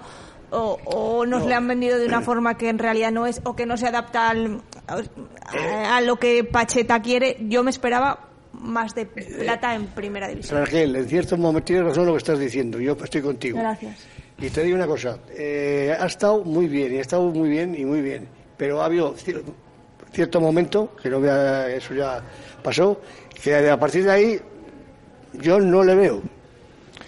o, 0.51 0.77
o 0.85 1.25
nos 1.25 1.45
le 1.45 1.53
han 1.55 1.67
vendido 1.67 1.97
de 1.97 2.05
una 2.05 2.21
forma 2.21 2.57
que 2.57 2.69
en 2.69 2.77
realidad 2.79 3.11
no 3.11 3.25
es 3.25 3.41
o 3.43 3.55
que 3.55 3.65
no 3.65 3.77
se 3.77 3.87
adapta 3.87 4.29
al- 4.29 4.61
a, 4.87 5.97
a 5.97 6.01
lo 6.01 6.17
que 6.17 6.43
Pacheta 6.43 7.01
quiere. 7.01 7.37
Yo 7.41 7.63
me 7.63 7.71
esperaba 7.71 8.27
más 8.53 8.93
de 8.93 9.05
plata 9.05 9.73
en 9.75 9.87
primera 9.87 10.27
división. 10.27 10.59
Raquel, 10.59 10.95
en 10.95 11.07
cierto 11.07 11.37
momento 11.37 11.65
tienes 11.65 11.85
razón 11.85 12.05
lo 12.05 12.11
que 12.13 12.17
estás 12.19 12.37
diciendo. 12.39 12.79
Yo 12.79 12.97
estoy 13.01 13.21
contigo. 13.21 13.57
Gracias. 13.59 13.97
Y 14.39 14.49
te 14.49 14.63
digo 14.63 14.75
una 14.75 14.87
cosa, 14.87 15.19
eh, 15.37 15.95
ha 15.99 16.05
estado 16.07 16.43
muy 16.43 16.67
bien, 16.67 16.93
y 16.93 16.97
ha 16.97 17.01
estado 17.01 17.23
muy 17.29 17.47
bien 17.47 17.75
y 17.75 17.85
muy 17.85 18.01
bien, 18.01 18.27
pero 18.57 18.81
ha 18.81 18.85
habido 18.85 19.13
cier- 19.15 19.43
cierto 20.11 20.41
momento, 20.41 20.95
que 21.01 21.09
no 21.09 21.19
voy 21.19 21.29
a- 21.29 21.69
eso 21.69 21.93
ya 21.93 22.21
pasó, 22.63 22.99
que 23.43 23.69
a 23.69 23.79
partir 23.79 24.03
de 24.03 24.11
ahí 24.11 24.39
yo 25.33 25.59
no 25.59 25.83
le 25.83 25.93
veo. 25.95 26.21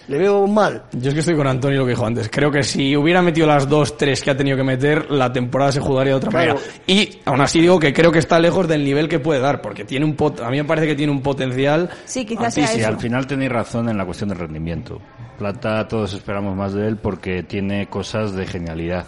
Le 0.07 0.17
veo 0.17 0.45
mal. 0.47 0.83
Yo 0.91 1.07
es 1.09 1.13
que 1.13 1.21
estoy 1.21 1.35
con 1.35 1.47
Antonio 1.47 1.79
lo 1.79 1.85
que 1.85 1.91
dijo 1.91 2.05
antes. 2.05 2.29
Creo 2.29 2.51
que 2.51 2.61
si 2.63 2.95
hubiera 2.97 3.21
metido 3.21 3.47
las 3.47 3.69
dos, 3.69 3.95
tres 3.97 4.21
que 4.21 4.31
ha 4.31 4.35
tenido 4.37 4.57
que 4.57 4.63
meter, 4.63 5.09
la 5.09 5.31
temporada 5.31 5.71
se 5.71 5.79
jugaría 5.79 6.11
de 6.11 6.17
otra 6.17 6.29
Claro. 6.29 6.55
manera. 6.55 6.71
Y 6.87 7.19
aún 7.25 7.39
así 7.41 7.61
digo 7.61 7.79
que 7.79 7.93
creo 7.93 8.11
que 8.11 8.19
está 8.19 8.37
lejos 8.39 8.67
del 8.67 8.83
nivel 8.83 9.07
que 9.07 9.19
puede 9.19 9.39
dar, 9.39 9.61
porque 9.61 9.85
tiene 9.85 10.05
un 10.05 10.15
pot- 10.15 10.41
a 10.41 10.49
mí 10.49 10.57
me 10.57 10.65
parece 10.65 10.87
que 10.87 10.95
tiene 10.95 11.11
un 11.11 11.21
potencial. 11.21 11.89
Sí, 12.05 12.25
quizás 12.25 12.53
Sí, 12.53 12.61
sea 12.61 12.67
sí, 12.67 12.79
eso. 12.81 12.89
al 12.89 12.99
final 12.99 13.25
tenéis 13.27 13.51
razón 13.51 13.87
en 13.89 13.97
la 13.97 14.05
cuestión 14.05 14.29
del 14.29 14.39
rendimiento. 14.39 14.99
Plata 15.37 15.87
todos 15.87 16.13
esperamos 16.13 16.55
más 16.55 16.73
de 16.73 16.87
él 16.87 16.97
porque 16.97 17.43
tiene 17.43 17.87
cosas 17.87 18.33
de 18.33 18.45
genialidad. 18.45 19.05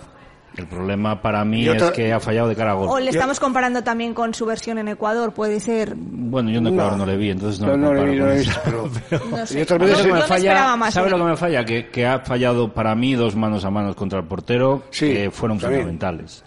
El 0.58 0.68
problema 0.68 1.22
para 1.22 1.44
mí 1.44 1.68
es 1.68 1.84
que 1.92 2.14
ha 2.14 2.20
fallado 2.20 2.48
de 2.48 2.56
cara 2.56 2.72
a 2.72 2.74
gol. 2.76 2.88
O 2.90 3.00
le 3.00 3.10
estamos 3.10 3.40
comparando 3.40 3.84
también 3.84 4.14
con 4.14 4.34
su 4.34 4.46
versión 4.46 4.78
en 4.78 4.88
Ecuador, 4.88 5.34
puede 5.34 5.60
ser. 5.60 5.94
Bueno, 5.96 6.50
yo 6.50 6.60
en 6.60 6.68
Ecuador 6.68 6.94
no, 6.94 6.98
No. 7.00 7.06
le 7.06 7.18
vi, 7.18 7.30
entonces 7.32 7.60
no, 7.62 7.68
No, 7.76 7.78
me 7.78 7.84
no 7.84 7.94
le 7.94 8.18
comparo 8.18 8.36
vi, 8.36 8.46
con 8.46 8.84
no 8.84 8.90
pero- 9.10 9.26
No 9.38 9.46
sé. 9.46 9.60
Y 9.60 9.62
otras 9.64 9.80
veces 9.80 10.06
yo 10.06 10.14
me 10.16 10.22
falla, 10.22 10.76
más. 10.76 10.94
¿Sabe 10.94 11.08
¿eh? 11.08 11.12
lo 11.12 11.18
que 11.18 11.24
me 11.24 11.36
falla? 11.38 11.66
Que, 11.66 11.88
que 11.90 12.06
ha 12.06 12.20
fallado 12.20 12.74
para 12.74 12.96
mí 12.96 13.14
dos 13.16 13.36
manos 13.36 13.66
a 13.66 13.70
manos 13.70 13.96
contra 13.96 14.20
el 14.20 14.26
portero 14.26 14.84
Sí, 14.92 15.14
que 15.14 15.32
fueron 15.32 15.58
también. 15.60 15.82
fundamentales. 15.82 16.44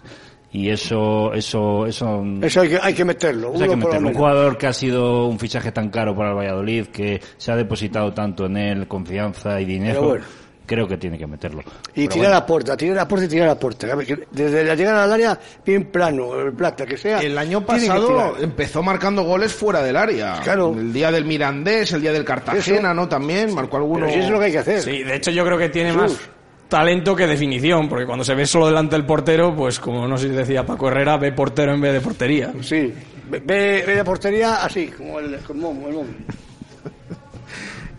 Y 0.51 0.69
eso, 0.69 1.31
eso, 1.33 1.85
eso, 1.85 2.23
Eso 2.41 2.61
hay 2.61 2.69
que, 2.69 2.79
hay 2.81 2.93
que 2.95 3.05
meterlo. 3.05 3.53
hay 3.53 3.67
que. 3.67 3.75
Un 3.75 4.13
jugador 4.15 4.57
que 4.57 4.65
ha 4.65 4.73
sido 4.73 5.27
un 5.27 5.37
fichaje 5.37 5.71
tan 5.71 5.89
caro 5.89 6.15
para 6.15 6.31
el 6.31 6.35
Valladolid, 6.37 6.87
que 6.87 7.21
se 7.37 7.51
ha 7.51 7.55
depositado 7.55 8.13
tanto 8.13 8.47
en 8.47 8.57
él, 8.57 8.87
confianza 8.87 9.61
y 9.61 9.65
dinero, 9.65 9.99
Pero 9.99 10.09
bueno. 10.09 10.25
Creo 10.69 10.87
que 10.87 10.97
tiene 10.97 11.17
que 11.17 11.25
meterlo. 11.25 11.61
Y 11.95 12.01
Pero 12.01 12.09
tirar 12.09 12.27
bueno. 12.27 12.37
a 12.37 12.45
puerta, 12.45 12.77
tirar 12.77 12.99
a 12.99 13.07
puerta 13.07 13.25
y 13.25 13.29
tirar 13.29 13.49
a 13.49 13.55
puerta. 13.55 13.87
Desde 14.29 14.63
la 14.63 14.75
llegada 14.75 15.03
al 15.03 15.13
área, 15.13 15.39
bien 15.65 15.85
plano, 15.85 16.39
el 16.39 16.53
plata, 16.53 16.85
que 16.85 16.95
sea. 16.95 17.19
El 17.19 17.35
año 17.39 17.65
pasado 17.65 18.37
empezó 18.39 18.83
marcando 18.83 19.23
goles 19.23 19.51
fuera 19.51 19.81
del 19.81 19.97
área. 19.97 20.39
Claro. 20.43 20.71
El 20.77 20.93
día 20.93 21.11
del 21.11 21.25
Mirandés, 21.25 21.91
el 21.93 22.01
día 22.01 22.13
del 22.13 22.23
Cartagena, 22.23 22.89
Eso. 22.89 22.93
¿no? 22.93 23.09
También 23.09 23.53
marcó 23.55 23.77
alguno. 23.77 24.05
Pero 24.05 24.19
eso 24.19 24.25
es 24.27 24.29
lo 24.29 24.39
que 24.39 24.45
hay 24.45 24.51
que 24.51 24.57
hacer. 24.59 24.81
Sí, 24.81 25.03
de 25.03 25.15
hecho 25.15 25.31
yo 25.31 25.43
creo 25.43 25.57
que 25.57 25.69
tiene 25.69 25.91
más 25.91 26.19
talento 26.67 27.15
que 27.15 27.25
definición, 27.25 27.89
porque 27.89 28.05
cuando 28.05 28.23
se 28.23 28.35
ve 28.35 28.45
solo 28.45 28.67
delante 28.67 28.95
del 28.95 29.07
portero, 29.07 29.55
pues 29.55 29.79
como 29.79 30.07
no 30.07 30.19
sé 30.19 30.27
si 30.27 30.35
decía 30.35 30.63
Paco 30.63 30.87
Herrera, 30.89 31.17
ve 31.17 31.31
portero 31.31 31.73
en 31.73 31.81
vez 31.81 31.93
de 31.93 32.01
portería. 32.01 32.53
Sí. 32.61 32.93
Ve, 33.27 33.39
ve 33.85 33.95
la 33.95 34.03
portería 34.03 34.63
así, 34.63 34.87
como 34.87 35.19
el, 35.19 35.39
como 35.39 35.89
el. 35.89 36.05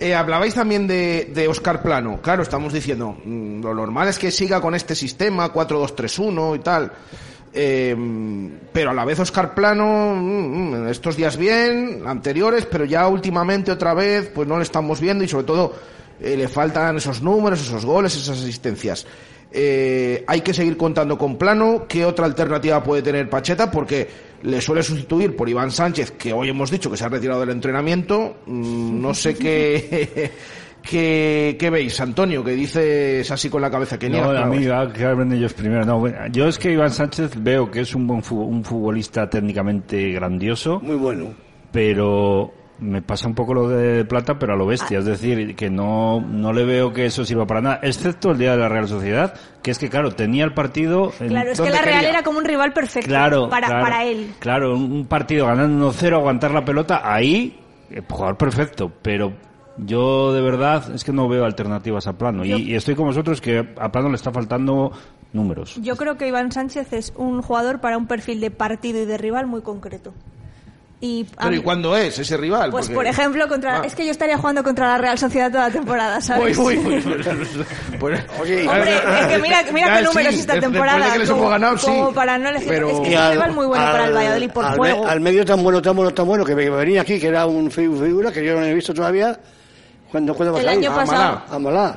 Eh, 0.03 0.15
hablabais 0.15 0.55
también 0.55 0.87
de, 0.87 1.31
de 1.35 1.47
Oscar 1.47 1.83
Plano. 1.83 2.21
Claro, 2.23 2.43
estamos 2.43 2.73
diciendo, 2.73 3.19
mm, 3.23 3.61
lo 3.61 3.75
normal 3.75 4.09
es 4.09 4.19
que 4.19 4.31
siga 4.31 4.59
con 4.59 4.75
este 4.75 4.95
sistema 4.95 5.53
4-2-3-1 5.53 6.57
y 6.57 6.59
tal. 6.61 6.91
Eh, 7.53 7.95
pero 8.73 8.91
a 8.93 8.95
la 8.95 9.05
vez 9.05 9.21
Oscar 9.21 9.55
Plano, 9.55 10.15
mm, 10.15 10.85
mm, 10.85 10.89
estos 10.89 11.17
días 11.17 11.37
bien, 11.37 12.05
anteriores, 12.07 12.65
pero 12.65 12.87
ya 12.87 13.07
últimamente 13.09 13.71
otra 13.71 13.93
vez, 13.93 14.31
pues 14.35 14.49
no 14.49 14.57
le 14.57 14.63
estamos 14.63 15.03
viendo 15.03 15.23
y 15.23 15.29
sobre 15.29 15.45
todo 15.45 15.75
eh, 16.19 16.35
le 16.35 16.49
faltan 16.49 16.97
esos 16.97 17.21
números, 17.21 17.61
esos 17.61 17.85
goles, 17.85 18.17
esas 18.17 18.39
asistencias. 18.39 19.07
Eh, 19.53 20.25
hay 20.27 20.41
que 20.43 20.55
seguir 20.55 20.77
contando 20.77 21.19
con 21.19 21.37
Plano. 21.37 21.87
¿Qué 21.89 22.05
otra 22.05 22.27
alternativa 22.27 22.83
puede 22.83 23.03
tener 23.03 23.29
Pacheta? 23.29 23.71
Porque 23.71 24.07
le 24.43 24.61
suele 24.61 24.83
sustituir 24.83 25.35
por 25.35 25.49
Iván 25.49 25.71
Sánchez, 25.71 26.13
que 26.13 26.33
hoy 26.33 26.49
hemos 26.51 26.71
dicho 26.71 26.91
que 26.91 26.97
se 26.97 27.05
ha 27.05 27.09
retirado 27.09 27.41
del 27.41 27.51
entrenamiento. 27.51 28.37
Mm, 28.47 29.01
no 29.03 29.13
sé 29.13 29.35
qué, 29.35 30.31
qué, 30.83 31.57
qué 31.59 31.71
veis, 31.71 32.01
Antonio, 32.01 32.45
que 32.45 32.53
dices 32.53 33.29
así 33.31 33.51
con 33.51 33.61
la 33.63 33.71
cabeza 33.71 33.99
que 33.99 34.09
No, 34.09 34.15
niegas, 34.19 34.31
a 34.31 34.33
claro. 34.33 34.53
mí 34.55 34.67
va, 34.67 34.93
que 34.93 35.05
hablen 35.05 35.33
ellos 35.33 35.53
primero. 35.53 35.85
No, 35.85 35.99
bueno, 35.99 36.19
yo 36.31 36.47
es 36.47 36.57
que 36.59 36.71
Iván 36.73 36.91
Sánchez 36.93 37.33
veo 37.43 37.71
que 37.71 37.81
es 37.81 37.95
un 37.95 38.07
buen 38.07 38.23
un 38.31 38.65
futbolista 38.65 39.29
técnicamente 39.29 40.13
grandioso, 40.13 40.79
Muy 40.81 40.97
bueno. 40.97 41.35
pero 41.73 42.53
me 42.81 43.03
pasa 43.03 43.29
un 43.29 43.35
poco 43.35 43.53
lo 43.55 43.69
de 43.69 44.05
plata, 44.05 44.39
pero 44.39 44.55
a 44.55 44.57
lo 44.57 44.67
bestia. 44.67 44.99
Es 45.01 45.05
decir, 45.05 45.55
que 45.55 45.69
no, 45.71 46.21
no 46.21 46.53
le 46.53 46.65
veo 46.65 46.93
que 46.93 47.07
eso 47.07 47.25
sirva 47.25 47.47
para 47.47 47.61
nada, 47.61 47.81
excepto 47.83 48.31
el 48.31 48.39
día 48.39 48.53
de 48.53 48.59
la 48.59 48.69
Real 48.69 48.89
Sociedad, 48.89 49.35
que 49.63 49.71
es 49.71 49.79
que, 49.79 49.89
claro, 49.91 50.13
tenía 50.13 50.45
el 50.45 50.55
partido. 50.55 51.13
en 51.21 51.29
Claro, 51.29 51.51
es 51.51 51.61
que 51.61 51.71
la 51.71 51.83
Real 51.83 51.95
quería. 52.01 52.09
era 52.11 52.23
como 52.23 52.39
un 52.39 52.45
rival 52.45 52.73
perfecto 52.73 53.09
Claro, 53.09 53.49
para, 53.51 53.67
claro, 53.69 53.85
para 53.85 54.05
él. 54.05 54.33
Claro, 54.39 54.75
un 54.77 55.07
partido 55.07 55.47
ganando 55.47 55.91
1-0, 55.93 56.15
aguantar 56.17 56.51
la 56.53 56.65
pelota, 56.65 57.03
ahí, 57.05 57.59
eh, 57.91 58.03
jugador 58.09 58.37
perfecto, 58.37 58.91
pero 59.03 59.33
yo 59.77 60.33
de 60.33 60.41
verdad 60.43 60.95
es 60.95 61.05
que 61.05 61.13
no 61.13 61.29
veo 61.29 61.45
alternativas 61.45 62.07
a 62.07 62.15
plano. 62.19 62.45
Yo- 62.45 62.57
Y, 62.59 62.73
y 62.73 62.75
estoy 62.75 62.95
con 62.95 63.07
vosotros 63.07 63.41
que 63.41 63.59
a 63.79 63.93
plano 63.93 64.09
le 64.09 64.17
está 64.17 64.31
faltando 64.31 64.91
números. 65.33 65.77
Yo 65.83 65.97
creo 65.97 66.17
que 66.17 66.27
Iván 66.29 66.51
Sánchez 66.51 66.93
es 66.93 67.13
un 67.17 67.41
jugador 67.43 67.81
para 67.81 67.97
un 67.97 68.07
perfil 68.07 68.41
de 68.41 68.51
partido 68.51 69.01
y 69.01 69.05
de 69.07 69.17
rival 69.17 69.47
muy 69.47 69.63
concreto. 69.63 70.13
Y 71.03 71.25
a 71.39 71.45
Pero 71.45 71.57
¿y 71.57 71.61
cuándo 71.63 71.97
es 71.97 72.19
ese 72.19 72.37
rival? 72.37 72.71
Pues 72.71 72.85
Porque- 72.87 72.95
por 72.95 73.07
ejemplo, 73.07 73.49
contra 73.49 73.79
Ah. 73.81 73.83
es 73.87 73.95
que 73.95 74.05
yo 74.05 74.11
estaría 74.11 74.37
jugando 74.37 74.63
contra 74.63 74.87
la 74.89 74.99
Real 74.99 75.17
Sociedad 75.19 75.51
toda 75.51 75.69
la 75.69 75.73
temporada, 75.73 76.21
¿sabes? 76.21 76.59
Uy, 76.59 76.77
uy, 76.77 76.87
uy. 76.87 77.65
Pues- 77.99 78.21
Oye, 78.39 78.69
Hombre, 78.69 78.95
es 78.97 79.27
que 79.29 79.39
mira, 79.39 79.63
mira 79.73 79.97
qué 79.97 80.03
números 80.05 80.35
sí, 80.35 80.41
esta 80.41 80.61
temporada. 80.61 81.07
de 81.07 81.13
que 81.13 81.19
les 81.21 81.31
como, 81.31 81.41
hemos 81.43 81.51
ganado, 81.53 81.79
sí. 81.79 81.87
como 81.87 82.13
para 82.13 82.37
no 82.37 82.51
elegir. 82.51 82.69
Pero- 82.69 82.91
Es 82.91 83.01
que 83.01 83.09
es 83.15 83.19
un 83.19 83.23
al- 83.23 83.33
rival 83.33 83.53
muy 83.53 83.67
bueno 83.67 83.85
para 83.85 83.99
el 84.05 84.09
al- 84.11 84.15
Valladolid 84.17 84.51
por 84.51 84.65
al, 84.67 84.77
juego. 84.77 85.05
me- 85.05 85.11
al 85.11 85.21
medio 85.21 85.45
tan 85.47 85.63
bueno, 85.63 85.81
tan 85.81 85.97
bueno, 85.97 86.11
tan 86.13 86.27
bueno, 86.27 86.45
que 86.45 86.55
venía 86.55 87.01
aquí, 87.01 87.19
que 87.19 87.29
era 87.29 87.47
un 87.47 87.71
fi- 87.71 87.89
figura 87.89 88.31
que 88.31 88.45
yo 88.45 88.61
no 88.61 88.65
he 88.67 88.75
visto 88.75 88.93
todavía. 88.93 89.41
¿Cuándo, 90.11 90.35
cuándo 90.35 90.57
a 90.57 90.61
El 90.61 90.69
año 90.69 90.95
pasado. 90.95 91.43
Amalá. 91.51 91.97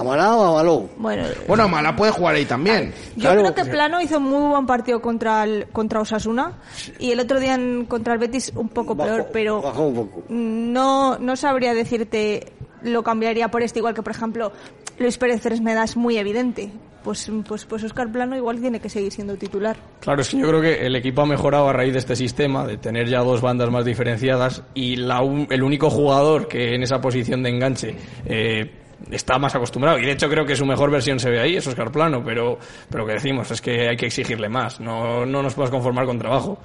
Amalá 0.00 0.34
o 0.36 0.44
Amaló. 0.58 0.88
Bueno, 0.96 1.24
Bueno, 1.46 1.68
Mala 1.68 1.94
puede 1.94 2.12
jugar 2.12 2.34
ahí 2.34 2.44
también. 2.46 2.92
yo 3.16 3.22
claro. 3.22 3.40
creo 3.42 3.54
que 3.54 3.64
Plano 3.66 4.00
hizo 4.00 4.18
muy 4.20 4.50
buen 4.50 4.66
partido 4.66 5.00
contra 5.00 5.44
el, 5.44 5.66
contra 5.68 6.00
Osasuna 6.00 6.54
y 6.98 7.12
el 7.12 7.20
otro 7.20 7.38
día 7.38 7.54
en- 7.54 7.84
contra 7.86 8.14
el 8.14 8.18
Betis 8.18 8.52
un 8.54 8.68
poco 8.68 8.94
Bajó- 8.94 9.06
peor, 9.08 9.28
pero 9.32 9.60
bajó 9.62 9.82
un 9.86 9.94
poco. 9.94 10.22
no 10.28 11.18
no 11.18 11.36
sabría 11.36 11.74
decirte 11.74 12.52
lo 12.82 13.02
cambiaría 13.02 13.48
por 13.48 13.62
este 13.62 13.78
igual 13.80 13.94
que 13.94 14.02
por 14.02 14.12
ejemplo 14.12 14.52
Luis 14.98 15.18
Pérez 15.18 15.40
Fresneda 15.42 15.84
es 15.84 15.96
muy 15.96 16.16
evidente. 16.18 16.70
Pues 17.02 17.30
pues 17.48 17.64
pues 17.64 17.82
Oscar 17.84 18.12
Plano 18.12 18.36
igual 18.36 18.60
tiene 18.60 18.78
que 18.78 18.90
seguir 18.90 19.10
siendo 19.10 19.34
titular. 19.36 19.74
Claro, 20.00 20.20
es 20.20 20.28
que 20.28 20.36
yo 20.38 20.46
creo 20.48 20.60
que 20.60 20.84
el 20.86 20.94
equipo 20.96 21.22
ha 21.22 21.26
mejorado 21.26 21.66
a 21.68 21.72
raíz 21.72 21.94
de 21.94 21.98
este 21.98 22.14
sistema, 22.14 22.66
de 22.66 22.76
tener 22.76 23.08
ya 23.08 23.20
dos 23.20 23.40
bandas 23.40 23.70
más 23.70 23.86
diferenciadas 23.86 24.62
y 24.74 24.96
la 24.96 25.22
un- 25.22 25.46
el 25.48 25.62
único 25.62 25.88
jugador 25.88 26.46
que 26.46 26.74
en 26.74 26.82
esa 26.82 27.00
posición 27.00 27.42
de 27.42 27.48
enganche 27.50 27.96
eh, 28.26 28.70
está 29.10 29.38
más 29.38 29.54
acostumbrado. 29.54 29.98
Y 29.98 30.06
de 30.06 30.12
hecho 30.12 30.28
creo 30.28 30.44
que 30.44 30.56
su 30.56 30.66
mejor 30.66 30.90
versión 30.90 31.18
se 31.18 31.30
ve 31.30 31.40
ahí, 31.40 31.56
es 31.56 31.66
Oscar 31.66 31.90
Plano, 31.90 32.22
pero, 32.24 32.58
pero 32.90 33.06
que 33.06 33.14
decimos, 33.14 33.50
es 33.50 33.60
que 33.60 33.88
hay 33.88 33.96
que 33.96 34.06
exigirle 34.06 34.48
más, 34.48 34.80
no, 34.80 35.24
no 35.26 35.42
nos 35.42 35.54
podemos 35.54 35.70
conformar 35.70 36.06
con 36.06 36.18
trabajo. 36.18 36.58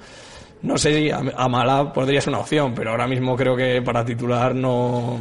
No 0.62 0.78
sé 0.78 0.94
si 0.94 1.10
a, 1.10 1.20
a 1.36 1.48
Malá 1.48 1.92
podría 1.92 2.20
ser 2.20 2.30
una 2.30 2.40
opción, 2.40 2.74
pero 2.74 2.90
ahora 2.90 3.06
mismo 3.06 3.36
creo 3.36 3.56
que 3.56 3.82
para 3.82 4.04
titular 4.04 4.54
no... 4.54 5.18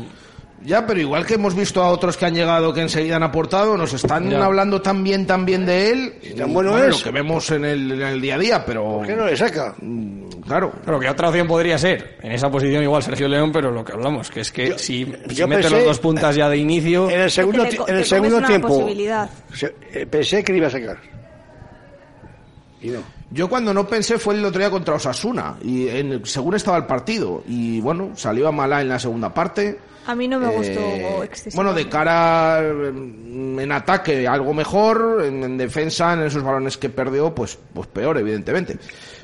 Ya, 0.66 0.86
pero 0.88 1.00
igual 1.00 1.26
que 1.26 1.36
hemos 1.36 1.54
visto 1.56 1.82
a 1.84 1.90
otros 1.90 2.18
que 2.18 2.26
han 2.26 2.34
llegado 2.34 2.74
que 2.74 2.82
enseguida 2.82 3.18
han 3.18 3.24
aportado, 3.24 3.78
nos 3.78 3.94
están 3.94 4.30
Ya. 4.32 4.44
hablando 4.44 4.82
tan 4.82 5.04
bien, 5.04 5.28
tan 5.28 5.46
bien 5.46 5.66
de 5.66 5.92
él. 5.92 6.14
tan 6.36 6.52
bueno 6.54 6.72
Bueno, 6.72 6.86
es. 6.88 6.98
Lo 6.98 7.04
que 7.04 7.12
vemos 7.12 7.52
en 7.52 7.66
el, 7.66 7.92
en 7.92 8.02
el 8.02 8.20
día 8.22 8.36
a 8.36 8.40
día, 8.40 8.66
pero. 8.66 8.84
¿Por 8.98 9.06
qué 9.08 9.16
no 9.16 9.26
le 9.28 9.38
saca? 9.38 9.76
Claro. 10.46 10.72
Claro, 10.84 11.00
que 11.00 11.10
otra 11.10 11.30
opción 11.30 11.48
podría 11.48 11.78
ser, 11.78 12.18
en 12.22 12.32
esa 12.32 12.50
posición 12.50 12.82
igual 12.84 13.04
Sergio 13.04 13.28
León, 13.28 13.52
pero 13.52 13.72
lo 13.72 13.86
que 13.86 13.94
hablamos, 13.94 14.30
que 14.32 14.42
es 14.42 14.52
que 14.52 14.70
Yo- 14.70 14.78
si, 14.80 15.06
si 15.30 15.36
yo 15.36 15.48
mete 15.48 15.64
pensé- 15.64 15.70
los 15.78 15.86
dos 15.86 16.00
puntas 16.00 16.36
ya 16.36 16.50
de 16.50 16.58
inicio... 16.58 17.10
En 17.10 17.22
el 17.22 17.32
segundo, 17.32 17.64
en 17.88 17.96
el 17.96 18.06
segundo 18.06 18.42
tiempo. 18.42 18.88
eh, 18.90 20.06
pensé 20.10 20.44
que 20.44 20.52
le 20.52 20.58
iba 20.60 20.68
a 20.68 20.72
sacar. 20.72 20.98
Y 22.82 22.90
no. 22.90 23.00
Yo 23.32 23.50
cuando 23.50 23.74
no 23.74 23.88
pensé 23.88 24.20
fue 24.20 24.36
el 24.36 24.46
otro 24.46 24.60
día 24.60 24.70
contra 24.70 24.94
Osasuna, 24.96 25.56
y 25.64 25.88
en, 25.90 26.26
según 26.26 26.56
estaba 26.56 26.78
el 26.78 26.86
partido. 26.86 27.44
Y 27.48 27.82
bueno, 27.82 28.12
salió 28.16 28.48
a 28.48 28.52
Malá 28.52 28.82
en 28.82 28.90
la 28.90 29.00
segunda 29.00 29.34
parte. 29.34 29.78
A 30.08 30.16
mí 30.16 30.28
no 30.28 30.40
me 30.40 30.48
gustó 30.48 30.80
Eh, 30.80 31.20
excesivamente. 31.24 31.56
bueno, 31.56 31.74
de 31.74 31.90
cara 31.90 32.62
mm, 32.62 33.60
en 33.60 33.72
ataque 33.72 34.28
algo 34.28 34.54
mejor, 34.54 35.24
en, 35.26 35.44
en 35.44 35.58
defensa, 35.58 36.14
en 36.14 36.22
esos 36.24 36.44
balones 36.44 36.78
que 36.78 36.90
perdió, 36.90 37.34
pues, 37.34 37.58
pues 37.74 37.88
peor, 37.88 38.18
evidentemente. 38.18 38.78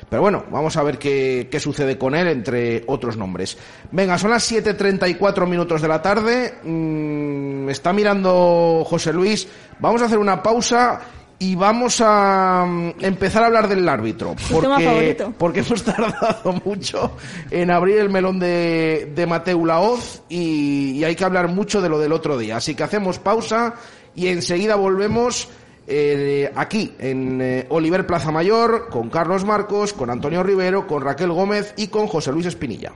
Pero 0.08 0.20
bueno, 0.22 0.44
vamos 0.50 0.76
a 0.76 0.82
ver 0.82 0.98
qué, 0.98 1.48
qué 1.50 1.58
sucede 1.58 1.96
con 1.96 2.14
él, 2.14 2.26
entre 2.28 2.84
otros 2.86 3.16
nombres. 3.16 3.56
Venga, 3.92 4.18
son 4.18 4.30
las 4.30 4.50
7.34 4.52 5.46
minutos 5.46 5.80
de 5.80 5.88
la 5.88 6.02
tarde. 6.02 6.54
Mm, 6.64 7.68
está 7.70 7.92
mirando 7.94 8.84
José 8.84 9.12
Luis. 9.12 9.48
Vamos 9.78 10.02
a 10.02 10.06
hacer 10.06 10.18
una 10.18 10.42
pausa 10.42 11.00
y 11.42 11.54
vamos 11.56 12.00
a 12.00 12.64
mm, 12.64 12.92
empezar 13.00 13.42
a 13.42 13.46
hablar 13.46 13.68
del 13.68 13.88
árbitro. 13.88 14.36
Favorito. 14.36 15.34
porque 15.36 15.58
hemos 15.60 15.82
tardado 15.84 16.52
mucho 16.64 17.16
en 17.50 17.72
abrir 17.72 17.98
el 17.98 18.10
melón 18.10 18.38
de, 18.38 19.10
de 19.12 19.26
Mateu 19.26 19.66
Laoz 19.66 20.22
y, 20.28 20.92
y 20.92 21.04
hay 21.04 21.16
que 21.16 21.24
hablar 21.24 21.48
mucho 21.48 21.82
de 21.82 21.88
lo 21.88 21.98
del 21.98 22.12
otro 22.12 22.38
día. 22.38 22.58
Así 22.58 22.76
que 22.76 22.84
hacemos 22.84 23.18
pausa 23.18 23.74
y 24.14 24.28
enseguida 24.28 24.76
volvemos 24.76 25.48
eh, 25.88 26.52
aquí 26.54 26.94
en 27.00 27.40
eh, 27.42 27.66
Oliver 27.70 28.06
Plaza 28.06 28.30
Mayor 28.30 28.86
con 28.88 29.10
Carlos 29.10 29.44
Marcos, 29.44 29.92
con 29.92 30.10
Antonio 30.10 30.44
Rivero, 30.44 30.86
con 30.86 31.02
Raquel 31.02 31.32
Gómez 31.32 31.74
y 31.76 31.88
con 31.88 32.06
José 32.06 32.30
Luis 32.30 32.46
Espinilla. 32.46 32.92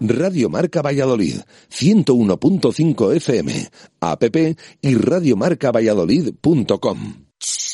Radio 0.00 0.50
Marca 0.50 0.82
Valladolid, 0.82 1.36
101.5 1.70 3.14
FM, 3.14 3.68
app 4.00 4.24
y 4.82 4.94
radiomarcavalladolid.com. 4.94 7.25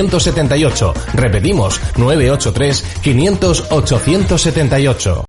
878. 0.00 0.94
Repetimos, 1.14 1.80
983 1.96 2.84
500 3.02 3.66
878. 3.70 5.24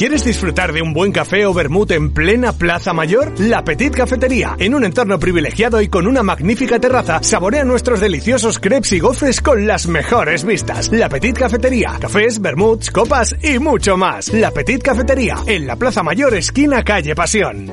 ¿Quieres 0.00 0.24
disfrutar 0.24 0.72
de 0.72 0.80
un 0.80 0.94
buen 0.94 1.12
café 1.12 1.44
o 1.44 1.52
vermut 1.52 1.90
en 1.90 2.14
plena 2.14 2.54
Plaza 2.54 2.94
Mayor? 2.94 3.38
La 3.38 3.64
Petit 3.64 3.94
Cafetería, 3.94 4.56
en 4.58 4.74
un 4.74 4.84
entorno 4.84 5.18
privilegiado 5.18 5.82
y 5.82 5.88
con 5.88 6.06
una 6.06 6.22
magnífica 6.22 6.78
terraza, 6.80 7.22
saborea 7.22 7.64
nuestros 7.64 8.00
deliciosos 8.00 8.58
crepes 8.58 8.94
y 8.94 8.98
gofres 8.98 9.42
con 9.42 9.66
las 9.66 9.86
mejores 9.86 10.46
vistas. 10.46 10.90
La 10.90 11.10
Petit 11.10 11.36
Cafetería, 11.36 11.98
cafés, 12.00 12.40
vermuts, 12.40 12.90
copas 12.90 13.36
y 13.42 13.58
mucho 13.58 13.98
más. 13.98 14.32
La 14.32 14.50
Petit 14.52 14.82
Cafetería, 14.82 15.36
en 15.46 15.66
la 15.66 15.76
Plaza 15.76 16.02
Mayor, 16.02 16.34
esquina 16.34 16.82
calle 16.82 17.14
Pasión. 17.14 17.70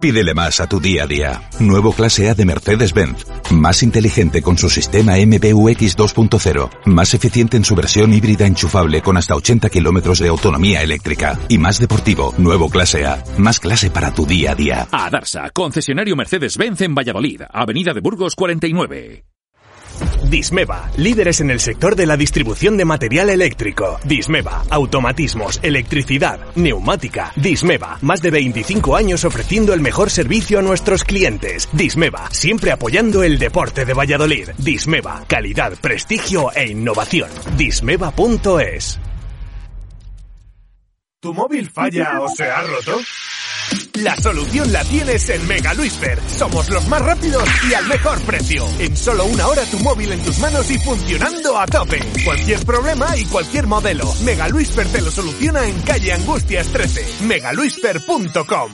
Pídele 0.00 0.32
más 0.32 0.60
a 0.60 0.66
tu 0.66 0.80
día 0.80 1.02
a 1.02 1.06
día. 1.06 1.42
Nuevo 1.58 1.92
clase 1.92 2.30
A 2.30 2.34
de 2.34 2.46
Mercedes-Benz. 2.46 3.26
Más 3.50 3.82
inteligente 3.82 4.40
con 4.40 4.56
su 4.56 4.70
sistema 4.70 5.12
MBUX 5.16 5.94
2.0. 5.94 6.70
Más 6.86 7.12
eficiente 7.12 7.58
en 7.58 7.64
su 7.64 7.74
versión 7.74 8.14
híbrida 8.14 8.46
enchufable 8.46 9.02
con 9.02 9.18
hasta 9.18 9.34
80 9.34 9.68
kilómetros 9.68 10.18
de 10.20 10.28
autonomía 10.28 10.82
eléctrica. 10.82 11.38
Y 11.48 11.58
más 11.58 11.78
deportivo. 11.78 12.32
Nuevo 12.38 12.70
clase 12.70 13.04
A. 13.04 13.22
Más 13.36 13.60
clase 13.60 13.90
para 13.90 14.14
tu 14.14 14.24
día 14.24 14.52
a 14.52 14.54
día. 14.54 14.88
A 14.90 15.10
Darsa, 15.10 15.50
concesionario 15.50 16.16
Mercedes-Benz 16.16 16.80
en 16.80 16.94
Valladolid, 16.94 17.42
Avenida 17.52 17.92
de 17.92 18.00
Burgos 18.00 18.34
49. 18.34 19.24
Dismeva, 20.28 20.90
líderes 20.96 21.40
en 21.40 21.50
el 21.50 21.60
sector 21.60 21.96
de 21.96 22.06
la 22.06 22.16
distribución 22.16 22.76
de 22.76 22.84
material 22.84 23.30
eléctrico. 23.30 23.98
Dismeva, 24.04 24.64
automatismos, 24.70 25.60
electricidad, 25.62 26.40
neumática. 26.54 27.32
Dismeva, 27.36 27.98
más 28.02 28.22
de 28.22 28.30
25 28.30 28.96
años 28.96 29.24
ofreciendo 29.24 29.74
el 29.74 29.80
mejor 29.80 30.10
servicio 30.10 30.58
a 30.58 30.62
nuestros 30.62 31.04
clientes. 31.04 31.68
Dismeva, 31.72 32.28
siempre 32.30 32.72
apoyando 32.72 33.22
el 33.22 33.38
deporte 33.38 33.84
de 33.84 33.94
Valladolid. 33.94 34.50
Dismeva, 34.58 35.24
calidad, 35.26 35.72
prestigio 35.80 36.52
e 36.54 36.70
innovación. 36.70 37.30
Dismeva.es. 37.56 39.09
¿Tu 41.20 41.34
móvil 41.34 41.68
falla 41.68 42.22
o 42.22 42.28
se 42.28 42.44
ha 42.44 42.62
roto? 42.62 42.96
La 44.02 44.16
solución 44.16 44.72
la 44.72 44.82
tienes 44.84 45.28
en 45.28 45.46
Mega 45.46 45.74
Luisfer. 45.74 46.18
Somos 46.26 46.70
los 46.70 46.88
más 46.88 47.02
rápidos 47.02 47.44
y 47.70 47.74
al 47.74 47.86
mejor 47.88 48.18
precio. 48.22 48.66
En 48.78 48.96
solo 48.96 49.26
una 49.26 49.46
hora 49.46 49.66
tu 49.66 49.78
móvil 49.80 50.12
en 50.12 50.20
tus 50.20 50.38
manos 50.38 50.70
y 50.70 50.78
funcionando 50.78 51.58
a 51.58 51.66
tope. 51.66 52.00
Cualquier 52.24 52.64
problema 52.64 53.14
y 53.18 53.26
cualquier 53.26 53.66
modelo. 53.66 54.10
Mega 54.24 54.48
Luisfer 54.48 54.86
te 54.86 55.02
lo 55.02 55.10
soluciona 55.10 55.68
en 55.68 55.78
calle 55.82 56.14
Angustias 56.14 56.68
13. 56.68 57.26
megaluisfer.com. 57.26 58.72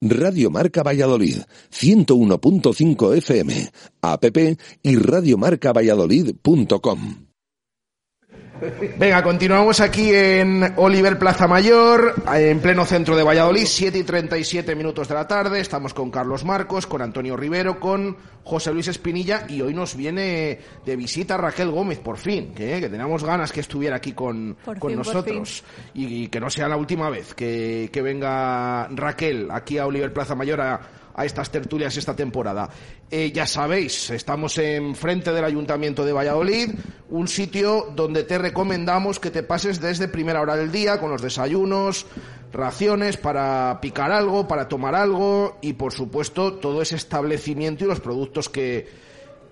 Radio 0.00 0.50
Marca 0.50 0.82
Valladolid, 0.82 1.42
101.5 1.70 3.16
FM, 3.18 3.70
app 4.02 4.24
y 4.82 4.96
radiomarcavalladolid.com. 4.96 7.23
Venga, 8.98 9.22
continuamos 9.22 9.80
aquí 9.80 10.14
en 10.14 10.74
Oliver 10.76 11.18
Plaza 11.18 11.48
Mayor, 11.48 12.14
en 12.32 12.60
pleno 12.60 12.84
centro 12.84 13.16
de 13.16 13.22
Valladolid, 13.22 13.66
7 13.66 13.98
y 13.98 14.04
37 14.04 14.74
minutos 14.76 15.08
de 15.08 15.14
la 15.14 15.26
tarde. 15.26 15.60
Estamos 15.60 15.92
con 15.92 16.10
Carlos 16.10 16.44
Marcos, 16.44 16.86
con 16.86 17.02
Antonio 17.02 17.36
Rivero, 17.36 17.80
con 17.80 18.16
José 18.44 18.72
Luis 18.72 18.88
Espinilla 18.88 19.46
y 19.48 19.60
hoy 19.60 19.74
nos 19.74 19.96
viene 19.96 20.58
de 20.84 20.96
visita 20.96 21.36
Raquel 21.36 21.70
Gómez, 21.70 21.98
por 21.98 22.16
fin, 22.16 22.54
que, 22.54 22.80
que 22.80 22.88
teníamos 22.88 23.24
ganas 23.24 23.50
que 23.50 23.60
estuviera 23.60 23.96
aquí 23.96 24.12
con, 24.12 24.56
con 24.64 24.90
fin, 24.90 24.98
nosotros 24.98 25.64
y, 25.92 26.24
y 26.24 26.28
que 26.28 26.40
no 26.40 26.48
sea 26.48 26.68
la 26.68 26.76
última 26.76 27.10
vez 27.10 27.34
que, 27.34 27.90
que 27.92 28.02
venga 28.02 28.88
Raquel 28.88 29.48
aquí 29.50 29.78
a 29.78 29.86
Oliver 29.86 30.12
Plaza 30.12 30.34
Mayor 30.34 30.60
a, 30.60 30.80
a 31.14 31.24
estas 31.24 31.50
tertulias 31.50 31.96
esta 31.96 32.16
temporada. 32.16 32.68
Eh, 33.10 33.30
ya 33.32 33.46
sabéis, 33.46 34.10
estamos 34.10 34.58
en 34.58 34.94
frente 34.94 35.32
del 35.32 35.44
Ayuntamiento 35.44 36.04
de 36.04 36.12
Valladolid, 36.12 36.70
un 37.10 37.28
sitio 37.28 37.92
donde 37.94 38.24
te 38.24 38.38
recomendamos 38.38 39.20
que 39.20 39.30
te 39.30 39.42
pases 39.42 39.80
desde 39.80 40.08
primera 40.08 40.40
hora 40.40 40.56
del 40.56 40.72
día 40.72 40.98
con 40.98 41.10
los 41.10 41.22
desayunos, 41.22 42.06
raciones 42.52 43.16
para 43.16 43.78
picar 43.80 44.12
algo, 44.12 44.48
para 44.48 44.68
tomar 44.68 44.94
algo 44.94 45.58
y 45.60 45.74
por 45.74 45.92
supuesto 45.92 46.54
todo 46.54 46.82
ese 46.82 46.96
establecimiento 46.96 47.84
y 47.84 47.88
los 47.88 48.00
productos 48.00 48.48
que, 48.48 48.88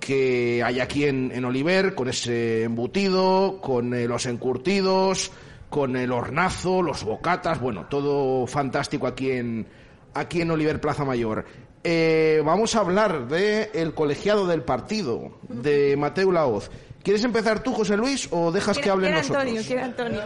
que 0.00 0.62
hay 0.64 0.80
aquí 0.80 1.04
en, 1.04 1.30
en 1.32 1.44
Oliver, 1.44 1.94
con 1.94 2.08
ese 2.08 2.64
embutido, 2.64 3.60
con 3.60 3.94
eh, 3.94 4.08
los 4.08 4.26
encurtidos, 4.26 5.30
con 5.70 5.96
el 5.96 6.12
hornazo, 6.12 6.82
los 6.82 7.04
bocatas, 7.04 7.60
bueno, 7.60 7.86
todo 7.88 8.46
fantástico 8.46 9.06
aquí 9.06 9.30
en, 9.30 9.66
aquí 10.14 10.40
en 10.40 10.50
Oliver 10.50 10.80
Plaza 10.80 11.04
Mayor. 11.04 11.44
Eh, 11.84 12.40
vamos 12.44 12.76
a 12.76 12.80
hablar 12.80 13.26
del 13.28 13.68
el 13.74 13.92
colegiado 13.94 14.46
del 14.46 14.62
partido, 14.62 15.38
de 15.48 15.96
Mateo 15.96 16.30
Laoz. 16.32 16.70
¿Quieres 17.02 17.24
empezar 17.24 17.62
tú, 17.62 17.72
José 17.72 17.96
Luis, 17.96 18.28
o 18.30 18.52
dejas 18.52 18.78
que 18.78 18.88
hablen 18.88 19.10
Quiere 19.12 19.18
nosotros? 19.18 19.42
Antonio, 19.42 19.62
quiere 19.66 19.82
Antonio. 19.82 20.22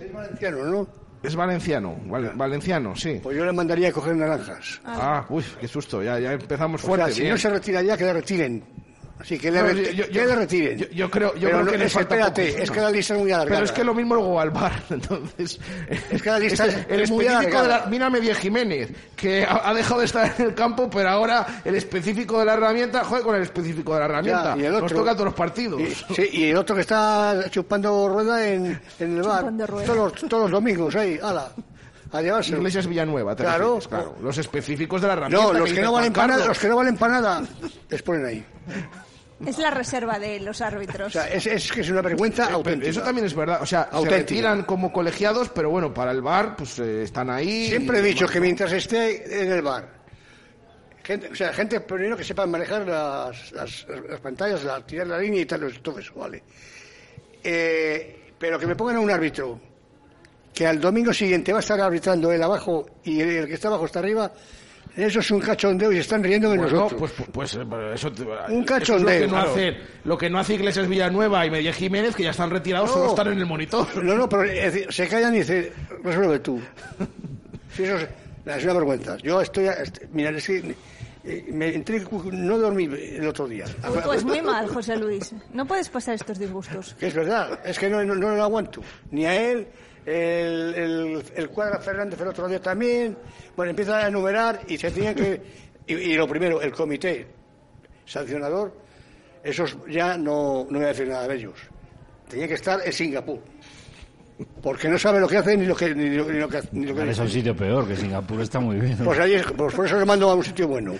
Es 0.00 0.12
valenciano, 0.12 0.64
¿no? 0.64 0.86
Es 1.22 1.36
valenciano, 1.36 1.96
val- 2.06 2.32
valenciano, 2.34 2.96
sí. 2.96 3.20
Pues 3.22 3.36
yo 3.36 3.44
le 3.44 3.52
mandaría 3.52 3.90
a 3.90 3.92
coger 3.92 4.16
naranjas. 4.16 4.80
Ah, 4.86 5.26
uy, 5.28 5.44
qué 5.60 5.68
susto, 5.68 6.02
ya, 6.02 6.18
ya 6.18 6.32
empezamos 6.32 6.82
O 6.82 6.86
fuerte. 6.86 7.06
sea, 7.06 7.14
si 7.14 7.20
bien. 7.20 7.32
no 7.34 7.38
se 7.38 7.50
retira 7.50 7.82
ya, 7.82 7.96
que 7.98 8.04
le 8.04 8.12
retiren. 8.14 8.64
Así 9.20 9.38
que 9.38 9.50
le, 9.50 9.60
No, 9.62 9.68
reti- 9.68 9.92
yo- 9.92 10.06
yo- 10.06 10.12
que 10.22 10.26
le 10.26 10.34
retiren. 10.34 10.78
yo- 10.78 10.86
yo 10.90 11.10
creo- 11.10 11.34
yo 11.34 11.40
Pero 11.40 11.50
creo 11.50 11.64
no- 11.64 11.70
que 11.72 11.78
le 11.78 11.84
es, 11.84 11.92
falta 11.92 12.14
espérate, 12.14 12.46
poco. 12.52 12.62
es 12.62 12.70
que 12.70 12.80
la 12.80 12.90
lista 12.90 13.14
es 13.14 13.20
muy 13.20 13.30
alargada. 13.32 13.54
Pero 13.56 13.64
es 13.66 13.72
que 13.72 13.84
lo 13.84 13.94
mismo 13.94 14.14
luego 14.14 14.40
al 14.40 14.50
bar, 14.50 14.82
entonces. 14.90 15.60
Es 16.10 16.22
que 16.22 16.30
la 16.30 16.38
lista 16.38 16.64
Este- 16.66 16.80
es- 16.80 16.86
el 16.88 17.00
es 17.02 17.10
muy 17.10 17.24
específico 17.26 17.62
de 17.62 17.68
la, 17.68 17.76
alargada. 17.76 18.10
Media 18.10 18.34
Jiménez, 18.34 18.90
que 19.14 19.44
ha, 19.44 19.68
ha 19.68 19.74
dejado 19.74 20.00
de 20.00 20.06
estar 20.06 20.34
en 20.38 20.46
el 20.46 20.54
campo, 20.54 20.88
pero 20.88 21.10
ahora 21.10 21.60
el 21.64 21.74
específico 21.76 22.38
de 22.38 22.46
la 22.46 22.54
herramienta, 22.54 23.04
joder 23.04 23.22
con 23.22 23.36
el 23.36 23.42
específico 23.42 23.92
de 23.92 23.98
la 24.00 24.04
herramienta. 24.06 24.56
Ya, 24.56 24.62
y 24.62 24.64
el 24.66 24.72
Nos 24.72 24.82
otro- 24.84 24.96
toca 24.98 25.10
a 25.10 25.14
todos 25.14 25.26
los 25.26 25.34
partidos. 25.34 25.80
Y, 25.82 26.14
sí, 26.14 26.28
y 26.32 26.44
el 26.50 26.56
otro 26.56 26.74
que 26.74 26.80
está 26.80 27.44
chupando 27.50 28.08
rueda 28.08 28.46
en, 28.48 28.80
en 28.98 29.16
el 29.18 29.22
bar. 29.22 29.52
Todos, 29.84 29.96
los- 29.96 30.14
todos 30.28 30.42
los 30.44 30.50
domingos, 30.50 30.96
ahí, 30.96 31.18
ala. 31.22 31.52
A 32.12 32.20
llevárselo. 32.22 32.56
Iglesias 32.56 32.88
Villanueva, 32.88 33.36
te 33.36 33.44
Claro. 33.44 33.76
refieres, 33.76 33.86
claro. 33.88 34.16
Los 34.20 34.36
específicos 34.38 35.00
de 35.00 35.06
la 35.06 35.12
herramienta. 35.12 35.44
No, 35.46 35.52
los 35.52 35.62
que 35.64 35.70
dice 35.70 35.82
no 35.82 35.92
valen 35.92 36.12
para 36.12 36.26
nada, 36.26 36.46
los 36.46 36.58
que 36.58 36.66
no 36.68 36.76
valen 36.76 36.96
para 36.96 37.12
nada, 37.20 37.42
les 37.88 38.02
ponen 38.02 38.26
ahí. 38.26 38.44
Es 39.46 39.58
la 39.58 39.70
reserva 39.70 40.18
de 40.18 40.38
los 40.40 40.60
árbitros. 40.60 41.08
O 41.08 41.10
sea, 41.10 41.28
es, 41.28 41.46
es 41.46 41.72
que 41.72 41.80
es 41.80 41.90
una 41.90 42.02
vergüenza 42.02 42.44
Eh, 42.50 42.52
auténtica. 42.52 42.90
eso 42.90 43.00
también 43.02 43.26
es 43.26 43.34
verdad. 43.34 43.62
O 43.62 43.66
sea, 43.66 43.84
se 43.90 43.96
Auténtica. 43.96 44.16
retiran 44.18 44.62
como 44.64 44.92
colegiados, 44.92 45.48
pero 45.48 45.70
bueno, 45.70 45.94
para 45.94 46.10
el 46.12 46.20
bar, 46.20 46.56
pues 46.56 46.78
eh, 46.78 47.02
están 47.04 47.30
ahí. 47.30 47.68
Siempre 47.68 48.00
he 48.00 48.02
dicho 48.02 48.26
que 48.26 48.38
mientras 48.40 48.70
esté 48.72 49.42
en 49.42 49.50
el 49.52 49.62
bar, 49.62 49.88
gente, 51.02 51.28
o 51.28 51.34
sea, 51.34 51.52
gente 51.54 51.80
primero 51.80 52.16
que 52.16 52.24
sepa 52.24 52.44
manejar 52.46 52.86
las, 52.86 53.50
las, 53.52 53.86
las 54.08 54.20
pantallas, 54.20 54.62
la, 54.62 54.84
tirar 54.84 55.06
la 55.06 55.18
línea 55.18 55.40
y 55.40 55.46
tal, 55.46 55.80
todo 55.80 55.98
eso, 55.98 56.12
vale. 56.16 56.42
Eh, 57.42 58.32
pero 58.38 58.58
que 58.58 58.66
me 58.66 58.76
pongan 58.76 58.96
a 58.96 59.00
un 59.00 59.10
árbitro 59.10 59.58
que 60.54 60.66
al 60.66 60.80
domingo 60.80 61.12
siguiente 61.14 61.52
va 61.52 61.58
a 61.58 61.60
estar 61.60 61.80
arbitrando 61.80 62.30
él 62.32 62.42
abajo 62.42 62.86
y 63.04 63.20
el, 63.20 63.30
el 63.30 63.46
que 63.46 63.54
está 63.54 63.68
abajo 63.68 63.86
está 63.86 64.00
arriba, 64.00 64.30
eso 65.02 65.20
es 65.20 65.30
un 65.30 65.40
cachondeo 65.40 65.92
y 65.92 65.98
están 65.98 66.22
riendo 66.22 66.50
de 66.50 66.58
Bueno, 66.58 66.72
nosotros. 66.72 66.98
pues, 67.00 67.12
pues, 67.12 67.28
pues, 67.32 67.54
eh, 67.56 67.92
eso, 67.94 68.12
te- 68.12 68.22
Un 68.22 68.30
eso 68.32 68.44
es 68.48 68.58
lo 68.60 68.64
cachondeo, 68.64 69.20
que 69.20 69.26
no 69.26 69.32
claro. 69.32 69.50
hace 69.50 69.76
lo 70.04 70.18
que 70.18 70.30
no 70.30 70.38
hace 70.38 70.54
Iglesias 70.54 70.88
Villanueva 70.88 71.46
y 71.46 71.50
Media 71.50 71.72
Jiménez 71.72 72.14
que 72.14 72.22
ya 72.24 72.30
están 72.30 72.50
retirados 72.50 72.88
No. 72.90 72.94
solo 72.94 73.08
están 73.10 73.28
en 73.28 73.38
el 73.38 73.46
monitor 73.46 73.86
No, 74.02 74.14
no, 74.14 74.28
pero 74.28 74.44
es 74.44 74.72
decir, 74.72 74.92
se 74.92 75.08
callan 75.08 75.34
y 75.34 75.38
dicen, 75.38 75.70
resuelve 76.02 76.38
tú. 76.40 76.60
Sí, 77.76 77.84
eso 77.84 77.96
es, 77.96 78.08
es 78.56 78.64
una 78.64 78.72
vergüenza. 78.74 79.16
Yo 79.18 79.40
estoy, 79.40 79.66
est- 79.68 80.02
mira, 80.12 80.30
es 80.30 80.44
que 80.44 80.74
eh, 81.22 81.44
me 81.52 81.72
entré, 81.74 82.02
no 82.32 82.58
dormí 82.58 82.84
el 82.84 83.26
otro 83.28 83.46
día. 83.46 83.64
Pues, 84.04 84.24
muy 84.24 84.42
mal, 84.42 84.66
José 84.68 84.96
Luis. 84.96 85.32
No 85.52 85.66
puedes 85.66 85.88
pasar 85.88 86.14
estos 86.16 86.38
disgustos. 86.38 86.96
Es 87.00 87.14
verdad, 87.14 87.60
es 87.64 87.78
que 87.78 87.88
no, 87.88 88.02
no, 88.04 88.14
no 88.16 88.34
lo 88.34 88.42
aguanto. 88.42 88.80
Ni 89.12 89.24
a 89.24 89.36
él, 89.52 89.68
el, 90.06 90.74
el, 90.74 91.24
el 91.36 91.48
cuadra 91.50 91.78
Fernández 91.78 92.20
el 92.20 92.28
otro 92.28 92.48
día 92.48 92.60
también. 92.60 93.16
Bueno, 93.56 93.70
empieza 93.70 93.98
a 94.04 94.08
enumerar 94.08 94.60
y 94.68 94.76
se 94.78 94.90
tenía 94.90 95.14
que. 95.14 95.40
Y, 95.86 95.94
y 95.94 96.14
lo 96.14 96.26
primero, 96.28 96.60
el 96.62 96.72
comité 96.72 97.26
sancionador, 98.06 98.72
esos 99.42 99.76
ya 99.88 100.16
no, 100.16 100.66
no 100.70 100.78
voy 100.78 100.84
a 100.84 100.88
decir 100.88 101.08
nada 101.08 101.26
de 101.28 101.36
ellos. 101.36 101.54
Tenía 102.28 102.46
que 102.48 102.54
estar 102.54 102.80
en 102.84 102.92
Singapur. 102.92 103.40
Porque 104.62 104.88
no 104.88 104.98
sabe 104.98 105.20
lo 105.20 105.28
que 105.28 105.36
hace 105.36 105.54
ni 105.54 105.66
lo 105.66 105.76
que. 105.76 105.94
Ni 105.94 106.16
lo, 106.16 106.24
ni 106.24 106.38
lo 106.38 106.48
que, 106.48 106.62
ni 106.72 106.86
lo 106.86 106.94
que 106.94 107.10
Es 107.10 107.18
un 107.18 107.28
sitio 107.28 107.54
peor, 107.54 107.86
que 107.86 107.94
Singapur 107.94 108.40
está 108.40 108.58
muy 108.58 108.76
bien. 108.76 108.96
pues, 109.04 109.18
ahí 109.18 109.34
es- 109.34 109.44
pues 109.54 109.74
por 109.74 109.84
eso 109.84 109.98
le 109.98 110.06
mando 110.06 110.30
a 110.30 110.34
un 110.34 110.42
sitio 110.44 110.66
bueno. 110.66 110.94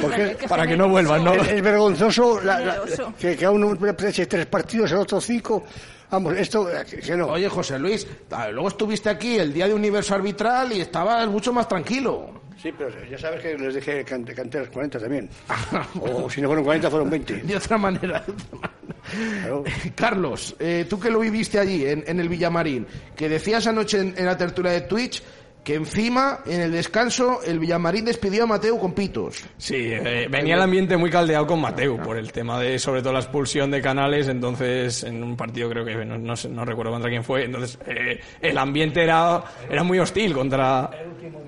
Porque, 0.00 0.36
Para 0.48 0.64
que 0.64 0.76
no 0.76 0.88
vuelvan, 0.88 1.24
¿no? 1.24 1.34
Es, 1.34 1.48
es 1.50 1.62
vergonzoso 1.62 2.40
la- 2.42 2.82
que, 3.18 3.36
que 3.36 3.44
a 3.44 3.50
uno 3.50 3.74
le 3.74 3.92
tres 3.94 4.46
partidos, 4.46 4.92
el 4.92 4.98
otro 4.98 5.20
cinco. 5.20 5.64
Vamos, 6.10 6.34
esto, 6.36 6.70
eh, 6.70 6.84
que, 6.88 6.98
que 6.98 7.16
no. 7.16 7.28
Oye, 7.28 7.48
José 7.48 7.78
Luis, 7.78 8.06
ah, 8.30 8.48
luego 8.48 8.68
estuviste 8.68 9.08
aquí 9.10 9.36
el 9.36 9.52
día 9.52 9.66
de 9.68 9.74
universo 9.74 10.14
arbitral 10.14 10.72
y 10.72 10.80
estabas 10.80 11.26
mucho 11.28 11.52
más 11.52 11.66
tranquilo. 11.68 12.42
Sí, 12.62 12.72
pero 12.76 12.90
ya 13.10 13.18
sabes 13.18 13.40
que 13.42 13.58
les 13.58 13.74
dejé 13.74 14.04
can- 14.04 14.24
cantar 14.24 14.62
los 14.62 14.70
40 14.70 14.98
también. 14.98 15.28
o 16.00 16.30
si 16.30 16.40
no 16.40 16.48
fueron 16.48 16.64
40, 16.64 16.88
fueron 16.90 17.10
20. 17.10 17.34
De 17.42 17.56
otra 17.56 17.76
manera. 17.78 18.24
de 18.24 18.32
otra 18.32 18.58
manera. 18.60 19.74
Carlos, 19.94 20.56
eh, 20.58 20.86
tú 20.88 20.98
que 20.98 21.10
lo 21.10 21.18
viviste 21.20 21.58
allí, 21.58 21.84
en, 21.84 22.04
en 22.06 22.20
el 22.20 22.28
Villamarín, 22.28 22.86
que 23.16 23.28
decías 23.28 23.66
anoche 23.66 23.98
en, 24.00 24.14
en 24.16 24.24
la 24.26 24.36
tertulia 24.36 24.72
de 24.72 24.82
Twitch 24.82 25.22
que 25.64 25.74
encima, 25.74 26.40
en 26.46 26.60
el 26.60 26.70
descanso, 26.72 27.40
el 27.44 27.58
Villamarín 27.58 28.04
despidió 28.04 28.44
a 28.44 28.46
Mateo 28.46 28.78
con 28.78 28.92
pitos. 28.92 29.42
Sí, 29.56 29.76
eh, 29.92 30.28
venía 30.30 30.54
el 30.56 30.60
ambiente 30.62 30.96
muy 30.96 31.10
caldeado 31.10 31.46
con 31.46 31.60
Mateu 31.60 31.96
por 32.02 32.18
el 32.18 32.30
tema 32.32 32.60
de, 32.60 32.78
sobre 32.78 33.00
todo, 33.00 33.14
la 33.14 33.20
expulsión 33.20 33.70
de 33.70 33.80
Canales. 33.80 34.28
Entonces, 34.28 35.02
en 35.04 35.24
un 35.24 35.36
partido 35.36 35.70
creo 35.70 35.84
que 35.84 36.04
no, 36.04 36.36
sé- 36.36 36.50
no 36.50 36.64
recuerdo 36.64 36.92
contra 36.92 37.10
quién 37.10 37.24
fue. 37.24 37.44
Entonces, 37.46 37.78
eh, 37.86 38.20
el 38.42 38.58
ambiente 38.58 39.02
era, 39.02 39.42
era 39.70 39.82
muy 39.82 39.98
hostil 39.98 40.34
contra, 40.34 40.90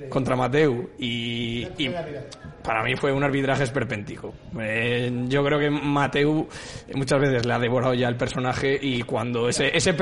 contra 0.09 0.35
Mateu. 0.35 0.89
Y, 0.99 1.67
y 1.77 1.95
para 2.65 2.83
mí 2.83 2.97
fue 2.97 3.13
un 3.13 3.23
arbitraje 3.23 3.65
esperpéntico. 3.65 4.33
Eh, 4.59 5.13
yo 5.29 5.45
creo 5.45 5.59
que 5.59 5.69
Mateu 5.71 6.49
muchas 6.95 7.21
veces 7.21 7.45
le 7.45 7.53
ha 7.53 7.59
devorado 7.59 7.93
ya 7.95 8.09
el 8.09 8.17
personaje 8.17 8.79
y 8.81 9.03
cuando 9.03 9.49
ese, 9.49 9.77
ese 9.77 9.95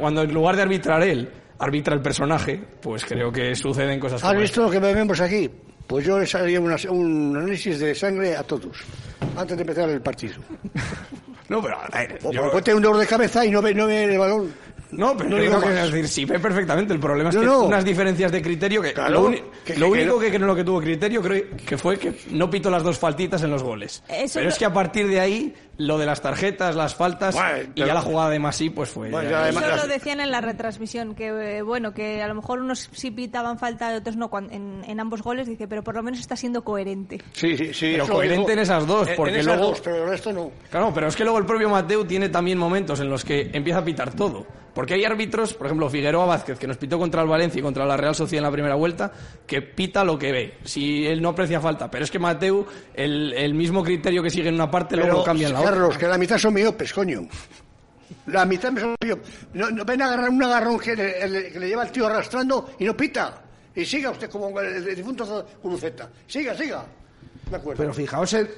cuando 0.00 0.22
en 0.22 0.34
lugar 0.34 0.56
de 0.56 0.62
arbitrar 0.62 1.02
él, 1.02 1.28
arbitra 1.60 1.94
el 1.94 2.00
personaje, 2.02 2.60
pues 2.80 3.04
creo 3.04 3.30
que 3.30 3.54
suceden 3.54 4.00
cosas 4.00 4.22
¿Has 4.24 4.30
como 4.30 4.40
visto 4.40 4.62
lo 4.62 4.70
que 4.70 4.78
vemos 4.78 5.20
aquí? 5.20 5.48
Pues 5.86 6.04
yo 6.06 6.18
les 6.18 6.34
haría 6.34 6.60
una- 6.60 6.76
un 6.88 7.36
análisis 7.36 7.78
de 7.78 7.94
sangre 7.94 8.36
a 8.36 8.42
todos, 8.42 8.78
antes 9.36 9.56
de 9.56 9.62
empezar 9.62 9.88
el 9.88 10.00
partido. 10.00 10.34
No, 11.48 11.60
pero 11.60 11.78
a 11.80 11.88
ver, 11.98 12.16
yo- 12.30 12.48
ponte 12.52 12.72
un 12.72 12.80
dolor 12.80 13.00
de 13.00 13.08
cabeza 13.08 13.44
y 13.44 13.50
no 13.50 13.60
ve, 13.60 13.74
no 13.74 13.88
ve 13.88 14.04
el 14.04 14.16
balón. 14.16 14.54
No, 14.92 15.16
pero 15.16 15.30
No 15.30 15.36
yo 15.36 15.42
digo 15.42 15.60
que 15.60 15.68
es 15.68 15.90
decir, 15.92 16.08
sí 16.08 16.24
ve 16.24 16.38
perfectamente. 16.38 16.92
El 16.92 17.00
problema 17.00 17.30
es 17.30 17.36
No, 17.36 17.40
que 17.42 17.46
no. 17.46 17.62
unas 17.64 17.84
diferencias 17.84 18.30
de 18.32 18.42
criterio 18.42 18.82
que 18.82 18.92
Claro, 18.92 19.10
lo, 19.12 19.24
uni- 19.26 19.42
que- 19.64 19.76
lo 19.76 19.86
que- 19.86 19.92
único 20.02 20.18
que 20.18 20.30
que, 20.30 20.38
no 20.38 20.46
lo 20.46 20.56
que 20.56 20.64
tuvo 20.64 20.80
criterio 20.80 21.22
creo 21.22 21.44
que 21.66 21.78
fue 21.78 21.98
que 21.98 22.14
no 22.30 22.50
pito 22.50 22.70
las 22.70 22.82
dos 22.82 22.98
faltitas 22.98 23.42
en 23.42 23.50
los 23.50 23.62
goles. 23.62 24.02
Eso 24.08 24.34
pero 24.34 24.44
lo- 24.44 24.50
es 24.50 24.58
que 24.58 24.64
a 24.64 24.72
partir 24.72 25.06
de 25.08 25.20
ahí 25.20 25.54
lo 25.78 25.96
de 25.96 26.04
las 26.06 26.20
tarjetas, 26.20 26.76
las 26.76 26.94
faltas 26.94 27.34
Bueno, 27.34 27.62
y 27.62 27.66
pero- 27.74 27.86
ya 27.86 27.94
la 27.94 28.00
jugada 28.02 28.30
de 28.30 28.38
Masí 28.38 28.68
pues 28.70 28.90
fue. 28.90 29.10
Bueno, 29.10 29.24
ya- 29.30 29.36
ya 29.36 29.42
además- 29.44 29.64
Eso 29.64 29.76
las- 29.76 29.86
lo 29.86 29.92
decían 29.92 30.20
en 30.20 30.30
la 30.30 30.40
retransmisión, 30.40 31.14
que 31.14 31.58
eh, 31.58 31.62
bueno, 31.62 31.94
que 31.94 32.22
a 32.22 32.28
lo 32.28 32.34
mejor 32.34 32.60
unos 32.60 32.90
sí 32.92 33.10
pitaban 33.10 33.58
falta 33.58 33.92
y 33.94 33.96
otros 33.96 34.16
no 34.16 34.30
en, 34.50 34.82
en 34.86 35.00
ambos 35.00 35.22
goles, 35.22 35.46
dice, 35.48 35.66
pero 35.68 35.82
por 35.82 35.94
lo 35.94 36.02
menos 36.02 36.20
está 36.20 36.36
siendo 36.36 36.62
coherente. 36.64 37.22
Sí, 37.32 37.56
sí, 37.56 37.72
sí. 37.72 37.92
Pero 37.92 38.06
coherente 38.08 38.52
en 38.52 38.58
esas 38.58 38.86
dos, 38.86 39.08
En- 39.08 39.16
porque 39.16 39.32
en 39.34 39.40
esas 39.40 39.56
luego- 39.56 39.70
dos, 39.70 39.80
pero 39.80 39.96
el 40.04 40.10
resto 40.10 40.32
no. 40.32 40.50
Claro, 40.70 40.92
pero 40.94 41.06
es 41.08 41.16
que 41.16 41.24
luego 41.24 41.38
el 41.38 41.46
propio 41.46 41.68
Mateu 41.70 42.04
tiene 42.04 42.28
también 42.28 42.58
momentos 42.58 43.00
en 43.00 43.08
los 43.08 43.24
que 43.24 43.50
empieza 43.52 43.78
a 43.78 43.84
pitar 43.84 44.12
todo. 44.14 44.46
Porque 44.74 44.94
hay 44.94 45.04
árbitros, 45.04 45.54
por 45.54 45.66
ejemplo, 45.66 45.88
Figueroa 45.90 46.26
Vázquez, 46.26 46.58
que 46.58 46.66
nos 46.66 46.76
pitó 46.76 46.98
contra 46.98 47.22
el 47.22 47.28
Valencia 47.28 47.58
y 47.58 47.62
contra 47.62 47.84
la 47.84 47.96
Real 47.96 48.14
Sociedad 48.14 48.40
en 48.44 48.50
la 48.50 48.52
primera 48.52 48.74
vuelta, 48.76 49.12
que 49.46 49.62
pita 49.62 50.04
lo 50.04 50.18
que 50.18 50.30
ve. 50.32 50.54
Si 50.64 51.06
él 51.06 51.20
no 51.20 51.30
aprecia 51.30 51.60
falta. 51.60 51.90
Pero 51.90 52.04
es 52.04 52.10
que 52.10 52.18
Mateu, 52.18 52.64
el, 52.94 53.32
el 53.32 53.54
mismo 53.54 53.82
criterio 53.82 54.22
que 54.22 54.30
sigue 54.30 54.48
en 54.48 54.54
una 54.54 54.70
parte, 54.70 54.96
luego 54.96 55.18
lo 55.18 55.24
cambia 55.24 55.48
en 55.48 55.54
la 55.54 55.60
otra. 55.60 55.72
Carlos, 55.72 55.98
que 55.98 56.06
la 56.06 56.18
mitad 56.18 56.38
son 56.38 56.54
miopes, 56.54 56.92
coño. 56.92 57.22
La 58.26 58.44
mitad 58.44 58.72
son 58.78 58.94
miopes. 59.02 59.28
No, 59.54 59.70
no, 59.70 59.84
ven 59.84 60.02
a 60.02 60.06
agarrar 60.06 60.28
un 60.30 60.42
agarrón 60.42 60.78
que 60.78 60.94
le, 60.94 61.28
le- 61.28 61.50
que 61.52 61.58
le 61.60 61.68
lleva 61.68 61.82
el 61.84 61.90
tío 61.90 62.06
arrastrando 62.06 62.70
y 62.78 62.84
no 62.84 62.96
pita. 62.96 63.42
Y 63.74 63.84
siga 63.84 64.10
usted 64.10 64.28
como 64.30 64.58
el, 64.60 64.88
el 64.88 64.96
difunto 64.96 65.46
Curuceta. 65.62 66.08
Siga, 66.26 66.54
siga. 66.54 66.84
De 67.50 67.56
acuerdo. 67.56 67.80
Pero 67.82 67.94
fijaos 67.94 68.32
el, 68.34 68.48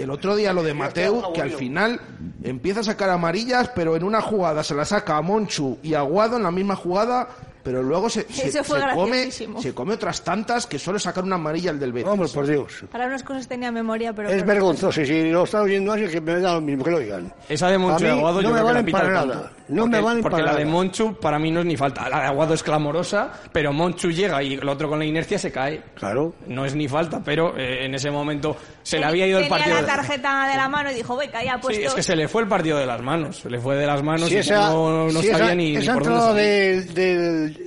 el 0.00 0.10
otro 0.10 0.36
día 0.36 0.52
lo 0.52 0.62
de 0.62 0.74
Mateu, 0.74 1.32
que 1.32 1.42
al 1.42 1.50
final 1.50 2.00
empieza 2.42 2.80
a 2.80 2.84
sacar 2.84 3.10
amarillas, 3.10 3.70
pero 3.74 3.96
en 3.96 4.04
una 4.04 4.20
jugada 4.20 4.62
se 4.62 4.74
la 4.74 4.84
saca 4.84 5.16
a 5.16 5.22
Monchu 5.22 5.78
y 5.82 5.94
a 5.94 6.00
Aguado 6.00 6.36
en 6.36 6.42
la 6.42 6.50
misma 6.50 6.76
jugada, 6.76 7.28
pero 7.62 7.82
luego 7.82 8.08
se, 8.10 8.22
se, 8.32 8.48
Eso 8.48 8.64
fue 8.64 8.80
se 8.80 8.94
come, 8.94 9.30
se 9.30 9.74
come 9.74 9.94
otras 9.94 10.22
tantas 10.22 10.66
que 10.66 10.78
suele 10.78 10.98
sacar 10.98 11.24
una 11.24 11.36
amarilla 11.36 11.70
el 11.70 11.78
del 11.78 11.92
Betis. 11.92 12.08
Vamos, 12.08 12.32
por 12.32 12.46
Dios. 12.46 12.84
Para 12.90 13.06
unas 13.06 13.22
cosas 13.22 13.46
tenía 13.48 13.70
memoria, 13.72 14.12
pero... 14.12 14.28
Es 14.28 14.44
vergonzoso. 14.44 15.00
Y 15.02 15.06
si 15.06 15.30
lo 15.30 15.44
está 15.44 15.62
oyendo 15.62 15.92
alguien, 15.92 16.10
que 16.10 16.20
me 16.20 16.40
da 16.40 16.54
lo 16.54 16.60
mismo, 16.60 16.84
que 16.84 16.90
lo 16.90 16.96
oigan. 16.98 17.32
Esa 17.48 17.68
de 17.68 17.78
Monchu 17.78 18.04
mí 18.04 18.10
Aguado 18.10 18.42
no 18.42 18.48
yo 18.48 18.54
me 18.54 18.54
creo 18.54 18.66
que 18.66 18.72
la 18.72 18.80
valen 18.80 18.92
para 18.92 19.08
nada. 19.10 19.34
tonto. 19.42 19.50
No 19.68 19.82
porque, 19.82 19.96
me 19.96 20.02
valen 20.02 20.22
porque 20.22 20.32
para 20.34 20.44
la 20.46 20.52
nada. 20.52 20.58
de 20.64 20.70
Monchu 20.70 21.14
para 21.20 21.38
mí 21.38 21.50
no 21.50 21.60
es 21.60 21.66
ni 21.66 21.76
falta. 21.76 22.08
La 22.08 22.20
de 22.20 22.26
Aguado 22.26 22.54
es 22.54 22.62
clamorosa, 22.62 23.32
pero 23.52 23.72
Monchu 23.72 24.10
llega 24.10 24.42
y 24.42 24.54
el 24.54 24.68
otro 24.68 24.88
con 24.88 24.98
la 24.98 25.04
inercia 25.04 25.38
se 25.38 25.52
cae. 25.52 25.82
Claro. 25.94 26.34
No 26.46 26.64
es 26.64 26.74
ni 26.74 26.88
falta, 26.88 27.20
pero 27.24 27.56
eh, 27.56 27.84
en 27.84 27.94
ese 27.94 28.10
momento 28.10 28.56
se 28.82 28.98
le 28.98 29.04
había 29.04 29.26
ido 29.26 29.38
el 29.38 29.44
Tenía 29.44 29.58
partido. 29.58 29.80
la 29.80 29.86
tarjeta 29.86 30.48
de 30.48 30.56
la 30.56 30.68
mano 30.68 30.90
y 30.90 30.94
dijo, 30.94 31.16
venga, 31.16 31.42
ya 31.44 31.54
Sí, 31.54 31.60
puesto... 31.62 31.86
es 31.88 31.94
que 31.94 32.02
se 32.02 32.16
le 32.16 32.28
fue 32.28 32.42
el 32.42 32.48
partido 32.48 32.78
de 32.78 32.86
las 32.86 33.00
manos. 33.02 33.38
Se 33.38 33.50
le 33.50 33.58
fue 33.60 33.76
de 33.76 33.86
las 33.86 34.02
manos 34.02 34.28
Si 34.28 34.34
y 34.34 34.38
esa, 34.38 34.70
no, 34.70 35.08
no 35.10 35.20
si 35.20 35.28
sabía 35.28 35.46
esa, 35.46 35.54
ni, 35.54 35.70
ni 35.72 35.76
esa 35.76 35.94
por 35.94 36.04
dónde 36.04 36.82
salir. 36.82 36.94
del... 36.94 37.59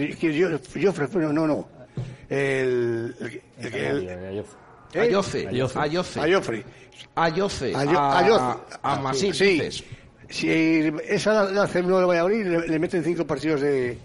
yo, 0.00 0.58
yo 0.74 0.92
no, 1.18 1.32
no, 1.32 1.46
no. 1.46 1.68
El... 2.28 3.14
el, 3.20 3.42
el- 3.74 4.08
el- 4.08 4.44
¿Eh? 4.94 5.00
Ayoce, 5.00 5.46
Ayoce. 5.48 5.78
Ayoce. 6.20 6.64
Ayoce, 7.14 7.74
Ayo- 7.74 7.98
a, 7.98 8.18
Ayoce. 8.18 8.58
a 8.82 8.96
Masip, 9.00 9.32
Sí. 9.34 9.62
Si 10.28 10.50
esa 11.08 11.32
la, 11.34 11.44
la 11.50 11.62
hace 11.64 11.80
uno 11.80 12.00
de 12.00 12.04
Valladolid, 12.06 12.44
le, 12.46 12.66
le 12.68 12.78
meten 12.78 13.04
cinco 13.04 13.24
partidos 13.26 13.60
de... 13.60 13.96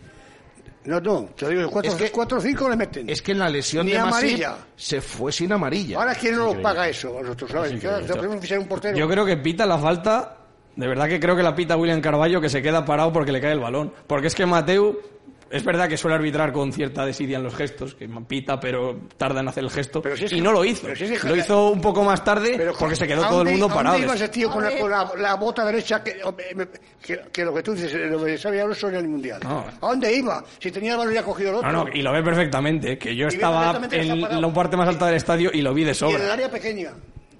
No, 0.86 1.00
no, 1.00 1.26
te 1.36 1.48
digo, 1.50 1.70
cuatro, 1.70 1.92
Es 1.92 1.98
que- 1.98 2.12
cuatro 2.12 2.38
o 2.40 2.42
cinco 2.42 2.68
le 2.70 2.76
meten. 2.76 3.10
Es 3.10 3.22
que 3.22 3.32
en 3.32 3.40
la 3.40 3.50
lesión 3.50 3.86
Ni 3.86 3.94
de 3.94 4.00
Masip 4.00 4.14
amarilla. 4.14 4.58
se 4.76 5.00
fue 5.02 5.32
sin 5.32 5.52
amarilla. 5.54 5.98
Ahora, 6.00 6.14
¿quién 6.16 6.36
no 6.36 6.54
lo 6.54 6.62
paga 6.62 6.88
eso? 6.90 7.20
Nosotros, 7.22 7.52
¿sabes? 7.52 7.80
Claro, 7.80 8.06
tenemos 8.06 8.36
que 8.36 8.42
fichar 8.42 8.60
un 8.60 8.68
portero. 8.68 8.98
Yo 8.98 9.08
creo 9.08 9.26
que 9.26 9.38
pita 9.38 9.66
la 9.66 9.78
falta. 9.78 10.38
De 10.76 10.88
verdad 10.88 11.08
que 11.08 11.20
creo 11.20 11.36
que 11.36 11.44
la 11.44 11.54
pita 11.56 11.76
William 11.78 12.02
Carballo 12.02 12.40
que 12.42 12.50
se 12.50 12.62
queda 12.62 12.86
parado 12.86 13.12
porque 13.14 13.32
le 13.32 13.42
cae 13.42 13.52
el 13.54 13.60
balón. 13.60 13.94
Porque 14.08 14.28
es 14.28 14.36
que 14.36 14.46
Mateu. 14.46 15.00
Es 15.52 15.64
verdad 15.66 15.90
que 15.90 15.98
suele 15.98 16.16
arbitrar 16.16 16.52
con 16.54 16.72
cierta 16.72 17.06
desidia 17.06 17.38
en 17.38 17.44
los 17.44 17.54
gestos, 17.56 17.94
que 17.96 18.08
pita, 18.28 18.60
pero 18.60 19.02
tarda 19.18 19.42
en 19.42 19.50
hacer 19.50 19.64
el 19.64 19.70
gesto. 19.70 20.02
Pero 20.02 20.16
si 20.16 20.26
es 20.26 20.32
y 20.32 20.36
que- 20.38 20.42
no 20.42 20.52
lo 20.54 20.64
hizo. 20.64 20.84
pero 20.84 20.96
si 20.96 21.04
es 21.06 21.22
que- 21.22 21.28
lo 21.28 21.36
hizo 21.36 21.70
un 21.72 21.82
poco 21.82 22.04
más 22.04 22.24
tarde 22.24 22.54
Pero, 22.58 22.74
porque 22.80 22.96
se 22.96 23.06
quedó 23.08 23.26
¿a 23.26 23.30
todo 23.30 23.42
el 23.42 23.50
mundo 23.50 23.66
a 23.66 23.74
parado. 23.74 23.94
dónde 23.96 24.06
iba 24.08 24.16
ese 24.16 24.30
tío 24.30 24.50
con, 24.50 24.64
A 24.64 24.70
la, 24.70 24.80
con 24.80 24.90
la, 24.92 25.12
la 25.18 25.36
bota 25.36 25.66
derecha 25.66 26.02
que, 26.04 26.22
que, 27.02 27.20
que 27.32 27.46
lo 27.46 27.54
que 27.54 27.62
tú 27.64 27.74
dices, 27.74 27.94
lo 28.10 28.20
de 28.24 28.38
Xavi 28.38 28.60
Alonso 28.60 28.88
en 28.90 28.96
el 28.96 29.08
Mundial? 29.08 29.40
No. 29.44 29.60
¿A 29.82 29.88
dónde 29.90 30.14
iba? 30.16 30.44
Si 30.60 30.72
tenía 30.72 30.94
el 30.94 30.98
balón 31.00 31.14
ya 31.14 31.24
cogido 31.24 31.50
el 31.50 31.56
otro. 31.58 31.72
No, 31.72 31.84
no, 31.86 31.92
y 31.94 32.02
lo 32.02 32.14
ve 32.14 32.24
perfectamente. 32.24 32.98
Que 32.98 33.16
yo 33.16 33.28
estaba 33.28 33.80
que 33.90 33.98
en 34.00 34.22
la 34.42 34.54
parte 34.54 34.78
más 34.78 34.88
alta 34.88 35.08
del 35.08 35.16
estadio 35.16 35.52
y 35.54 35.62
lo 35.62 35.74
vi 35.74 35.84
de 35.84 35.88
y 35.88 35.90
en 35.90 35.90
el 35.90 35.96
sobra. 35.96 36.34
área 36.34 36.50
pequeña. 36.50 36.92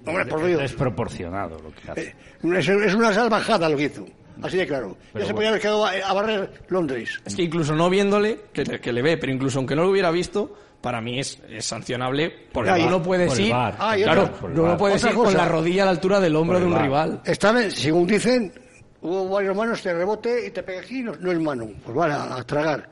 Hombre, 0.04 0.26
por 0.26 0.40
Es 0.42 0.46
Dios. 0.48 0.60
desproporcionado 0.60 1.58
lo 1.60 1.72
que 1.74 1.90
hace. 1.90 2.02
Eh, 2.08 2.14
Es, 2.58 2.68
es 2.68 2.94
una 2.94 3.12
salvajada 3.14 3.68
lo 3.68 3.76
que 3.76 3.84
hizo. 3.84 4.04
Así 4.42 4.56
de 4.56 4.66
claro. 4.66 4.96
Pero 5.12 5.24
ya 5.24 5.26
se 5.28 5.32
bueno. 5.32 5.34
podía 5.36 5.48
haber 5.50 5.60
quedado 5.60 5.86
a, 5.86 5.90
a 5.92 6.12
barrer 6.12 6.50
Londres. 6.68 7.20
Es 7.24 7.34
que 7.36 7.42
incluso 7.42 7.74
no 7.74 7.88
viéndole, 7.90 8.40
que, 8.52 8.64
le- 8.64 8.80
que 8.80 8.92
le 8.92 9.02
ve, 9.02 9.16
pero 9.18 9.32
incluso 9.32 9.58
aunque 9.58 9.74
no 9.76 9.82
lo 9.84 9.90
hubiera 9.90 10.10
visto, 10.10 10.56
para 10.80 11.00
mí 11.00 11.20
es, 11.20 11.38
es 11.48 11.64
sancionable 11.64 12.32
porque 12.52 12.70
Ya, 12.70 12.78
no 12.90 13.02
el 13.38 13.46
ir. 13.46 13.52
Ah, 13.54 13.94
claro, 14.02 14.30
no 14.52 14.76
puedes 14.76 15.04
ir 15.04 15.14
con 15.14 15.32
la 15.32 15.46
rodilla 15.46 15.82
a 15.82 15.86
la 15.86 15.90
altura 15.92 16.18
del 16.20 16.34
hombro 16.36 16.58
de 16.58 16.66
un 16.66 16.78
rival. 16.78 17.20
Vez, 17.52 17.74
según 17.74 18.06
dicen, 18.06 18.52
hubo 19.00 19.28
varios 19.28 19.56
manos, 19.56 19.80
te 19.80 19.94
rebote 19.94 20.46
y 20.46 20.50
te 20.50 20.62
pega 20.62 20.80
aquí, 20.80 21.02
no, 21.02 21.12
no 21.20 21.30
es 21.30 21.38
mano. 21.38 21.68
Pues 21.84 21.96
vale, 21.96 22.14
a, 22.14 22.36
a 22.36 22.42
tragar. 22.44 22.88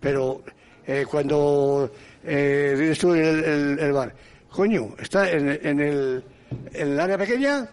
Pero 0.00 0.42
eh, 0.86 1.06
cuando 1.10 1.90
eh, 2.24 2.74
dices 2.78 2.98
tú 2.98 3.14
el, 3.14 3.42
el, 3.42 3.78
el 3.78 3.92
bar, 3.92 4.14
coño, 4.50 4.88
está 4.98 5.30
en, 5.30 5.48
en 5.62 5.80
el, 5.80 6.24
en 6.74 6.92
el 6.92 7.00
área 7.00 7.16
pequeña, 7.16 7.66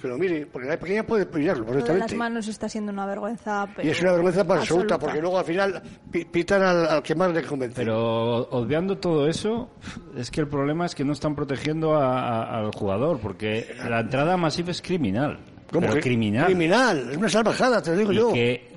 que 0.00 0.08
lo 0.08 0.18
mire, 0.18 0.46
porque 0.46 0.68
área 0.68 0.78
pequeña 0.80 1.02
puede 1.04 1.26
pillarlo 1.26 1.64
Lo 1.64 1.70
de 1.70 1.74
las 1.78 1.84
perfectamente. 1.84 2.16
manos 2.16 2.48
está 2.48 2.68
siendo 2.68 2.92
una 2.92 3.06
vergüenza. 3.06 3.66
Y 3.68 3.74
pero 3.76 3.90
es 3.90 4.00
una 4.02 4.12
vergüenza 4.12 4.40
absoluta, 4.40 4.60
absoluta. 4.62 4.98
porque 4.98 5.20
luego 5.20 5.38
al 5.38 5.44
final 5.44 5.82
pi- 6.10 6.24
pitan 6.24 6.62
al, 6.62 6.86
al 6.86 7.02
que 7.02 7.14
más 7.14 7.32
le 7.32 7.42
convence. 7.42 7.74
Pero 7.76 8.48
obviando 8.50 8.98
todo 8.98 9.28
eso, 9.28 9.70
es 10.16 10.30
que 10.30 10.40
el 10.40 10.48
problema 10.48 10.86
es 10.86 10.94
que 10.94 11.04
no 11.04 11.12
están 11.12 11.34
protegiendo 11.34 11.94
a- 11.96 12.42
a- 12.42 12.58
al 12.58 12.70
jugador, 12.72 13.18
porque 13.20 13.66
la 13.88 14.00
entrada 14.00 14.36
masiva 14.36 14.70
es 14.70 14.80
criminal. 14.82 15.38
¿Cómo 15.70 15.82
Pero 15.82 15.94
que- 15.94 16.00
criminal. 16.00 16.46
Criminal, 16.46 17.08
es 17.10 17.16
una 17.16 17.28
salvajada, 17.28 17.80
te 17.80 17.90
lo 17.92 17.96
digo 17.98 18.12
Y 18.12 18.16
yo. 18.16 18.32
que 18.32 18.68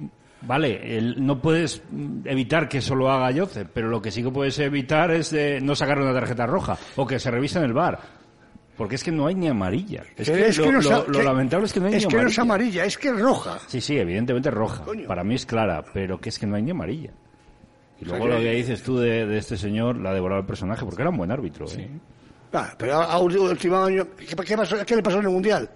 Vale, 0.45 0.97
el- 0.97 1.25
no 1.25 1.41
puedes 1.41 1.81
evitar 2.25 2.67
que 2.67 2.79
eso 2.79 2.95
lo 2.95 3.09
haga 3.09 3.33
Joseph, 3.33 3.69
pero 3.73 3.87
lo 3.87 4.01
que 4.01 4.11
sí 4.11 4.21
que 4.21 4.29
puedes 4.29 4.59
evitar 4.59 5.09
es 5.11 5.31
de 5.31 5.61
no 5.61 5.73
sacar 5.73 6.01
una 6.01 6.13
tarjeta 6.13 6.45
roja 6.45 6.77
o 6.97 7.07
que 7.07 7.17
se 7.17 7.31
revise 7.31 7.59
en 7.59 7.63
el 7.63 7.71
bar. 7.71 7.97
Porque 8.77 8.95
es 8.95 9.03
que 9.03 9.11
no 9.11 9.27
hay 9.27 9.35
ni 9.35 9.47
amarilla. 9.47 10.03
Es 10.17 10.29
Que 10.29 10.47
es 10.47 10.57
lo, 10.57 10.71
no 10.71 11.03
lo- 11.07 11.21
lamentable 11.21 11.65
es 11.67 11.73
que 11.73 11.79
no 11.79 11.85
hay 11.87 11.93
es 11.95 12.03
ni 12.03 12.07
que 12.09 12.15
no 12.15 12.19
amarilla. 12.21 12.31
es 12.33 12.39
amarilla, 12.39 12.85
es 12.85 12.97
que 12.97 13.07
es 13.09 13.19
roja. 13.19 13.59
Sí, 13.67 13.79
sí, 13.81 13.97
evidentemente 13.97 14.49
es 14.49 14.55
roja. 14.55 14.83
Para 15.07 15.23
mí 15.23 15.35
es 15.35 15.45
clara, 15.45 15.83
pero 15.93 16.19
que 16.19 16.29
es 16.29 16.39
que 16.39 16.47
no 16.47 16.55
hay 16.55 16.63
ni 16.63 16.71
amarilla. 16.71 17.11
Y 18.01 18.05
O 18.05 18.09
sea 18.09 18.17
luego 18.17 18.25
que- 18.25 18.31
lo 18.31 18.39
que 18.49 18.51
dices 18.55 18.81
tú 18.81 18.97
de, 18.97 19.27
de 19.27 19.37
este 19.37 19.57
señor, 19.57 19.97
la 19.97 20.09
ha 20.09 20.13
devorado 20.13 20.41
el 20.41 20.47
personaje, 20.47 20.83
porque 20.85 21.01
era 21.03 21.11
un 21.11 21.17
buen 21.17 21.31
árbitro. 21.31 21.67
¿eh? 21.77 21.87
Ah, 22.51 22.73
pero 22.77 22.95
a, 22.95 23.05
a 23.05 23.19
último 23.19 23.77
año, 23.83 24.07
¿qué, 24.17 24.35
qué 24.35 24.55
pasó- 24.57 24.83
qué 24.85 24.95
le 24.95 25.03
pasó 25.03 25.19
en 25.19 25.25
el 25.25 25.29
Mundial? 25.31 25.69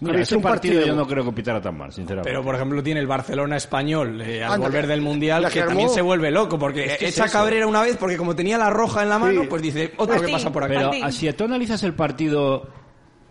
Mira, 0.00 0.20
ese 0.20 0.36
un 0.36 0.42
partido, 0.42 0.74
partido. 0.74 0.94
yo 0.94 1.00
no 1.00 1.06
creo 1.06 1.24
que 1.24 1.32
pitara 1.32 1.60
tan 1.60 1.78
mal, 1.78 1.92
sinceramente. 1.92 2.28
Pero, 2.30 2.42
por 2.42 2.54
ejemplo, 2.56 2.82
tiene 2.82 2.98
el 3.00 3.06
Barcelona 3.06 3.56
español 3.56 4.20
eh, 4.20 4.42
al 4.42 4.54
Anda, 4.54 4.66
volver 4.66 4.86
del 4.88 5.00
Mundial, 5.00 5.44
que 5.46 5.52
que 5.52 5.60
armó- 5.60 5.68
también 5.68 5.88
se 5.90 6.02
vuelve 6.02 6.30
loco, 6.32 6.58
porque 6.58 6.84
Es 6.86 6.98
que 6.98 7.06
es 7.06 7.18
echa. 7.18 7.28
Cabrera 7.28 7.66
una 7.66 7.80
vez, 7.82 7.96
porque 7.96 8.16
como 8.16 8.34
tenía 8.34 8.58
la 8.58 8.70
roja 8.70 9.02
en 9.04 9.08
la 9.08 9.18
mano, 9.18 9.42
pues 9.48 9.62
dice, 9.62 9.92
otro 9.96 10.20
que 10.20 10.32
pasa 10.32 10.50
por 10.52 10.64
aquí. 10.64 10.74
Pero 10.74 11.10
si 11.12 11.32
tú 11.32 11.44
analizas 11.44 11.82
el 11.84 11.94
partido, 11.94 12.68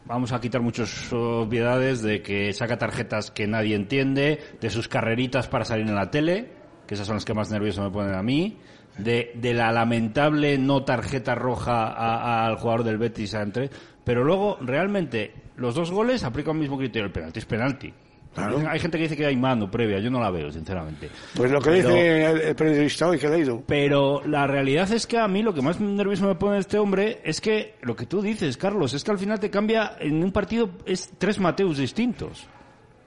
vamos 0.05 0.31
a 0.31 0.39
quitar 0.39 0.61
muchas 0.61 1.11
obviedades 1.11 2.01
de 2.01 2.21
que 2.21 2.53
saca 2.53 2.77
tarjetas 2.77 3.29
que 3.29 3.45
nadie 3.45 3.75
entiende, 3.75 4.39
de 4.61 4.69
sus 4.69 4.87
carreritas 4.87 5.47
para 5.49 5.65
salir 5.65 5.85
en 5.87 5.95
la 5.95 6.11
tele, 6.11 6.49
que 6.87 6.95
esas 6.95 7.07
son 7.07 7.17
las 7.17 7.25
que 7.25 7.33
más 7.33 7.51
nervioso 7.51 7.83
me 7.83 7.89
ponen 7.91 8.13
a 8.15 8.23
mí, 8.23 8.57
de, 8.97 9.31
de 9.35 9.53
la 9.53 9.71
lamentable 9.73 10.57
no 10.57 10.83
tarjeta 10.85 11.35
roja 11.35 11.87
a- 11.87 12.45
al 12.45 12.55
jugador 12.55 12.83
del 12.85 12.97
Betis 12.97 13.33
entre, 13.33 13.69
pero 14.05 14.23
luego 14.23 14.57
realmente 14.61 15.33
los 15.57 15.75
dos 15.75 15.91
goles 15.91 16.23
aplican 16.23 16.55
el 16.55 16.61
mismo 16.61 16.77
criterio, 16.77 17.05
el 17.07 17.11
penalti 17.11 17.39
es 17.39 17.45
penalti. 17.45 17.93
Hay 18.35 18.79
gente 18.79 18.97
que 18.97 19.03
dice 19.03 19.15
que 19.15 19.27
hay 19.27 19.35
mano 19.37 19.69
previa, 19.69 19.99
yo 19.99 20.09
no 20.09 20.19
la 20.19 20.31
veo, 20.31 20.51
sinceramente. 20.51 21.07
Pues 21.35 21.51
lo 21.51 21.61
que 21.61 21.69
Pero- 21.69 21.89
dice 21.89 22.25
el, 22.31 22.41
el 22.41 22.55
periodista 22.55 23.07
hoy 23.07 23.19
que 23.19 23.27
he 23.27 23.29
leído. 23.29 23.61
pero 23.67 24.23
la 24.25 24.47
realidad 24.47 24.91
es 24.91 25.05
que 25.05 25.19
a 25.19 25.27
mí 25.27 25.43
lo 25.43 25.53
que 25.53 25.61
más 25.61 25.79
nervioso 25.79 26.25
me 26.25 26.33
pone 26.33 26.57
este 26.57 26.79
hombre 26.79 27.21
es 27.23 27.39
que 27.39 27.75
lo 27.83 27.95
que 27.95 28.07
tú 28.07 28.23
dices, 28.23 28.57
Carlos, 28.57 28.95
es 28.95 29.03
que 29.03 29.11
al 29.11 29.19
final 29.19 29.39
te 29.39 29.51
cambia 29.51 29.97
en 29.99 30.23
un 30.23 30.31
partido 30.31 30.67
es 30.87 31.11
tres 31.19 31.39
Mateus 31.39 31.77
distintos. 31.77 32.47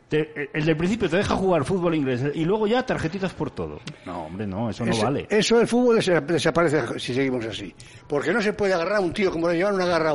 Te- 0.08 0.48
el 0.54 0.64
del 0.64 0.76
principio 0.76 1.10
te 1.10 1.16
deja 1.16 1.34
jugar 1.34 1.64
fútbol 1.64 1.96
inglés 1.96 2.22
y 2.32 2.44
luego 2.44 2.68
ya 2.68 2.86
tarjetitas 2.86 3.32
por 3.32 3.50
todo. 3.50 3.80
No, 4.04 4.26
hombre, 4.26 4.46
no, 4.46 4.70
eso 4.70 4.84
no 4.86 4.92
Eso- 4.92 5.02
vale. 5.02 5.26
Eso 5.28 5.58
del 5.58 5.66
fútbol 5.66 5.96
desa- 5.98 6.20
desaparece 6.24 7.00
si 7.00 7.12
seguimos 7.12 7.44
así. 7.44 7.74
Porque 8.06 8.32
no 8.32 8.40
se 8.40 8.52
puede 8.52 8.74
agarrar 8.74 8.98
a 8.98 9.00
un 9.00 9.12
tío 9.12 9.32
como 9.32 9.48
le 9.48 9.56
llevan 9.56 9.74
una 9.74 9.86
garra. 9.86 10.12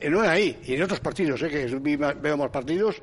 Eh, 0.00 0.10
No 0.10 0.22
es 0.24 0.28
ahí, 0.30 0.58
y 0.64 0.74
en 0.74 0.82
otros 0.82 1.00
partidos, 1.00 1.42
eh, 1.42 1.48
que 1.48 1.66
veo 2.20 2.36
más 2.36 2.50
partidos, 2.50 3.02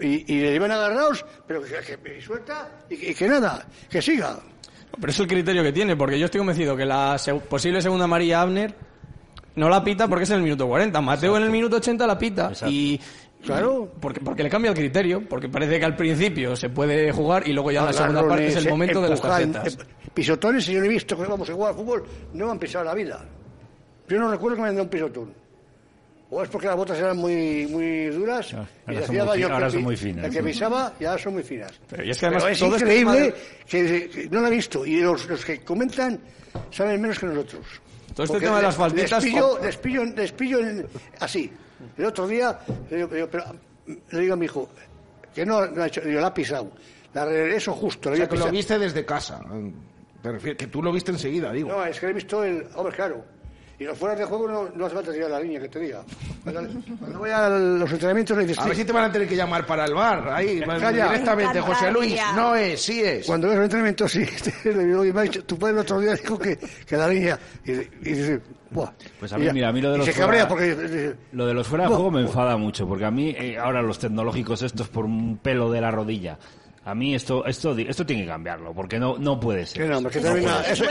y, 0.00 0.32
y 0.34 0.40
le 0.40 0.52
llevan 0.52 0.70
agarrados, 0.70 1.24
pero 1.46 1.60
que, 1.62 2.20
suelta 2.20 2.68
y, 2.88 2.96
que- 2.96 3.10
y 3.10 3.14
que 3.14 3.28
nada, 3.28 3.66
que 3.88 4.00
siga. 4.00 4.38
Pero 4.98 5.10
es 5.10 5.20
el 5.20 5.26
criterio 5.26 5.62
que 5.62 5.72
tiene, 5.72 5.96
porque 5.96 6.18
yo 6.18 6.24
estoy 6.26 6.38
convencido 6.38 6.76
que 6.76 6.84
la 6.84 7.14
seg- 7.16 7.40
posible 7.42 7.80
segunda 7.80 8.06
María 8.06 8.40
Abner 8.40 8.74
no 9.56 9.68
la 9.68 9.82
pita 9.84 10.08
porque 10.08 10.24
es 10.24 10.30
en 10.30 10.36
el 10.38 10.42
minuto 10.42 10.66
40. 10.66 11.00
Mateo 11.00 11.36
en 11.36 11.44
el 11.44 11.50
minuto 11.50 11.76
80 11.76 12.06
la 12.06 12.18
pita. 12.18 12.52
Y. 12.66 13.00
Claro. 13.44 13.90
Porque, 14.00 14.20
porque 14.20 14.42
le 14.42 14.50
cambia 14.50 14.70
el 14.70 14.76
criterio, 14.76 15.26
porque 15.26 15.48
parece 15.48 15.78
que 15.78 15.84
al 15.86 15.96
principio 15.96 16.54
se 16.56 16.68
puede 16.68 17.10
jugar 17.10 17.48
y 17.48 17.52
luego 17.54 17.70
ya 17.70 17.82
la 17.84 17.92
segunda 17.92 18.20
parte 18.28 18.48
es 18.48 18.56
el 18.56 18.66
Agarrones, 18.66 18.70
momento 18.72 19.00
de 19.02 19.08
las 19.08 19.20
tarjetas. 19.22 19.74
em- 19.78 19.86
Pisotones, 20.12 20.64
si 20.64 20.72
yo 20.74 20.80
no 20.80 20.84
he 20.86 20.88
visto 20.88 21.16
que 21.16 21.24
vamos 21.24 21.48
a 21.48 21.52
jugar 21.54 21.70
al 21.70 21.76
fútbol, 21.76 22.04
no 22.34 22.46
me 22.46 22.50
han 22.52 22.58
pisado 22.58 22.84
la 22.84 22.94
vida. 22.94 23.24
Yo 24.08 24.18
no 24.18 24.30
recuerdo 24.30 24.56
que 24.56 24.62
me 24.62 24.68
han 24.68 24.74
dado 24.74 24.84
un 24.84 24.90
pisotón. 24.90 25.34
O 26.32 26.42
es 26.44 26.48
porque 26.48 26.68
las 26.68 26.76
botas 26.76 26.96
eran 26.98 27.16
muy, 27.16 27.66
muy 27.66 28.06
duras 28.06 28.52
y 28.52 28.54
ahora 28.54 28.68
le 28.86 28.94
son 28.94 29.04
hacía 29.04 29.24
muy 29.24 29.32
daño 29.42 29.54
ahora 29.54 29.70
son 29.70 29.82
muy 29.82 29.96
finas. 29.96 30.24
El 30.26 30.30
que 30.32 30.42
pisaba 30.42 30.92
ya 31.00 31.18
son 31.18 31.32
muy 31.34 31.42
finas. 31.42 31.72
Pero 31.88 32.04
y 32.04 32.10
es 32.10 32.18
que 32.18 32.26
además 32.26 32.44
es 32.50 32.58
todo 32.60 32.76
este 32.76 32.84
increíble 32.84 33.32
tema 33.32 33.36
que, 33.68 34.08
que 34.10 34.28
no 34.30 34.40
lo 34.40 34.46
he 34.46 34.50
visto. 34.50 34.86
Y 34.86 35.00
los, 35.00 35.26
los 35.28 35.44
que 35.44 35.60
comentan 35.64 36.20
saben 36.70 37.00
menos 37.00 37.18
que 37.18 37.26
nosotros. 37.26 37.66
Todo 38.14 38.24
este 38.24 38.32
Porque 38.34 38.46
tema 38.46 38.56
de 38.58 38.62
las 38.62 38.76
faltitas 38.76 39.24
Les 39.24 39.32
pillo, 39.32 39.58
les 39.62 39.76
pillo, 39.76 40.04
les 40.04 40.32
pillo 40.32 40.58
en- 40.60 40.86
así. 41.18 41.50
El 41.98 42.04
otro 42.04 42.28
día 42.28 42.58
le 42.90 42.96
digo, 42.96 43.08
pero- 43.08 43.28
pero- 43.30 43.44
le 44.10 44.20
digo 44.20 44.34
a 44.34 44.36
mi 44.36 44.44
hijo 44.44 44.68
que 45.34 45.44
no, 45.44 45.66
no 45.66 45.82
ha 45.82 45.86
hecho, 45.88 46.00
digo, 46.00 46.20
la 46.20 46.28
ha 46.28 46.34
pisado. 46.34 46.70
La 47.12 47.24
regreso 47.24 47.72
justo. 47.72 48.08
O 48.08 48.12
la 48.12 48.16
sea, 48.18 48.26
había 48.26 48.38
que 48.38 48.44
lo 48.44 48.50
viste 48.52 48.78
desde 48.78 49.04
casa. 49.04 49.40
Te 50.22 50.30
refieres- 50.30 50.58
que 50.58 50.66
tú 50.68 50.80
lo 50.80 50.92
viste 50.92 51.10
enseguida, 51.10 51.50
digo. 51.52 51.70
No, 51.70 51.84
es 51.84 51.98
que 51.98 52.06
he 52.06 52.12
visto 52.12 52.44
el. 52.44 52.66
Hombre, 52.76 52.94
claro. 52.94 53.24
Y 53.80 53.84
los 53.84 53.96
fueras 53.96 54.18
de 54.18 54.26
juego 54.26 54.46
no, 54.46 54.68
no 54.76 54.84
hace 54.86 54.94
falta 54.94 55.10
tirar 55.10 55.30
la 55.30 55.40
línea, 55.40 55.58
que 55.58 55.68
te 55.70 55.78
diga. 55.80 56.02
Cuando, 56.44 56.60
cuando 56.98 57.18
voy 57.18 57.30
a 57.30 57.48
los 57.48 57.90
entrenamientos 57.90 58.36
le 58.36 58.42
dices. 58.44 58.58
A 58.62 58.66
ver 58.66 58.76
si 58.76 58.84
te 58.84 58.92
van 58.92 59.04
a 59.04 59.12
tener 59.12 59.26
que 59.26 59.34
llamar 59.34 59.64
para 59.64 59.86
el 59.86 59.94
bar. 59.94 60.28
Ahí, 60.28 60.60
Calla. 60.60 61.06
directamente, 61.08 61.54
Me 61.54 61.60
José 61.62 61.90
Luis. 61.90 62.14
No 62.36 62.54
es, 62.54 62.82
sí 62.82 63.00
es. 63.02 63.24
Cuando 63.26 63.48
ves 63.48 63.56
los 63.56 63.64
entrenamientos, 63.64 64.12
sí. 64.12 64.24
le 64.68 64.84
digo, 64.84 65.00
"Oye, 65.00 65.12
me 65.14 65.20
ha 65.20 65.22
dicho, 65.22 65.42
tu 65.44 65.58
padre 65.58 65.72
el 65.74 65.78
otro 65.80 65.98
día 65.98 66.12
dijo 66.14 66.38
que, 66.38 66.58
que 66.86 66.96
la 66.96 67.08
línea. 67.08 67.38
Y, 67.64 67.70
y 67.72 68.12
dice, 68.12 68.40
¡buah! 68.70 68.90
Pues 69.18 69.32
a 69.32 69.36
Y 69.36 69.40
mí, 69.40 69.46
ya. 69.46 69.52
mira, 69.54 69.68
a 69.68 69.72
mí 69.72 69.80
lo 69.80 69.92
de 69.92 69.96
Y 69.96 70.06
los 70.06 70.10
fuera- 70.14 70.46
porque. 70.46 71.14
Lo 71.32 71.46
de 71.46 71.54
los 71.54 71.66
fuera 71.66 71.84
de 71.84 71.88
juego 71.88 72.10
me 72.10 72.20
enfada 72.20 72.58
mucho, 72.58 72.86
porque 72.86 73.06
a 73.06 73.10
mí 73.10 73.34
eh, 73.34 73.56
ahora 73.56 73.80
los 73.80 73.98
tecnológicos 73.98 74.60
estos 74.60 74.88
por 74.88 75.06
un 75.06 75.38
pelo 75.38 75.70
de 75.70 75.80
la 75.80 75.90
rodilla, 75.90 76.38
a 76.84 76.94
mí 76.94 77.14
esto 77.14 77.46
esto 77.46 77.74
esto 77.78 78.04
tiene 78.04 78.24
que 78.24 78.28
cambiarlo, 78.28 78.74
porque 78.74 78.98
no 78.98 79.16
no 79.16 79.40
puede 79.40 79.64
ser. 79.64 79.84
Que 79.84 79.88
no, 79.88 80.06
que 80.10 80.18
eso 80.18 80.30
Muy 80.32 80.44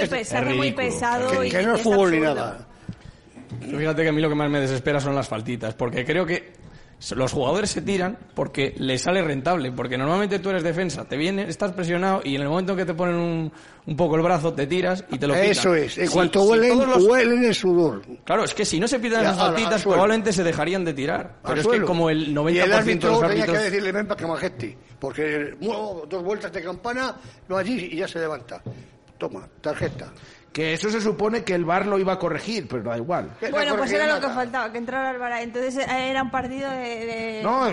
es- 0.03 0.09
pes- 0.09 0.33
es 0.33 0.55
muy 0.55 0.71
pesado 0.71 1.29
Que- 1.39 1.47
y 1.47 1.51
que 1.51 1.61
no 1.61 1.73
es 1.73 1.77
es 1.77 1.83
fútbol 1.83 2.09
ni 2.11 2.19
nada. 2.21 2.65
Fíjate 3.61 4.03
que 4.03 4.09
a 4.09 4.11
mí 4.11 4.21
lo 4.21 4.29
que 4.29 4.35
más 4.35 4.49
me 4.49 4.59
desespera 4.61 4.99
son 4.99 5.15
las 5.15 5.27
faltitas, 5.27 5.73
porque 5.73 6.05
creo 6.05 6.25
que 6.25 6.53
los 7.15 7.31
jugadores 7.31 7.69
se 7.69 7.81
tiran 7.81 8.17
porque 8.35 8.75
les 8.77 9.01
sale 9.01 9.21
rentable, 9.21 9.71
porque 9.71 9.97
normalmente 9.97 10.37
tú 10.39 10.49
eres 10.49 10.63
defensa, 10.63 11.05
te 11.05 11.15
viene, 11.15 11.43
estás 11.47 11.71
presionado 11.71 12.19
y 12.25 12.35
en 12.35 12.41
el 12.41 12.49
momento 12.49 12.75
que 12.75 12.83
te 12.85 12.93
ponen 12.93 13.15
un, 13.15 13.51
un 13.85 13.95
poco 13.95 14.17
el 14.17 14.21
brazo 14.21 14.53
te 14.53 14.67
tiras 14.67 15.05
y 15.09 15.17
te 15.17 15.25
lo 15.25 15.33
pitan. 15.33 15.49
Eso 15.49 15.73
es. 15.75 15.97
En 15.97 16.07
Si- 16.07 16.13
cuanto 16.13 16.43
huelen, 16.43 16.77
los- 16.77 17.03
huelen 17.05 17.45
el 17.45 17.55
sudor. 17.55 18.01
Claro, 18.25 18.43
es 18.43 18.53
que 18.53 18.65
si 18.65 18.81
no 18.81 18.87
se 18.87 18.99
pitan 18.99 19.23
Ya, 19.23 19.29
esas 19.31 19.81
suelo. 19.81 19.93
probablemente 19.95 20.33
se 20.33 20.43
dejarían 20.43 20.83
de 20.83 20.93
tirar. 20.93 21.37
al 21.43 21.55
Pero 21.55 21.61
es 21.61 21.67
que 21.79 21.85
como 21.85 22.09
el 22.09 22.35
90% 22.35 22.51
y 22.53 22.57
el 22.59 22.69
de 22.69 23.07
los 23.07 23.19
tenía 23.21 23.27
árbitros... 23.43 23.57
que 23.57 23.63
decirle 23.63 23.91
ven 23.93 24.07
para 24.07 24.19
que 24.19 24.27
majete 24.27 24.77
porque 24.99 25.55
muevo 25.61 26.05
dos 26.09 26.21
vueltas 26.21 26.51
de 26.51 26.61
campana 26.61 27.15
no 27.47 27.55
allí 27.55 27.87
y 27.93 27.95
ya 27.95 28.07
se 28.09 28.19
levanta 28.19 28.61
toma 29.20 29.47
tarjeta 29.61 30.11
Que 30.51 30.74
eso 30.74 30.89
se 30.89 30.99
supone 30.99 31.43
que 31.43 31.53
el 31.53 31.63
bar 31.65 31.86
lo 31.86 31.99
iba 31.99 32.13
a 32.13 32.17
corregir, 32.17 32.67
pero 32.67 32.82
da 32.82 32.97
igual. 32.97 33.30
Bueno, 33.51 33.76
pues 33.78 33.91
era 33.91 34.07
lo 34.07 34.20
que 34.20 34.34
faltaba, 34.34 34.72
que 34.72 34.80
entrara 34.80 35.11
al 35.11 35.20
bar. 35.20 35.34
Entonces 35.43 35.78
eh, 35.78 36.09
era 36.09 36.24
un 36.24 36.32
partido 36.32 36.72
de... 36.72 37.05
de- 37.05 37.41
No, 37.43 37.67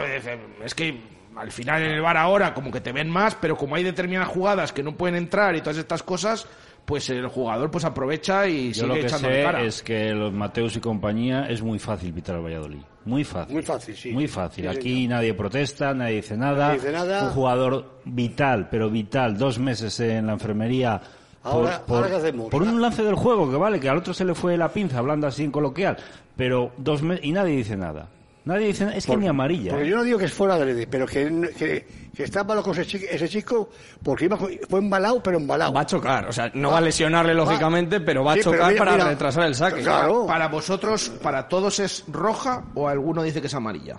es 0.62 0.74
que 0.74 1.00
al 1.36 1.50
final 1.50 1.82
en 1.82 1.92
el 1.92 2.02
bar 2.02 2.16
ahora 2.18 2.52
como 2.52 2.70
que 2.70 2.80
te 2.82 2.92
ven 2.92 3.08
más, 3.08 3.34
pero 3.34 3.56
como 3.56 3.76
hay 3.76 3.82
determinadas 3.84 4.28
jugadas 4.28 4.72
que 4.72 4.82
no 4.82 4.94
pueden 4.96 5.16
entrar 5.16 5.54
y 5.56 5.60
todas 5.60 5.78
estas 5.78 6.02
cosas, 6.02 6.46
pues 6.84 7.08
el 7.10 7.26
jugador 7.28 7.70
pues 7.70 7.84
aprovecha 7.84 8.46
y 8.46 8.68
Yo 8.72 8.74
sigue 8.84 8.86
lo 8.88 8.94
que 8.94 9.00
echando 9.00 9.28
sé 9.28 9.42
cara. 9.42 9.62
es 9.62 9.82
que 9.82 10.10
los 10.12 10.32
Mateus 10.32 10.76
y 10.76 10.80
compañía 10.80 11.46
es 11.48 11.62
muy 11.62 11.78
fácil 11.78 12.12
pitar 12.12 12.36
al 12.36 12.42
Valladolid. 12.44 12.80
Muy 13.06 13.24
fácil. 13.24 13.54
Muy 13.54 13.62
fácil, 13.62 13.96
sí. 13.96 14.12
Muy 14.12 14.28
fácil. 14.28 14.64
Sí, 14.70 14.76
Aquí 14.76 15.08
nadie 15.08 15.32
protesta, 15.34 15.94
nadie 15.94 16.16
dice 16.16 16.36
nada. 16.36 16.68
Nadie 16.68 16.78
dice 16.80 16.92
nada. 16.92 17.24
Un 17.24 17.30
jugador 17.30 18.00
vital, 18.04 18.68
pero 18.70 18.90
vital, 18.90 19.36
dos 19.38 19.58
meses 19.58 19.98
en 20.00 20.26
la 20.26 20.32
enfermería. 20.34 21.00
Ahora- 21.46 21.82
ahora 21.88 22.08
¿qué 22.08 22.16
hacemos? 22.16 22.48
por 22.50 22.62
un 22.62 22.80
lance 22.80 23.02
del 23.02 23.14
juego, 23.14 23.50
que 23.50 23.56
vale, 23.56 23.80
que 23.80 23.88
al 23.88 23.98
otro 23.98 24.12
se 24.14 24.24
le 24.24 24.34
fue 24.34 24.56
la 24.56 24.68
pinza, 24.72 24.98
hablando 24.98 25.26
así 25.26 25.44
en 25.44 25.50
coloquial, 25.52 25.96
pero 26.36 26.72
dos 26.76 27.02
meses, 27.02 27.24
y 27.24 27.32
nadie 27.32 27.56
dice 27.56 27.76
nada. 27.76 28.08
Nadie 28.44 28.68
dice 28.68 28.84
nada, 28.84 28.96
es 28.96 29.04
que 29.04 29.12
Por- 29.12 29.20
ni 29.20 29.26
amarilla. 29.26 29.72
porque 29.72 29.86
¿eh? 29.86 29.90
yo 29.90 29.96
no 29.96 30.04
digo 30.04 30.18
que 30.20 30.26
es 30.26 30.32
fuera 30.32 30.56
de 30.56 30.86
pero 30.86 31.04
que, 31.04 31.50
que, 31.58 31.84
que 32.16 32.22
está 32.22 32.44
malo 32.44 32.62
con 32.62 32.72
ese 32.74 32.86
chico, 32.86 33.04
ese 33.10 33.28
chico 33.28 33.68
porque 34.02 34.26
iba, 34.26 34.36
fue 34.36 34.78
embalado 34.78 35.20
pero 35.20 35.38
embalado 35.38 35.72
Va 35.72 35.80
a 35.80 35.86
chocar, 35.86 36.28
o 36.28 36.32
sea, 36.32 36.52
no 36.54 36.70
va 36.70 36.78
a 36.78 36.80
lesionarle 36.80 37.34
lógicamente, 37.34 38.00
pero 38.00 38.22
va 38.22 38.34
a 38.34 38.36
Sí, 38.36 38.42
chocar 38.42 38.70
mira, 38.72 38.78
para 38.84 38.92
mira. 38.92 39.08
retrasar 39.08 39.46
el 39.48 39.54
saque. 39.56 39.82
Claro. 39.82 40.26
Para 40.26 40.46
vosotros, 40.46 41.08
para 41.20 41.48
todos 41.48 41.80
es 41.80 42.04
roja 42.06 42.62
o 42.76 42.86
alguno 42.86 43.24
dice 43.24 43.40
que 43.40 43.48
es 43.48 43.54
amarilla. 43.54 43.96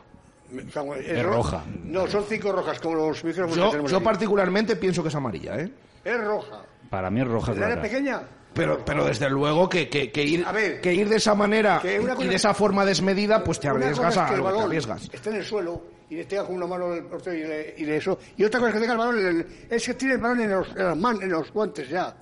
es, 0.49 1.07
Es 1.09 1.23
roja. 1.25 1.63
no 1.83 2.07
son 2.07 2.23
cinco 2.29 2.53
rojas 2.53 2.79
como 2.79 2.95
los 2.95 3.21
micrófonos 3.25 3.53
que 3.53 3.61
Yo, 3.61 3.69
tenemos 3.69 3.91
yo 3.91 3.97
aquí. 3.97 4.05
particularmente 4.05 4.77
pienso 4.77 5.01
que 5.03 5.09
es 5.09 5.15
amarilla, 5.15 5.59
¿eh? 5.59 5.69
es 6.05 6.23
roja 6.23 6.61
Para 6.89 7.09
mí 7.09 7.21
es 7.21 7.27
roja 7.27 7.51
¿El 7.51 7.57
área 7.63 7.75
clara. 7.75 7.81
pequeña 7.81 8.21
Pero, 8.53 8.83
pero 8.85 9.05
desde 9.05 9.29
luego 9.29 9.69
que, 9.69 9.87
que, 9.89 10.11
que 10.11 10.23
ir, 10.23 10.43
A 10.45 10.51
ver, 10.51 10.81
que 10.81 10.93
ir 10.93 11.07
de 11.09 11.17
esa 11.17 11.35
manera 11.35 11.79
que 11.81 11.99
una 11.99 12.15
y 12.19 12.27
de 12.27 12.35
esa 12.35 12.53
forma 12.53 12.85
desmedida, 12.85 13.43
pues 13.43 13.59
te 13.59 13.67
arriesgas 13.67 14.17
a 14.17 14.27
que 14.27 14.33
el 14.35 14.39
algo, 14.45 14.57
te 14.57 14.63
arriesgas. 14.63 15.09
Esté 15.13 15.29
en 15.29 15.35
el 15.35 15.43
suelo 15.45 15.83
y 16.09 16.15
le 16.15 16.25
tenga 16.25 16.45
con 16.45 16.55
una 16.55 16.65
mano 16.65 16.93
el 16.93 17.03
portero 17.03 17.35
y 17.35 17.41
le, 17.43 17.75
y 17.77 17.85
le 17.85 17.97
eso. 17.97 18.17
Y 18.37 18.43
otra 18.45 18.59
cosa 18.59 18.69
es 18.69 18.73
que 18.75 18.79
tenga 18.81 18.93
el 18.93 18.99
balón, 18.99 19.19
en 19.19 19.25
el- 19.27 19.47
es 19.69 19.85
que 19.85 19.93
tiene 19.93 20.15
el 20.15 20.21
balón 20.21 20.39
en 20.41 20.49
los, 20.51 20.67
en 20.69 20.85
las 20.85 20.97
man- 20.97 21.19
en 21.21 21.29
los 21.29 21.51
guantes 21.51 21.87
ya. 21.89 22.15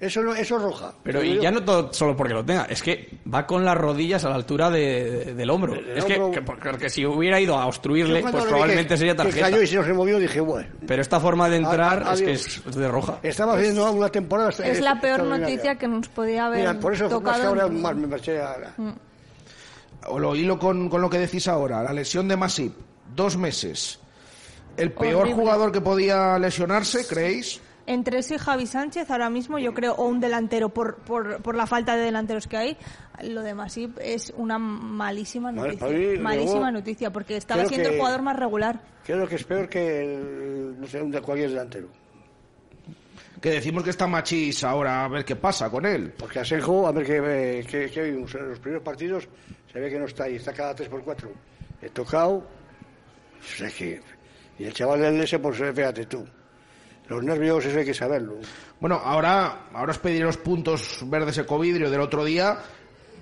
Eso, 0.00 0.22
no- 0.22 0.32
eso 0.32 0.56
es 0.56 0.62
roja. 0.62 0.92
Pero 1.02 1.24
y 1.24 1.40
ya 1.40 1.50
no 1.50 1.64
todo 1.64 1.92
solo 1.92 2.16
porque 2.16 2.32
lo 2.32 2.44
tenga, 2.44 2.66
es 2.66 2.82
que 2.84 3.18
va 3.34 3.44
con 3.46 3.64
las 3.64 3.76
rodillas 3.76 4.24
a 4.24 4.28
la 4.28 4.36
altura 4.36 4.70
de- 4.70 5.24
de- 5.24 5.34
del 5.34 5.50
hombro. 5.50 5.74
Es 5.74 6.04
que, 6.04 6.14
hombro. 6.14 6.30
que- 6.30 6.42
porque 6.42 6.88
si 6.88 7.04
hubiera 7.04 7.40
ido 7.40 7.58
a 7.58 7.66
obstruirle, 7.66 8.20
pues 8.22 8.44
probablemente 8.44 8.94
que- 8.94 8.98
sería 8.98 9.14
que 9.14 9.16
tarjeta. 9.24 9.46
cayó 9.50 9.60
y 9.60 9.66
se 9.66 9.74
no 9.76 9.82
se 9.84 9.92
movió, 9.92 10.18
dije, 10.20 10.38
bueno. 10.40 10.68
Pero 10.86 11.02
esta 11.02 11.18
forma 11.18 11.48
de 11.48 11.56
entrar 11.56 12.02
A- 12.04 12.10
a- 12.12 12.14
es 12.14 12.22
que 12.22 12.32
es 12.32 12.74
de 12.76 12.86
roja. 12.88 13.18
Estaba 13.24 13.54
haciendo 13.56 13.90
una 13.90 14.08
temporada. 14.08 14.50
Es 14.50 14.80
la 14.80 15.00
peor 15.00 15.24
noticia 15.24 15.74
que 15.74 15.88
nos 15.88 16.06
podía 16.08 16.46
haber 16.46 16.60
Mira, 16.60 16.74
por 16.78 16.94
eso 16.94 17.04
más 17.04 17.12
que 17.12 17.18
tocado. 17.18 17.48
ahora 17.48 17.66
más 17.66 17.96
me 17.96 18.06
marché 18.06 18.40
a... 18.40 18.54
O 20.06 20.18
lo 20.18 20.36
hilo 20.36 20.58
con, 20.60 20.88
con 20.88 21.00
lo 21.02 21.10
que 21.10 21.18
decís 21.18 21.48
ahora, 21.48 21.82
la 21.82 21.92
lesión 21.92 22.28
de 22.28 22.36
Masip, 22.36 22.72
dos 23.14 23.36
meses. 23.36 23.98
el 24.76 24.92
peor 24.92 25.22
Horrible. 25.22 25.34
jugador 25.34 25.72
que 25.72 25.80
podía 25.80 26.38
lesionarse, 26.38 27.04
¿creéis? 27.04 27.60
Entre 27.90 28.18
ese 28.18 28.34
y 28.34 28.38
Javi 28.38 28.66
Sánchez 28.66 29.10
ahora 29.10 29.30
mismo, 29.30 29.58
yo 29.58 29.72
creo, 29.72 29.94
o 29.94 30.06
un 30.06 30.20
delantero 30.20 30.68
por, 30.68 30.96
por, 30.96 31.40
por 31.40 31.54
la 31.56 31.66
falta 31.66 31.96
de 31.96 32.02
delanteros 32.04 32.46
que 32.46 32.56
hay, 32.58 32.76
lo 33.22 33.42
de 33.42 33.54
Masip 33.54 33.96
es 33.98 34.30
una 34.36 34.58
malísima 34.58 35.50
noticia. 35.50 35.86
mí, 35.88 36.18
malísima 36.18 36.54
luego, 36.60 36.70
noticia, 36.72 37.10
porque 37.10 37.38
estaba 37.38 37.64
siendo 37.64 37.88
que- 37.88 37.94
el 37.94 38.00
jugador 38.00 38.20
más 38.22 38.36
regular. 38.36 38.80
Creo 39.06 39.26
que 39.26 39.36
es 39.36 39.44
peor 39.44 39.68
que 39.70 40.02
el, 40.04 40.78
no 40.78 40.86
sé, 40.86 41.00
un 41.00 41.10
de 41.10 41.22
cualquier 41.22 41.48
delantero. 41.48 41.88
Que 43.40 43.50
decimos 43.52 43.84
que 43.84 43.90
está 43.90 44.06
Machís 44.06 44.64
ahora, 44.64 45.04
a 45.04 45.08
ver 45.08 45.24
qué 45.24 45.36
pasa 45.36 45.70
con 45.70 45.86
él. 45.86 46.12
Porque 46.18 46.40
Asenjo, 46.40 46.86
a 46.86 46.92
ver 46.92 47.06
qué, 47.06 47.64
qué, 47.70 47.90
qué 47.90 48.02
vimos 48.02 48.34
en 48.34 48.50
los 48.50 48.58
primeros 48.58 48.82
partidos, 48.84 49.28
se 49.72 49.80
ve 49.80 49.88
que 49.88 49.98
no 49.98 50.06
está 50.06 50.24
ahí, 50.24 50.36
está 50.36 50.52
cada 50.52 50.74
3x4. 50.74 51.28
He 51.80 51.88
tocado, 51.90 52.34
o 52.34 53.56
sea 53.56 53.70
que, 53.70 54.02
y 54.58 54.64
el 54.64 54.74
chaval 54.74 55.00
del 55.00 55.20
S, 55.22 55.38
pues 55.38 55.56
fíjate 55.56 56.06
tú, 56.06 56.26
los 57.08 57.22
nervios 57.22 57.64
eso 57.64 57.78
hay 57.78 57.84
que 57.84 57.94
saberlo. 57.94 58.36
Bueno, 58.80 59.00
ahora, 59.02 59.68
ahora 59.72 59.92
os 59.92 59.98
pediré 59.98 60.24
los 60.24 60.36
puntos 60.36 61.00
verdes 61.06 61.38
ecovidrio 61.38 61.90
del 61.90 62.00
otro 62.00 62.24
día. 62.24 62.58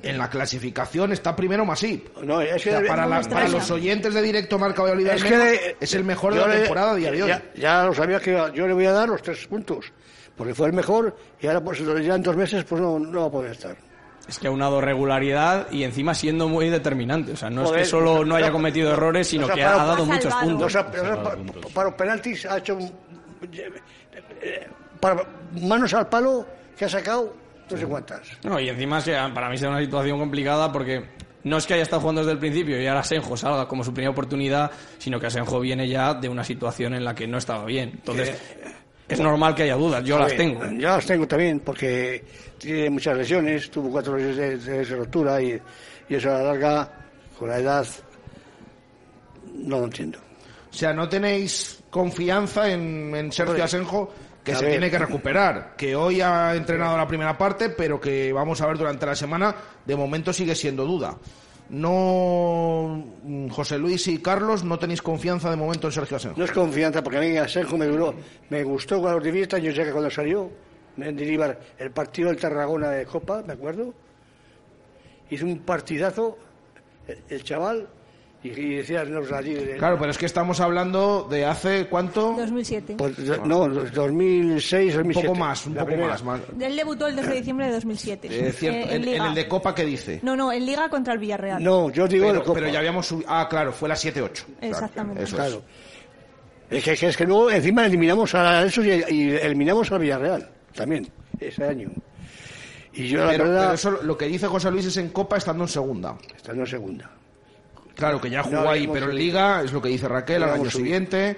En 0.02 0.18
la 0.18 0.28
clasificación 0.28 1.12
está 1.12 1.34
primero 1.34 1.64
Masip. 1.64 2.18
No, 2.22 2.40
es 2.40 2.62
que 2.62 2.68
O 2.76 2.78
sea, 2.80 2.86
para, 2.86 3.04
no 3.04 3.08
la- 3.08 3.20
para 3.22 3.48
los 3.48 3.70
oyentes 3.70 4.12
de 4.12 4.22
directo 4.22 4.58
Marca 4.58 4.82
Valladolid 4.82 5.08
al 5.08 5.16
Es 5.16 5.24
que 5.24 5.76
es 5.80 5.94
el 5.94 6.04
mejor 6.04 6.34
de 6.34 6.40
la 6.40 6.46
le- 6.48 6.58
temporada 6.60 6.92
hoy. 6.92 7.02
Ya, 7.02 7.42
ya 7.56 7.84
lo 7.84 7.94
sabía 7.94 8.20
que 8.20 8.32
yo 8.54 8.66
le 8.68 8.74
voy 8.74 8.84
a 8.84 8.92
dar 8.92 9.08
los 9.08 9.22
tres 9.22 9.46
puntos, 9.46 9.86
porque 10.36 10.54
fue 10.54 10.66
el 10.66 10.74
mejor 10.74 11.16
y 11.40 11.46
ahora 11.46 11.62
pues 11.64 11.78
ya 12.04 12.14
en 12.14 12.22
dos 12.22 12.36
meses 12.36 12.62
pues 12.64 12.80
no, 12.80 12.98
no 12.98 13.20
va 13.22 13.26
a 13.26 13.30
poder 13.30 13.52
estar. 13.52 13.74
Es 14.28 14.38
que 14.38 14.48
ha 14.48 14.50
unado 14.50 14.80
regularidad 14.82 15.70
y 15.72 15.82
encima 15.82 16.14
siendo 16.14 16.46
muy 16.46 16.68
determinante. 16.68 17.32
O 17.32 17.36
sea, 17.36 17.48
no 17.48 17.64
Joder, 17.64 17.80
es 17.80 17.86
que 17.86 17.90
solo 17.90 18.24
no 18.24 18.34
haya 18.36 18.48
no, 18.48 18.52
cometido 18.52 18.92
errores, 18.92 19.26
sino 19.28 19.48
que 19.48 19.64
ha 19.64 19.76
dado 19.76 20.04
muchos 20.04 20.34
puntos. 20.34 20.76
Para 21.72 21.88
los 21.88 21.94
penaltis 21.96 22.44
ha 22.46 22.58
hecho 22.58 22.76
un- 22.76 22.92
para 25.00 25.22
manos 25.62 25.92
al 25.94 26.08
palo 26.08 26.46
que 26.76 26.84
ha 26.84 26.88
sacado 26.88 27.34
no 27.70 27.76
sé 27.76 27.86
cuántas. 27.86 28.28
No, 28.44 28.60
y 28.60 28.68
encima 28.68 29.02
que 29.02 29.12
para 29.34 29.48
mí 29.48 29.58
será 29.58 29.72
una 29.72 29.80
situación 29.80 30.18
complicada 30.18 30.70
porque 30.70 31.04
no 31.44 31.56
es 31.56 31.66
que 31.66 31.74
haya 31.74 31.82
estado 31.82 32.00
jugando 32.00 32.20
desde 32.20 32.32
el 32.32 32.38
principio 32.38 32.80
y 32.80 32.86
ahora 32.86 33.00
Asenjo 33.00 33.36
salga 33.36 33.66
como 33.66 33.82
su 33.82 33.92
primera 33.92 34.10
oportunidad, 34.10 34.70
sino 34.98 35.18
que 35.18 35.26
Asenjo 35.26 35.60
viene 35.60 35.88
ya 35.88 36.14
de 36.14 36.28
una 36.28 36.44
situación 36.44 36.94
en 36.94 37.04
la 37.04 37.14
que 37.14 37.26
no 37.26 37.38
estaba 37.38 37.64
bien. 37.64 37.90
Entonces, 37.94 38.40
es 39.08 39.20
normal 39.20 39.54
que 39.54 39.64
haya 39.64 39.76
dudas, 39.76 40.04
yo 40.04 40.18
las 40.18 40.36
tengo. 40.36 40.64
Yo 40.64 40.88
las 40.88 41.06
tengo 41.06 41.26
también, 41.26 41.60
porque 41.60 42.24
tiene 42.58 42.90
muchas 42.90 43.16
lesiones, 43.16 43.70
tuvo 43.70 43.90
cuatro 43.90 44.16
lesiones 44.16 44.64
de, 44.64 44.84
de 44.84 44.96
rotura 44.96 45.40
y, 45.40 45.60
y 46.08 46.14
eso 46.14 46.30
a 46.30 46.34
la 46.34 46.42
larga, 46.42 46.92
con 47.38 47.48
la 47.48 47.58
edad, 47.58 47.86
no 49.54 49.78
lo 49.80 49.84
entiendo. 49.84 50.18
O 50.70 50.74
sea, 50.74 50.92
no 50.92 51.08
tenéis 51.08 51.75
confianza 51.96 52.70
en, 52.70 53.14
en 53.14 53.32
Sergio. 53.32 53.64
Asenjo, 53.64 54.10
que 54.44 54.52
A 54.52 54.56
se 54.56 54.64
ver. 54.64 54.72
tiene 54.74 54.90
que 54.90 54.98
recuperar. 54.98 55.74
Que 55.76 55.96
hoy 55.96 56.20
ha 56.20 56.54
entrenado 56.54 56.96
la 56.96 57.08
primera 57.08 57.36
parte, 57.36 57.70
pero 57.70 58.00
que 58.00 58.32
vamos 58.32 58.60
a 58.60 58.66
ver 58.66 58.78
durante 58.78 59.04
la 59.06 59.14
semana, 59.16 59.54
de 59.84 59.96
momento 59.96 60.32
sigue 60.32 60.54
siendo 60.54 60.84
duda. 60.84 61.16
No, 61.68 63.04
mm, 63.24 63.48
José 63.48 63.78
Luis 63.78 64.06
y 64.08 64.18
Carlos, 64.18 64.62
no 64.62 64.78
tenéis 64.78 65.02
confianza 65.02 65.50
de 65.50 65.56
momento 65.56 65.88
en 65.88 65.92
Sergio 65.92 66.16
Asenjo. 66.16 66.38
No 66.38 66.44
es 66.44 66.52
confianza, 66.52 67.02
porque 67.02 67.18
a 67.18 67.20
mí 67.20 67.36
Asenjo 67.36 67.76
me 67.76 67.86
duró, 67.86 68.14
me 68.50 68.62
gustó 68.62 69.00
con 69.00 69.12
los 69.12 69.22
divistas, 69.24 69.60
yo 69.62 69.72
sé 69.72 69.84
que 69.84 69.90
cuando 69.90 70.10
salió, 70.10 70.48
en 70.96 71.16
Diribar, 71.16 71.58
el 71.78 71.90
partido 71.90 72.28
del 72.28 72.38
Tarragona 72.38 72.90
de 72.90 73.04
Copa, 73.04 73.42
me 73.46 73.54
acuerdo, 73.54 73.92
hizo 75.28 75.44
un 75.44 75.58
partidazo, 75.58 76.38
el, 77.08 77.22
el 77.28 77.42
chaval, 77.42 77.88
y, 78.56 78.60
y 78.60 78.74
decía 78.76 79.04
los 79.04 79.30
allí 79.32 79.54
de- 79.54 79.76
Claro, 79.76 79.96
pero 79.98 80.10
es 80.10 80.18
que 80.18 80.26
estamos 80.26 80.60
hablando 80.60 81.26
de 81.30 81.44
hace 81.44 81.86
cuánto? 81.88 82.34
2007. 82.36 82.94
Pues, 82.98 83.18
no, 83.44 83.68
2006, 83.68 84.94
2007. 84.94 85.02
Un 85.06 85.12
poco 85.12 85.34
más, 85.38 85.66
un 85.66 85.74
la 85.74 85.80
poco 85.80 85.88
primera. 85.92 86.08
más. 86.12 86.24
más. 86.24 86.40
Él 86.60 86.76
debutó 86.76 87.06
el 87.06 87.16
2 87.16 87.26
de 87.26 87.34
diciembre 87.34 87.66
de 87.66 87.72
2007. 87.72 88.28
Eh, 88.30 88.52
cierto, 88.52 88.78
Eh, 88.78 88.82
en, 88.82 88.90
en 88.96 89.04
Liga. 89.04 89.28
el 89.28 89.34
de 89.34 89.48
Copa, 89.48 89.74
¿qué 89.74 89.84
dice? 89.84 90.20
No, 90.22 90.36
no, 90.36 90.52
en 90.52 90.64
Liga 90.66 90.88
contra 90.88 91.12
el 91.14 91.18
Villarreal. 91.18 91.62
No, 91.62 91.90
yo 91.90 92.06
digo 92.08 92.26
pero, 92.26 92.38
el 92.38 92.44
Copa. 92.44 92.60
pero 92.60 92.72
ya 92.72 92.78
habíamos 92.78 93.06
subido. 93.06 93.28
Ah, 93.30 93.46
claro, 93.48 93.72
fue 93.72 93.88
la 93.88 93.94
7-8. 93.96 94.44
Exactamente. 94.60 95.22
Eso 95.22 95.36
Claro. 95.36 95.62
Es 96.68 96.82
que, 96.82 96.96
que 96.96 97.06
es 97.08 97.16
que 97.16 97.24
luego 97.24 97.50
encima 97.50 97.86
eliminamos 97.86 98.34
a 98.34 98.64
esos 98.64 98.84
y, 98.84 98.90
y 98.90 99.30
eliminamos 99.30 99.90
al 99.92 100.00
Villarreal 100.00 100.50
también 100.74 101.08
ese 101.38 101.62
año. 101.64 101.90
Y 102.92 103.08
yo 103.08 103.24
la 103.24 103.30
Pero, 103.30 103.44
verdad 103.44 103.60
pero 103.62 103.74
eso 103.74 103.90
lo 104.02 104.16
que 104.16 104.26
dice 104.26 104.46
José 104.46 104.70
Luis 104.70 104.86
es 104.86 104.96
en 104.96 105.10
Copa 105.10 105.36
estando 105.36 105.64
en 105.64 105.68
segunda. 105.68 106.16
estando 106.34 106.62
en 106.62 106.66
segunda. 106.66 107.10
Claro, 107.96 108.20
que 108.20 108.30
ya 108.30 108.42
jugó 108.42 108.62
No 108.62 108.70
ahí, 108.70 108.86
pero 108.86 109.10
en. 109.10 109.16
Liga 109.16 109.62
es 109.62 109.72
lo 109.72 109.80
que 109.82 109.88
dice 109.88 110.06
Raquel 110.06 110.42
al 110.42 110.50
año 110.50 110.70
siguiente, 110.70 111.36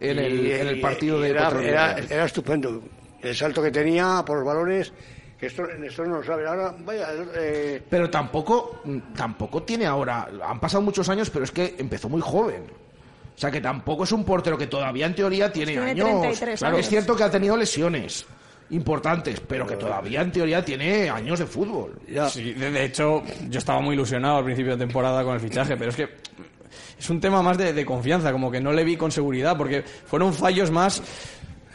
en 0.00 0.18
el, 0.18 0.46
Y- 0.46 0.52
en 0.52 0.68
el 0.68 0.78
y- 0.78 0.80
partido 0.80 1.18
y 1.18 1.22
de 1.24 1.30
era, 1.30 1.96
era, 1.98 2.24
estupendo. 2.24 2.82
El 3.20 3.34
salto 3.34 3.60
que 3.62 3.70
tenía 3.72 4.22
por 4.24 4.38
los 4.38 4.46
balones, 4.46 4.92
que 5.38 5.46
esto, 5.46 5.64
esto 5.68 6.04
no 6.04 6.18
lo 6.18 6.22
sabe. 6.24 6.46
Ahora, 6.46 6.74
vaya, 6.78 7.08
eh, 7.36 7.82
Pero 7.90 8.08
tampoco, 8.08 8.82
tampoco 9.16 9.62
tiene 9.64 9.84
ahora. 9.86 10.28
Han 10.46 10.60
pasado 10.60 10.82
muchos 10.82 11.08
años, 11.08 11.28
pero 11.30 11.44
es 11.44 11.50
que 11.50 11.74
empezó 11.78 12.08
muy 12.08 12.20
joven. 12.20 12.62
O 13.34 13.38
sea 13.38 13.50
que 13.50 13.60
tampoco 13.60 14.04
es 14.04 14.12
un 14.12 14.24
portero 14.24 14.56
que 14.56 14.66
todavía 14.66 15.06
en 15.06 15.14
teoría 15.14 15.52
tiene, 15.52 15.72
Tiene 15.72 15.90
años. 15.90 16.08
33 16.08 16.58
Claro, 16.60 16.76
años. 16.76 16.86
es 16.86 16.90
cierto 16.90 17.16
que 17.16 17.24
ha 17.24 17.30
tenido 17.30 17.56
lesiones 17.56 18.24
importantes, 18.70 19.40
pero 19.40 19.66
que 19.66 19.76
todavía 19.76 20.22
en 20.22 20.32
teoría 20.32 20.64
tiene 20.64 21.08
años 21.08 21.38
de 21.38 21.46
fútbol. 21.46 21.98
Sí, 22.28 22.52
de, 22.54 22.70
de 22.70 22.84
hecho, 22.84 23.22
yo 23.48 23.58
estaba 23.58 23.80
muy 23.80 23.94
ilusionado 23.94 24.38
al 24.38 24.44
principio 24.44 24.72
de 24.72 24.78
temporada 24.84 25.22
con 25.22 25.34
el 25.34 25.40
fichaje, 25.40 25.76
pero 25.76 25.90
es 25.90 25.96
que 25.96 26.08
es 26.98 27.10
un 27.10 27.20
tema 27.20 27.42
más 27.42 27.56
de, 27.58 27.72
de 27.72 27.84
confianza, 27.86 28.32
como 28.32 28.50
que 28.50 28.60
no 28.60 28.72
le 28.72 28.82
vi 28.84 28.96
con 28.96 29.10
seguridad, 29.12 29.56
porque 29.56 29.82
fueron 29.82 30.32
fallos 30.34 30.70
más, 30.70 31.00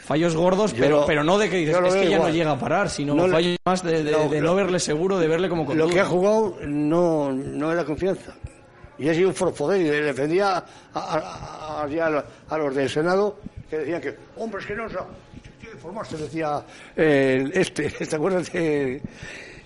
fallos 0.04 0.36
gordos, 0.36 0.72
Yo 0.74 0.80
pero, 0.80 1.04
pero 1.06 1.24
no 1.24 1.38
de 1.38 1.48
que 1.48 1.56
dices, 1.58 1.76
es 1.86 1.94
que 1.94 2.10
ya 2.10 2.18
no 2.18 2.28
llega 2.28 2.50
a 2.52 2.58
parar, 2.58 2.90
sino 2.90 3.14
No 3.14 3.26
le- 3.26 3.32
fallos 3.32 3.56
más 3.64 3.82
de, 3.82 4.02
de- 4.04 4.10
No, 4.12 4.28
de 4.28 4.40
lo- 4.40 4.48
no 4.48 4.54
verle 4.56 4.78
seguro, 4.80 5.18
de 5.18 5.28
verle 5.28 5.48
como 5.48 5.64
con 5.64 5.78
lo 5.78 5.88
que 5.88 6.00
ha 6.00 6.04
jugado 6.04 6.56
no, 6.66 7.32
no 7.32 7.72
era 7.72 7.84
confianza. 7.84 8.34
Y 8.98 9.08
ha 9.08 9.14
sido 9.14 9.28
un 9.28 9.34
forfoder 9.34 9.80
y 9.80 9.84
defendía 9.84 10.58
a, 10.58 10.64
a- 10.94 11.18
a- 11.18 11.82
a- 11.84 12.10
los- 12.10 12.24
a 12.50 12.58
los 12.58 12.74
del 12.74 12.90
Senado 12.90 13.38
que 13.70 13.78
decían 13.78 14.00
que, 14.02 14.14
hombre, 14.36 14.60
es 14.60 14.66
que 14.66 14.74
no, 14.74 14.84
formarse, 15.76 16.16
decía 16.16 16.64
eh, 16.96 17.50
este, 17.54 17.90
¿te 18.08 18.16
acuerdas 18.16 18.52
de...? 18.52 19.00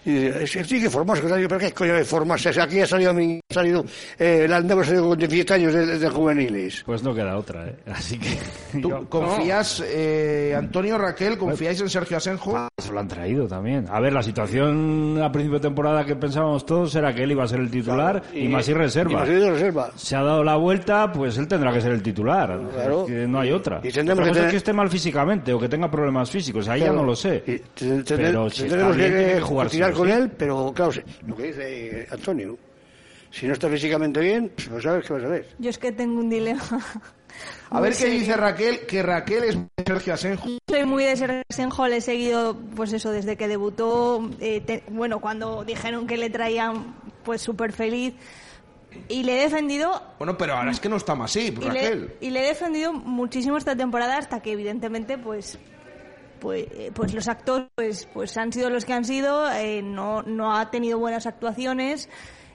Y 0.07 0.13
dice, 0.13 0.61
es 0.61 0.69
que 0.69 0.89
formarse, 0.89 1.23
pero 1.27 1.59
qué 1.59 1.73
coño 1.73 1.95
de 1.95 2.05
formarse, 2.05 2.53
Si 2.53 2.61
aquí 2.61 2.81
ha 2.81 2.87
salido, 2.87 3.13
mi- 3.13 3.41
ha 3.51 3.55
salido 3.55 3.85
eh, 4.19 4.43
el 4.45 4.53
Andavo 4.53 4.81
ha 4.83 4.85
salido 4.85 5.09
con 5.09 5.19
17 5.19 5.53
años 5.55 5.75
de, 5.75 5.99
de 5.99 6.09
juveniles. 6.09 6.83
Pues 6.87 7.03
no 7.03 7.15
queda 7.15 7.37
otra, 7.37 7.67
¿eh? 7.67 7.77
Así 7.93 8.19
que... 8.19 8.39
¿Tú 8.81 8.89
yo- 8.91 9.09
confías, 9.09 9.83
eh, 9.87 10.55
Antonio 10.57 10.97
Raquel, 10.97 11.37
confíáis 11.37 11.81
en 11.81 11.89
Sergio 11.91 12.17
Asenjo? 12.17 12.69
Se 12.79 12.93
lo 12.93 13.01
han 13.01 13.09
traído 13.09 13.47
también. 13.49 13.87
A 13.91 14.01
ver, 14.01 14.13
la 14.13 14.23
situación 14.23 15.21
a 15.23 15.31
principio 15.33 15.59
de 15.59 15.63
temporada 15.69 16.05
que 16.05 16.15
pensábamos 16.17 16.65
todos 16.65 16.95
era 16.95 17.15
que 17.15 17.25
él 17.25 17.33
iba 17.33 17.45
a 17.45 17.49
ser 17.49 17.61
el 17.61 17.71
titular 17.71 18.21
Claro, 18.23 18.23
y, 18.33 18.45
y- 18.45 18.49
más 18.49 18.69
y 18.69 18.75
reserva. 18.75 19.11
y 19.13 19.15
Masí 19.17 19.33
de 19.33 19.51
reserva. 19.51 19.91
Se 19.97 20.15
ha 20.17 20.23
dado 20.23 20.45
la 20.45 20.57
vuelta, 20.57 21.11
pues 21.13 21.37
él 21.39 21.49
tendrá 21.49 21.73
que 21.73 21.81
ser 21.81 21.93
el 21.93 22.03
titular. 22.03 22.61
Claro. 22.73 23.03
Es 23.03 23.07
que 23.13 23.27
no 23.27 23.41
hay 23.41 23.51
otra. 23.53 23.81
Y 23.83 23.91
tendremos 23.91 24.23
Otra 24.23 24.25
que 24.25 24.31
es 24.31 24.37
tener- 24.37 24.51
que 24.51 24.57
esté 24.59 24.73
mal 24.73 24.89
físicamente 24.89 25.53
o 25.53 25.59
que 25.59 25.69
tenga 25.69 25.91
problemas 25.91 26.31
físicos. 26.31 26.69
Ahí 26.69 26.81
Claro. 26.81 26.95
ya 26.95 27.01
no 27.01 27.07
lo 27.07 27.17
sé. 27.17 27.43
Y 27.47 27.57
Pero 27.59 27.65
si 27.77 27.89
está 27.91 28.17
tendremos 28.17 28.97
que 28.97 29.35
que 29.35 29.41
jugar 29.41 29.71
sí 29.71 29.79
con 29.97 30.07
sí. 30.09 30.13
él, 30.15 30.31
pero 30.31 30.73
claro, 30.75 30.93
lo 31.27 31.37
que 31.37 31.43
dice 31.45 32.01
eh, 32.03 32.07
Antonio, 32.11 32.57
si 33.31 33.47
no 33.47 33.53
está 33.53 33.69
físicamente 33.69 34.21
bien, 34.21 34.51
pues 34.55 34.69
no 34.71 34.81
sabes 34.81 35.07
qué 35.07 35.13
vas 35.15 35.25
a 35.25 35.29
ver. 35.29 35.47
Yo 35.59 35.71
es 35.71 35.79
que 35.79 35.93
tengo 35.93 36.19
un 36.21 36.31
dilema. 36.31 36.63
A 37.69 37.81
ver 37.81 37.95
qué 37.95 38.07
dice 38.07 38.35
Raquel, 38.35 38.87
que 38.87 39.03
Raquel 39.03 39.45
es 39.45 39.59
Sergio 39.87 40.15
Asenjo. 40.15 40.49
Soy 40.71 40.85
muy 40.87 41.05
de 41.05 41.17
Sergio 41.17 41.43
Asenjo, 41.51 41.87
le 41.87 41.97
he 41.99 42.01
seguido, 42.01 42.57
pues 42.75 42.93
eso, 42.95 43.11
desde 43.11 43.37
que 43.37 43.47
debutó, 43.47 44.31
eh, 44.41 44.63
te- 44.63 44.85
bueno, 44.89 45.21
cuando 45.21 45.63
dijeron 45.65 46.07
que 46.07 46.17
le 46.17 46.31
traían, 46.31 46.95
pues 47.25 47.43
súper 47.43 47.73
feliz. 47.73 48.15
Y 49.09 49.25
le 49.25 49.39
he 49.39 49.43
defendido 49.43 50.01
Bueno, 50.17 50.39
pero 50.39 50.55
ahora 50.55 50.71
es 50.71 50.81
que 50.81 50.89
no 50.89 50.97
está 50.97 51.15
más 51.15 51.31
así, 51.33 51.49
y 51.49 51.51
le, 51.51 51.67
Raquel. 51.67 52.15
y 52.23 52.31
le 52.31 52.41
he 52.45 52.47
defendido 52.49 52.95
muchísimo 52.95 53.59
esta 53.59 53.77
temporada 53.77 54.17
hasta 54.17 54.41
que 54.41 54.53
evidentemente 54.53 55.19
pues 55.19 55.59
pues, 56.41 56.67
eh, 56.73 56.91
pues 56.95 57.13
los 57.15 57.29
actos 57.29 57.65
pues 57.75 58.09
pues 58.13 58.37
han 58.37 58.53
sido 58.53 58.71
los 58.71 58.85
que 58.85 58.93
han 58.93 59.05
sido 59.05 59.51
eh, 59.53 59.83
no 59.83 60.23
no 60.23 60.57
ha 60.57 60.71
tenido 60.71 60.99
buenas 60.99 61.27
actuaciones. 61.27 62.09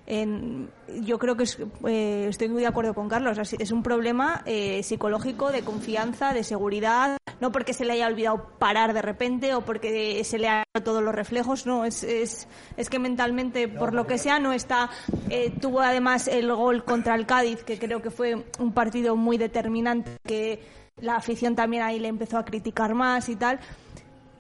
En- 0.08 0.70
yo 1.04 1.20
creo 1.20 1.38
que 1.38 1.44
es, 1.44 1.58
eh, 1.88 2.26
estoy 2.28 2.50
muy 2.50 2.62
de 2.62 2.68
acuerdo 2.68 2.94
con 2.96 3.08
Carlos 3.08 3.38
es 3.38 3.72
un 3.72 3.84
problema 3.84 4.42
eh, 4.46 4.82
psicológico 4.84 5.52
de 5.52 5.62
confianza 5.62 6.34
de 6.34 6.44
seguridad 6.44 7.18
no 7.40 7.52
porque 7.52 7.74
se 7.74 7.86
le 7.86 7.94
haya 7.94 8.08
olvidado 8.08 8.50
parar 8.60 8.94
de 8.94 9.02
repente 9.04 9.54
o 9.54 9.62
porque 9.62 10.22
se 10.26 10.38
le 10.40 10.50
hayan 10.50 10.64
ido 10.76 10.84
todos 10.84 11.04
los 11.04 11.14
reflejos 11.16 11.66
no 11.68 11.86
es, 11.86 12.04
es, 12.04 12.48
es 12.78 12.90
que 12.90 12.98
mentalmente 13.00 13.68
por 13.70 13.94
lo 13.94 14.06
que 14.08 14.18
sea 14.18 14.40
no 14.40 14.52
está 14.54 14.90
eh, 15.30 15.54
tuvo 15.62 15.80
además 15.82 16.28
el 16.28 16.52
gol 16.54 16.84
contra 16.84 17.14
el 17.16 17.26
Cádiz 17.28 17.64
que 17.64 17.78
creo 17.78 18.02
que 18.02 18.10
fue 18.10 18.44
un 18.60 18.74
partido 18.74 19.16
muy 19.16 19.38
determinante 19.38 20.18
que 20.26 20.81
la 21.02 21.16
afición 21.16 21.56
también 21.56 21.84
ahí 21.84 22.00
le 22.00 22.08
empezó 22.08 22.38
a 22.38 22.46
criticar 22.46 22.94
más 22.94 23.30
y 23.30 23.36
tal. 23.36 23.60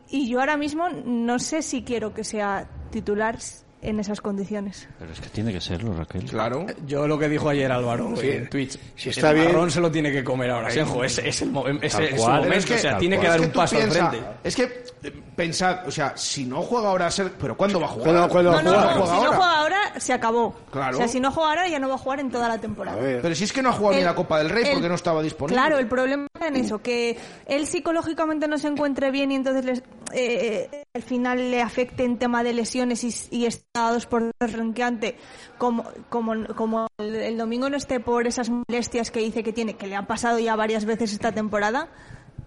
Y 0.09 0.30
yo 0.30 0.39
ahora 0.39 0.57
mismo 0.57 0.89
no 0.89 1.39
sé 1.39 1.62
si 1.62 1.84
quiero 1.84 2.14
que 2.14 2.24
sea 2.24 2.68
titular 2.91 3.38
en 3.82 4.00
esas 4.00 4.22
condiciones. 4.22 4.88
Pero 5.00 5.12
es 5.12 5.20
que 5.20 5.30
tiene 5.30 5.52
que 5.52 5.60
serlo, 5.62 5.94
Raquel. 5.94 6.24
Claro. 6.26 6.66
Yo 6.86 7.08
lo 7.08 7.18
que 7.18 7.28
dijo 7.30 7.50
ayer 7.50 7.72
Álvaro 7.72 8.14
Sí. 8.16 8.30
en 8.30 8.50
Twitch. 8.50 8.78
Si 8.96 9.10
está 9.10 9.30
el 9.32 9.36
bien- 9.38 9.48
marrón 9.48 9.72
se 9.72 9.80
lo 9.82 9.92
tiene 9.92 10.12
que 10.12 10.24
comer 10.24 10.52
ahora, 10.52 10.70
Senjo. 10.70 11.04
Es, 11.04 11.18
es 11.18 11.42
el 11.42 11.50
es, 11.82 11.96
es 12.00 12.22
su 12.22 12.28
momento. 12.30 12.54
Es 12.58 12.66
que- 12.66 12.76
o 12.76 12.78
sea, 12.78 12.98
tiene 12.98 13.20
que 13.20 13.28
dar 13.28 13.40
Es 13.40 13.46
un 13.48 13.52
paso 13.52 13.76
piensa- 13.76 14.06
al 14.06 14.10
frente. 14.12 14.28
Es 14.44 14.56
que, 14.56 14.64
eh, 15.04 15.22
pensad, 15.36 15.88
o 15.88 15.92
sea, 15.92 16.16
si 16.16 16.46
no 16.46 16.62
juega 16.62 16.90
ahora, 16.90 17.10
pero 17.40 17.58
¿cuándo 17.58 17.80
va 17.80 17.86
a 17.88 17.90
jugar? 17.90 18.04
¿Cuándo- 18.30 18.30
cuándo 18.30 18.52
va 18.52 18.62
No, 18.62 18.70
a 18.70 18.74
no, 18.74 18.80
jugar? 18.82 18.98
no, 18.98 19.06
si 19.08 19.12
no 19.24 19.28
juega 19.34 19.58
ahora, 19.60 20.00
se 20.00 20.14
acabó. 20.14 20.56
Claro. 20.72 20.96
O 20.96 21.00
sea, 21.00 21.08
si 21.08 21.20
no 21.20 21.32
juega 21.32 21.50
ahora, 21.50 21.68
ya 21.68 21.80
no 21.80 21.90
va 21.90 21.96
a 21.96 21.98
jugar 21.98 22.20
en 22.20 22.30
toda 22.32 22.48
la 22.48 22.58
temporada. 22.60 22.98
A 22.98 23.02
ver. 23.02 23.22
Pero 23.22 23.36
si 23.36 23.44
es 23.46 23.52
que 23.54 23.62
no 23.62 23.70
ha 23.70 23.74
jugado 23.74 23.94
ni 23.96 24.00
El- 24.02 24.06
la 24.06 24.16
Copa 24.16 24.38
del 24.38 24.50
Rey 24.50 24.64
el- 24.66 24.74
porque 24.74 24.90
no 24.90 24.96
estaba 24.96 25.22
disponible. 25.24 25.56
Claro, 25.60 25.80
el 25.80 25.88
problema 25.88 26.28
está 26.34 26.48
en 26.48 26.56
eso, 26.58 26.80
que 26.80 27.18
él 27.48 27.66
psicológicamente 27.66 28.48
no 28.48 28.58
se 28.58 28.68
encuentre 28.68 29.10
bien 29.12 29.32
y 29.32 29.36
entonces 29.36 29.66
les- 29.66 29.84
eh, 30.14 30.86
al 30.93 31.01
final 31.01 31.51
le 31.51 31.62
afecte 31.62 32.03
en 32.03 32.18
tema 32.18 32.43
de 32.43 32.53
lesiones 32.53 33.03
y, 33.03 33.14
y 33.36 33.45
estados 33.45 34.05
por 34.05 34.32
renqueante, 34.39 35.18
como, 35.57 35.86
como, 36.09 36.45
como 36.55 36.88
el, 36.97 37.38
domingo 37.38 37.70
no 37.70 37.78
esté 37.78 37.99
por 37.99 38.28
esas 38.28 38.49
molestias 38.49 39.12
que 39.12 39.20
dice 39.20 39.43
que 39.43 39.53
tiene, 39.53 39.76
que 39.76 39.88
le 39.88 39.95
han 39.95 40.07
pasado 40.07 40.39
ya 40.39 40.55
varias 40.55 40.86
veces 40.86 41.14
esta 41.14 41.32
temporada, 41.32 41.89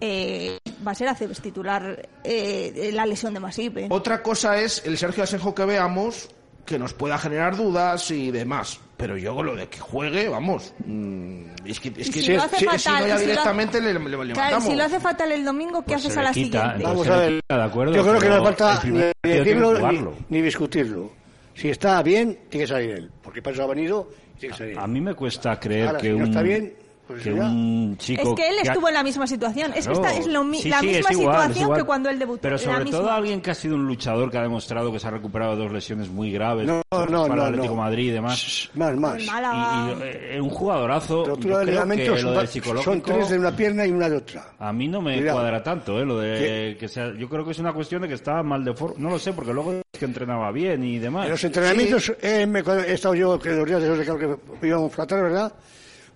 eh, 0.01 0.59
va 0.87 0.93
a 0.93 0.95
ser 0.95 1.09
Aceves 1.09 1.41
titular 1.41 2.09
eh, 2.25 2.91
la 2.93 3.07
lesión 3.07 3.35
de 3.35 3.41
Masip. 3.41 3.79
Otra 3.91 4.23
cosa 4.23 4.61
es 4.61 4.85
el 4.85 4.99
Sergio 4.99 5.25
Asenjo 5.25 5.55
que 5.55 5.65
veamos 5.65 6.29
que 6.65 6.79
nos 6.79 6.95
pueda 6.95 7.19
generar 7.19 7.57
dudas 7.57 8.11
y 8.11 8.31
demás. 8.31 8.81
Pero 8.97 9.17
yo 9.17 9.35
con 9.35 9.47
lo 9.47 9.57
de 9.57 9.67
que 9.69 9.79
juegue, 9.81 10.29
vamos. 10.29 10.73
mm, 10.87 11.43
es 11.67 11.81
que, 11.81 11.89
es 11.97 12.11
que 12.11 12.21
si 12.23 12.33
lo 12.35 12.43
hace 12.43 12.57
si- 12.59 12.65
fatal, 12.65 12.79
si 12.81 12.89
no 12.91 12.99
ya 13.01 13.05
y 13.07 13.19
si 13.19 13.25
lo 13.25 13.31
directamente 13.31 13.81
le, 13.81 13.93
le- 13.95 14.25
le 14.25 14.33
Claro, 14.33 14.61
si 14.61 14.75
lo 14.77 14.85
hace 14.85 15.01
fatal 15.01 15.33
el 15.33 15.45
domingo, 15.45 15.81
¿qué 15.81 15.95
Pues 15.95 16.07
haces 16.07 16.17
a 16.17 16.23
la 16.23 16.33
quita, 16.33 16.61
siguiente? 16.61 16.85
Vamos 16.85 17.09
a 17.09 17.17
ver. 17.17 17.33
quita, 17.41 17.57
de 17.59 17.63
acuerdo, 17.65 17.95
Yo 17.95 18.03
creo 18.03 18.21
que 18.21 18.29
no 18.29 18.45
falta 18.45 18.81
ni 18.85 19.01
decirlo 19.23 20.13
ni, 20.29 20.43
discutirlo. 20.43 21.11
Si 21.55 21.69
está 21.71 22.03
bien, 22.03 22.39
tiene 22.49 22.67
que 22.67 22.73
salir 22.73 22.91
él. 22.91 23.11
Porque 23.23 23.43
para 23.43 23.55
eso 23.55 23.63
ha 23.65 23.67
venido 23.67 24.09
tiene 24.39 24.53
que 24.55 24.59
salir. 24.59 24.79
A 24.79 24.87
mí 24.87 25.01
me 25.01 25.15
cuesta 25.15 25.59
creer 25.59 25.87
Ahora, 25.89 25.99
que 25.99 26.07
si 26.07 26.13
no 26.13 26.17
un, 26.19 26.25
está 26.25 26.43
bien, 26.43 26.75
pues 27.07 27.23
que 27.23 27.35
ya. 27.35 27.45
un 27.45 27.97
chico... 27.99 28.23
Es 28.23 28.35
que 28.35 28.49
él 28.49 28.55
ha- 28.59 28.63
estuvo 28.73 28.89
en 28.89 28.95
la 28.95 29.03
misma 29.03 29.27
situación. 29.27 29.73
Es 29.75 29.87
que 29.87 29.93
Claro. 29.95 30.09
esta 30.09 30.21
es 30.21 30.27
lo 30.27 30.43
mi- 30.45 30.59
Sí, 30.59 30.69
la 30.69 30.81
sí, 30.81 30.87
misma 30.87 31.11
es 31.11 31.19
igual, 31.19 31.35
es 31.37 31.43
situación 31.43 31.65
igual. 31.65 31.81
que 31.81 31.87
cuando 31.87 32.09
él 32.11 32.19
debutó. 32.19 32.41
Pero 32.43 32.55
la 32.57 32.59
sobre 32.63 32.85
todo 32.87 33.01
misma. 33.03 33.17
alguien 33.17 33.41
que 33.43 33.51
ha 33.51 33.55
sido 33.55 33.75
un 33.77 33.87
luchador 33.87 34.31
que 34.31 34.39
ha 34.39 34.43
demostrado 34.43 34.91
que 34.93 34.99
se 34.99 35.07
ha 35.07 35.11
recuperado 35.11 35.57
de 35.57 35.63
dos 35.65 35.73
lesiones 35.73 36.09
muy 36.09 36.33
graves 36.33 36.67
No, 36.67 36.83
para 36.89 37.07
no, 37.11 37.27
el 37.27 37.35
no, 37.37 37.43
Atlético 37.43 37.75
no. 37.75 37.81
Madrid 37.83 38.09
y 38.09 38.11
demás. 38.11 38.71
Más, 38.75 38.97
más. 38.97 39.17
El 39.21 39.27
Málaga. 39.27 39.87
Y, 39.87 39.91
y, 39.91 40.37
eh, 40.37 40.41
un 40.41 40.51
jugadorazo, 40.51 41.25
yo 41.27 41.31
Rotura 41.35 41.59
de 41.59 41.65
creo 41.65 41.67
que 41.67 41.71
ligamentos 41.73 42.23
lo 42.23 42.29
son, 42.31 42.39
del 42.39 42.49
psicológico... 42.49 42.91
son 42.93 43.03
tres 43.03 43.29
de 43.29 43.39
una 43.39 43.57
pierna 43.57 43.87
y 43.87 43.91
una 43.91 44.09
de 44.09 44.17
otra. 44.17 44.47
A 44.59 44.73
mí 44.73 44.89
no 44.89 45.01
me 45.03 45.17
Cuidado. 45.17 45.39
cuadra 45.41 45.63
tanto, 45.63 45.99
¿eh? 46.01 46.05
Lo 46.05 46.19
de 46.19 46.77
que 46.81 46.89
sea, 46.89 47.13
yo 47.19 47.29
creo 47.29 47.45
que 47.45 47.51
es 47.53 47.59
una 47.59 47.73
cuestión 47.73 48.03
de 48.03 48.09
que 48.09 48.15
estaba 48.15 48.43
mal 48.43 48.65
de 48.65 48.75
forma. 48.75 48.95
No 48.99 49.11
lo 49.11 49.19
sé, 49.19 49.33
porque 49.33 49.53
luego 49.53 49.73
es 49.73 49.83
que 49.99 50.05
entrenaba 50.07 50.51
bien 50.53 50.83
y 50.85 50.99
demás. 50.99 51.27
En 51.27 51.33
los 51.33 51.45
entrenamientos 51.45 52.13
eh, 52.23 52.47
me- 52.47 52.61
he 52.61 52.95
estado 52.95 53.15
yo 53.15 53.39
que 53.39 53.51
los 53.51 53.67
días 53.67 53.83
de 53.83 54.05
claro, 54.05 54.41
que 54.61 54.67
íbamos 54.67 54.93
a 54.93 54.97
tratar, 54.97 55.23
¿verdad? 55.23 55.53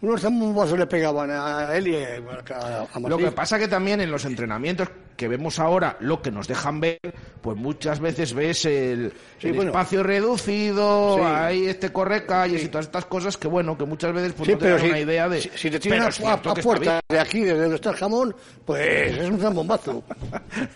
Unos 0.00 0.22
bombazos 0.22 0.78
le 0.78 0.86
pegaban 0.86 1.30
a 1.30 1.74
él 1.74 1.88
y 1.88 1.96
a, 1.96 2.20
a, 2.54 2.82
a 2.82 3.00
Lo 3.00 3.18
que 3.18 3.32
pasa 3.32 3.58
que 3.58 3.66
también 3.66 4.00
en 4.00 4.10
los 4.10 4.24
entrenamientos 4.24 4.88
que 5.16 5.26
vemos 5.26 5.58
ahora, 5.58 5.96
lo 5.98 6.22
que 6.22 6.30
nos 6.30 6.46
dejan 6.46 6.78
ver, 6.78 7.00
pues 7.40 7.56
muchas 7.56 7.98
veces 7.98 8.32
ves 8.32 8.64
el, 8.64 9.12
Sí, 9.40 9.48
el 9.48 9.54
bueno. 9.54 9.72
espacio 9.72 10.04
reducido, 10.04 11.16
Sí. 11.16 11.22
hay 11.24 11.66
este 11.66 11.92
correcalles 11.92 12.62
y 12.62 12.68
todas 12.68 12.86
estas 12.86 13.06
cosas 13.06 13.36
que 13.36 13.48
bueno, 13.48 13.76
que 13.76 13.84
muchas 13.84 14.12
veces 14.12 14.32
pues 14.34 14.48
no 14.48 14.58
te 14.58 14.68
dan 14.70 14.80
si, 14.80 14.86
una 14.86 15.00
idea 15.00 15.28
de... 15.28 15.40
si, 15.40 15.50
si 15.56 15.70
te 15.70 15.80
tiran 15.80 16.08
a, 16.24 16.40
puerta 16.40 17.00
de 17.08 17.18
aquí, 17.18 17.40
desde 17.40 17.62
donde 17.62 17.74
está 17.74 17.90
el 17.90 17.96
jamón, 17.96 18.36
pues 18.64 19.18
es 19.18 19.28
un 19.28 19.40
zambombazo. 19.40 20.04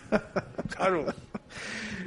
claro. 0.76 1.06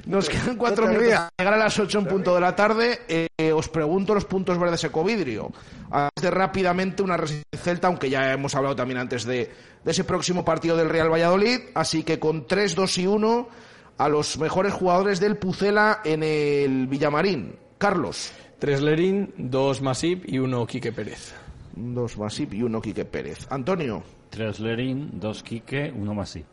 Nos 0.05 0.29
quedan 0.29 0.55
cuatro 0.57 0.87
minutos 0.87 1.29
llegar 1.37 1.53
a 1.53 1.57
las 1.57 1.79
ocho 1.79 1.99
en 1.99 2.05
punto 2.05 2.35
de 2.35 2.41
la 2.41 2.55
tarde. 2.55 3.01
Eh, 3.07 3.51
os 3.51 3.67
pregunto 3.69 4.13
los 4.13 4.25
puntos 4.25 4.57
verdes 4.59 4.83
Ecovidrio. 4.83 5.51
Antes 5.89 6.31
rápidamente 6.31 7.01
una 7.01 7.17
resistencia 7.17 7.59
Celta, 7.63 7.87
aunque 7.87 8.09
ya 8.09 8.31
hemos 8.33 8.53
hablado 8.53 8.75
también 8.75 8.99
antes 8.99 9.23
de, 9.25 9.49
de 9.83 9.91
ese 9.91 10.03
próximo 10.03 10.45
partido 10.45 10.77
del 10.77 10.89
Real 10.89 11.11
Valladolid. 11.11 11.59
Así 11.73 12.03
que 12.03 12.19
con 12.19 12.45
3, 12.45 12.75
2 12.75 12.97
y 12.99 13.07
1 13.07 13.49
a 13.97 14.09
los 14.09 14.37
mejores 14.37 14.73
jugadores 14.73 15.19
del 15.19 15.37
Pucela 15.37 16.01
en 16.03 16.21
el 16.23 16.87
Villamarín. 16.87 17.55
Carlos. 17.77 18.31
Tres 18.59 18.81
Lerín, 18.81 19.33
dos 19.37 19.81
Masip 19.81 20.23
y 20.27 20.39
uno 20.39 20.65
Quique 20.65 20.91
Pérez. 20.91 21.33
Dos 21.75 22.17
Masip 22.17 22.53
y 22.53 22.63
uno 22.63 22.81
Quique 22.81 23.05
Pérez. 23.05 23.47
Antonio. 23.49 24.03
Tres 24.29 24.59
Lerín, 24.59 25.19
dos 25.19 25.43
Quique, 25.43 25.93
uno 25.95 26.13
Masip. 26.13 26.45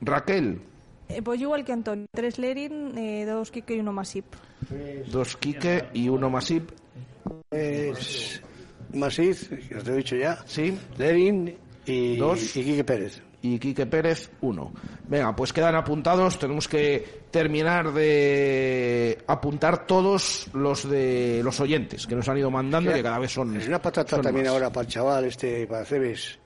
Raquel. 0.00 0.60
Eh, 1.14 1.22
pues 1.22 1.38
yo 1.40 1.46
igual 1.46 1.64
que 1.64 1.72
Antonio. 1.72 2.06
Tres 2.12 2.38
Lerin, 2.38 2.96
eh, 2.96 3.24
dos 3.26 3.50
Kike 3.50 3.74
y 3.76 3.80
uno 3.80 3.92
Masip. 3.92 4.26
Dos 5.10 5.36
Quique 5.36 5.84
y 5.92 6.08
uno 6.08 6.30
Masip. 6.30 6.70
Es 7.50 8.42
Masís, 8.94 9.48
que 9.68 9.76
os 9.76 9.86
lo 9.86 9.94
he 9.94 9.96
dicho 9.98 10.16
ya. 10.16 10.38
Sí. 10.46 10.76
Lerin 10.98 11.56
y, 11.86 12.16
Dos. 12.16 12.56
y 12.56 12.64
Quique 12.64 12.84
Pérez. 12.84 13.22
y 13.42 13.58
Quique 13.58 13.86
Pérez, 13.86 14.30
uno. 14.42 14.72
Venga, 15.08 15.34
pues 15.34 15.52
quedan 15.52 15.74
apuntados. 15.74 16.38
Tenemos 16.38 16.68
que 16.68 17.22
terminar 17.30 17.92
de 17.92 19.18
apuntar 19.26 19.86
todos 19.86 20.46
los 20.54 20.88
de 20.88 21.40
los 21.42 21.58
oyentes 21.60 22.06
que 22.06 22.14
nos 22.14 22.28
han 22.28 22.38
ido 22.38 22.50
mandando, 22.50 22.90
Sí. 22.90 22.96
que 22.98 23.02
cada 23.02 23.18
vez 23.18 23.32
son. 23.32 23.56
Es 23.56 23.66
una 23.68 23.80
patata 23.82 24.20
también 24.20 24.46
más. 24.46 24.54
ahora 24.54 24.70
para 24.72 24.86
el 24.86 24.92
chaval 24.92 25.24
este, 25.24 25.66
para 25.66 25.84
Cebes, 25.84 26.38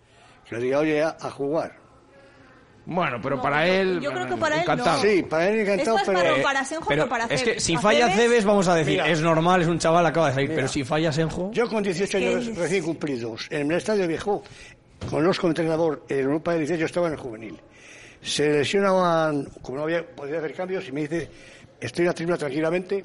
que 0.48 0.56
le 0.56 0.62
diga, 0.62 0.78
oye, 0.78 1.02
a, 1.02 1.16
a 1.20 1.30
jugar. 1.30 1.85
Bueno, 2.88 3.18
pero 3.20 3.36
No, 3.36 3.42
para 3.42 3.66
él. 3.66 4.00
yo 4.00 4.12
creo 4.12 4.26
que 4.26 4.36
para 4.36 4.54
él 4.56 4.62
encantado. 4.62 4.96
no. 4.96 5.02
Sí, 5.02 5.22
para 5.24 5.48
él 5.48 5.58
encantado, 5.60 5.96
Es 5.98 6.02
pero... 6.06 6.18
para, 6.20 6.42
para 6.42 6.64
Senjo 6.64 6.88
Pero 6.88 7.04
que 7.04 7.10
para 7.10 7.24
es 7.26 7.42
que 7.42 7.58
si 7.60 7.76
falla 7.76 8.06
Cebes- 8.08 8.14
Cebes, 8.16 8.44
vamos 8.44 8.68
a 8.68 8.74
decir, 8.76 8.92
Mira. 8.92 9.08
es 9.08 9.20
normal, 9.20 9.62
es 9.62 9.66
un 9.68 9.78
chaval, 9.80 10.06
acaba 10.06 10.28
de 10.28 10.34
salir. 10.34 10.48
Mira. 10.50 10.56
Pero 10.60 10.68
si 10.68 10.84
falla 10.84 11.10
Senjo, 11.12 11.50
Yo 11.52 11.68
con 11.68 11.82
18 11.82 12.04
Es 12.18 12.22
que 12.24 12.28
años 12.30 12.46
es- 12.46 12.56
recién 12.56 12.84
cumplidos, 12.84 13.48
en 13.50 13.70
el 13.72 13.78
Estadio 13.78 14.06
Viejo, 14.06 14.44
con 15.10 15.24
los 15.24 15.38
como 15.40 15.50
entrenador 15.50 16.04
en 16.08 16.20
Europa 16.20 16.52
de 16.52 16.58
18 16.60 16.84
estaba 16.86 17.06
en 17.08 17.14
el 17.14 17.18
juvenil. 17.18 17.60
Se 18.22 18.48
lesionaban, 18.50 19.46
como 19.62 19.78
no 19.78 19.82
había 19.84 20.06
podía 20.06 20.38
hacer 20.38 20.54
cambios, 20.54 20.86
y 20.88 20.92
me 20.92 21.00
dice, 21.02 21.28
estoy 21.80 22.02
en 22.04 22.06
la 22.06 22.14
tribuna 22.14 22.36
tranquilamente, 22.38 23.04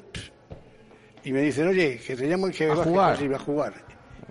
y 1.24 1.32
me 1.32 1.40
dicen, 1.40 1.66
oye, 1.68 1.98
que 2.04 2.14
te 2.16 2.28
llaman 2.28 2.50
que 2.52 2.64
A 2.66 2.74
vas 2.74 2.78
jugar. 2.86 3.18
que 3.18 3.28
vas 3.28 3.40
a 3.40 3.44
jugar. 3.44 3.74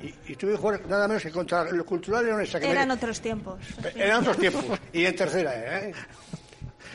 Y, 0.04 0.32
y 0.32 0.36
tuve 0.36 0.52
que 0.52 0.58
jugar 0.58 0.82
nada 0.88 1.08
menos 1.08 1.24
que 1.24 1.32
contra 1.32 1.68
el 1.70 1.84
cultural 1.86 2.26
leonesa. 2.26 2.60
Que 2.60 2.66
me- 2.68 2.72
Eran 2.74 2.92
otros 2.92 3.22
tiempos. 3.22 3.60
eran 3.96 4.22
otros 4.22 4.38
tiempos. 4.38 4.64
Y 4.94 5.06
en 5.06 5.16
tercera, 5.16 5.54
¿eh? 5.56 5.94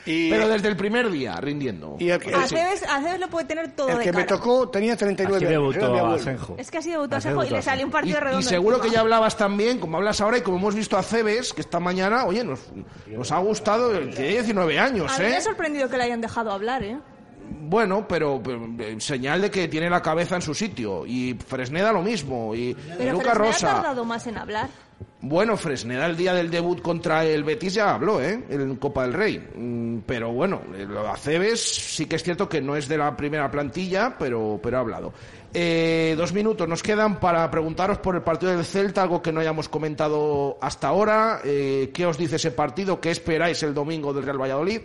Y, 0.05 0.31
Pero 0.31 0.47
desde 0.49 0.69
el 0.69 0.77
primer 0.77 1.11
día, 1.11 1.35
rindiendo. 1.41 1.97
y 1.99 2.11
el, 2.11 2.21
que- 2.21 2.33
A 2.33 2.47
Cebes, 2.47 2.85
a 2.85 3.01
Cebes 3.03 3.19
lo 3.19 3.29
puede 3.29 3.47
tener 3.47 3.73
todo 3.75 3.89
el 3.91 3.99
de 3.99 4.05
que 4.05 4.13
me 4.13 4.23
tocó 4.23 4.69
tenía 4.69 4.97
39 4.97 5.37
Así 5.37 5.47
años. 5.55 5.75
debutó. 5.75 6.07
Asenjo. 6.15 6.55
Es 6.59 6.71
que 6.71 6.79
así 6.79 6.91
debutó 6.91 7.17
a 7.17 7.19
Así 7.19 7.27
Senjo 7.29 7.45
y 7.45 7.51
le 7.51 7.61
salió 7.63 7.85
un 7.85 7.91
Y, 7.91 7.93
partido 7.93 8.19
y 8.19 8.21
redondo. 8.21 8.49
seguro 8.49 8.81
que 8.81 8.89
ya 8.91 9.01
hablabas 9.01 9.37
también, 9.37 9.79
como 9.81 9.97
hablas 9.97 10.21
ahora 10.21 10.39
y 10.39 10.43
como 10.43 10.59
hemos 10.59 10.77
visto 10.77 10.97
a 10.97 11.03
Cebes, 11.03 11.53
que 11.53 11.61
esta 11.63 11.81
mañana, 11.81 12.25
oye, 12.25 12.45
nos, 12.45 12.61
nos 13.09 13.33
ha 13.33 13.39
gustado, 13.39 13.91
tiene 13.99 14.29
19 14.29 14.79
años, 14.79 15.11
A 15.13 15.19
mí 15.19 15.25
me 15.25 15.31
¿eh? 15.33 15.37
ha 15.39 15.41
sorprendido 15.41 15.89
que 15.89 15.97
le 15.97 16.05
hayan 16.05 16.21
dejado 16.21 16.53
hablar, 16.53 16.85
¿eh? 16.85 16.99
Bueno, 17.69 18.07
pero, 18.07 18.41
pero, 18.43 18.69
eh, 18.79 18.97
señal 19.01 19.43
de 19.43 19.51
que 19.51 19.67
tiene 19.67 19.91
la 19.91 20.01
cabeza 20.01 20.37
en 20.37 20.43
su 20.43 20.55
sitio. 20.55 21.05
Y 21.05 21.35
Fresneda 21.35 21.93
lo 21.93 22.03
mismo. 22.03 22.55
Y, 22.55 22.77
Pero 22.97 23.12
Luca 23.12 23.35
Fresneda 23.35 23.73
ha 23.73 23.83
tardado 23.83 24.05
más 24.05 24.27
en 24.27 24.39
hablar. 24.39 24.69
Bueno, 25.21 25.57
Fresneda 25.57 26.07
el 26.07 26.17
día 26.17 26.33
del 26.33 26.51
debut 26.51 26.81
contra 26.81 27.25
el 27.25 27.43
Betis 27.43 27.75
ya 27.75 27.95
habló, 27.95 28.21
¿eh? 28.21 28.45
En 28.49 28.77
Copa 28.77 29.03
del 29.03 29.14
Rey. 29.14 29.39
Mm, 29.57 29.99
Pero 30.07 30.31
bueno, 30.31 30.62
eh, 30.75 30.87
Aceves 31.12 31.61
sí 31.61 32.07
que 32.07 32.17
es 32.17 32.23
cierto 32.23 32.49
que 32.49 32.61
no 32.61 32.77
es 32.77 32.87
de 32.87 32.99
la 32.99 33.17
primera 33.17 33.51
plantilla, 33.51 34.14
pero, 34.17 34.61
pero 34.62 34.77
ha 34.77 34.81
hablado. 34.81 35.12
Eh, 35.53 36.14
dos 36.17 36.33
minutos 36.33 36.69
nos 36.69 36.83
quedan 36.83 37.19
para 37.19 37.51
preguntaros 37.51 37.99
por 37.99 38.14
el 38.14 38.23
partido 38.23 38.53
del 38.53 38.64
Celta, 38.64 39.03
algo 39.03 39.23
que 39.23 39.33
no 39.33 39.41
hayamos 39.41 39.69
comentado 39.69 40.59
hasta 40.61 40.89
ahora. 40.89 41.41
Eh, 41.45 41.91
¿Qué 41.93 42.07
os 42.07 42.17
dice 42.17 42.37
ese 42.37 42.53
partido? 42.53 43.01
¿Qué 43.01 43.11
esperáis 43.11 43.62
el 43.64 43.75
domingo 43.75 44.12
del 44.12 44.25
Real 44.25 44.41
Valladolid? 44.41 44.83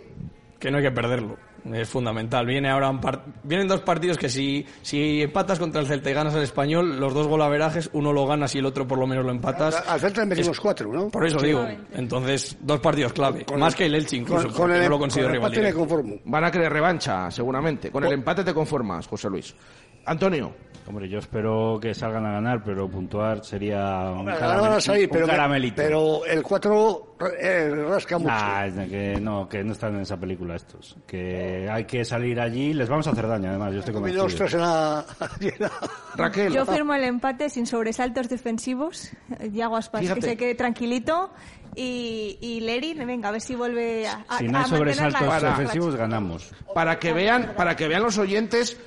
que 0.62 0.70
no 0.70 0.78
hay 0.78 0.84
que 0.84 0.92
perderlo. 0.92 1.36
Es 1.70 1.88
fundamental. 1.88 2.44
Viene 2.44 2.68
ahora 2.70 2.90
un 2.90 3.00
par- 3.00 3.24
Vienen 3.44 3.68
dos 3.68 3.80
partidos 3.82 4.18
que 4.18 4.28
si, 4.28 4.66
si 4.82 5.22
empatas 5.22 5.58
contra 5.60 5.80
el 5.80 5.86
Celta 5.86 6.10
y 6.10 6.12
ganas 6.12 6.34
al 6.34 6.42
español, 6.42 6.98
los 6.98 7.14
dos 7.14 7.28
golaverajes, 7.28 7.88
uno 7.92 8.12
lo 8.12 8.26
ganas 8.26 8.54
y 8.54 8.58
el 8.58 8.66
otro 8.66 8.86
por 8.86 8.98
lo 8.98 9.06
menos 9.06 9.24
lo 9.24 9.30
empatas. 9.30 9.74
Al 9.86 10.00
Celta 10.00 10.22
le 10.22 10.26
metimos 10.26 10.56
Es- 10.56 10.60
cuatro, 10.60 10.92
¿no? 10.92 11.08
Por 11.08 11.24
eso 11.26 11.38
digo. 11.40 11.64
Entonces, 11.94 12.56
dos 12.60 12.80
partidos 12.80 13.12
clave. 13.12 13.44
Con 13.44 13.60
Más 13.60 13.74
el- 13.74 13.78
que 13.78 13.86
el 13.86 13.94
Elche 13.94 14.16
incluso, 14.16 14.48
con- 14.50 14.72
el- 14.72 14.82
no 14.82 14.88
lo 14.88 14.98
considero 14.98 15.28
con 15.28 15.34
el 15.34 15.40
rival 15.40 15.52
empate 15.52 15.60
me 15.60 15.66
directo. 15.72 15.78
conformo. 15.78 16.20
Van 16.24 16.44
a 16.44 16.50
querer 16.50 16.72
revancha, 16.72 17.30
seguramente. 17.30 17.90
Con 17.90 18.04
el 18.04 18.12
empate 18.12 18.42
te 18.44 18.52
conformas, 18.52 19.06
José 19.06 19.28
Luis. 19.30 19.54
Antonio. 20.06 20.54
Hombre, 20.84 21.08
yo 21.08 21.20
espero 21.20 21.78
que 21.80 21.94
salgan 21.94 22.26
a 22.26 22.32
ganar, 22.32 22.64
pero 22.64 22.88
puntuar 22.88 23.44
sería 23.44 24.10
un, 24.10 24.24
Bueno, 24.24 24.36
caramel- 24.36 24.42
ahora 24.42 24.60
van 24.62 24.72
a 24.72 24.80
salir, 24.80 25.04
un 25.06 25.12
pero, 25.12 25.26
caramelito. 25.28 25.76
pero 25.76 26.24
el 26.26 26.42
4 26.42 27.16
rasca 27.88 28.18
mucho. 28.18 28.28
Nah, 28.34 28.66
es 28.66 28.74
de 28.74 28.88
que 28.88 29.20
no, 29.20 29.48
que 29.48 29.62
no 29.62 29.72
están 29.72 29.94
en 29.94 30.00
esa 30.02 30.16
película 30.18 30.56
estos. 30.56 30.96
Que 31.06 31.68
hay 31.70 31.84
que 31.84 32.04
salir 32.04 32.40
allí, 32.40 32.74
les 32.74 32.88
vamos 32.88 33.06
a 33.06 33.10
hacer 33.12 33.28
daño, 33.28 33.50
además, 33.50 33.72
yo 33.74 33.78
estoy 33.78 33.94
convencido. 33.94 34.26
en 34.48 34.60
la... 34.60 35.04
Raquel. 36.16 36.52
Yo 36.52 36.66
firmo 36.66 36.94
el 36.94 37.04
empate 37.04 37.48
sin 37.48 37.66
sobresaltos 37.66 38.28
defensivos. 38.28 39.10
Yago 39.52 39.76
Aspas, 39.76 40.02
que 40.12 40.20
se 40.20 40.36
quede 40.36 40.56
tranquilito. 40.56 41.30
Y, 41.74 42.36
y 42.40 42.60
Lerin, 42.60 43.06
venga, 43.06 43.28
a 43.28 43.32
ver 43.32 43.40
si 43.40 43.54
vuelve 43.54 44.06
a, 44.06 44.24
a, 44.28 44.38
Si 44.38 44.48
no 44.48 44.58
hay 44.58 44.64
sobresaltos 44.64 45.42
defensivos, 45.42 45.96
ganamos. 45.96 46.52
para 46.74 46.98
que 46.98 47.12
vean 47.14 47.54
para 47.56 47.76
que 47.76 47.88
vean 47.88 48.02
los 48.02 48.18
oyentes 48.18 48.78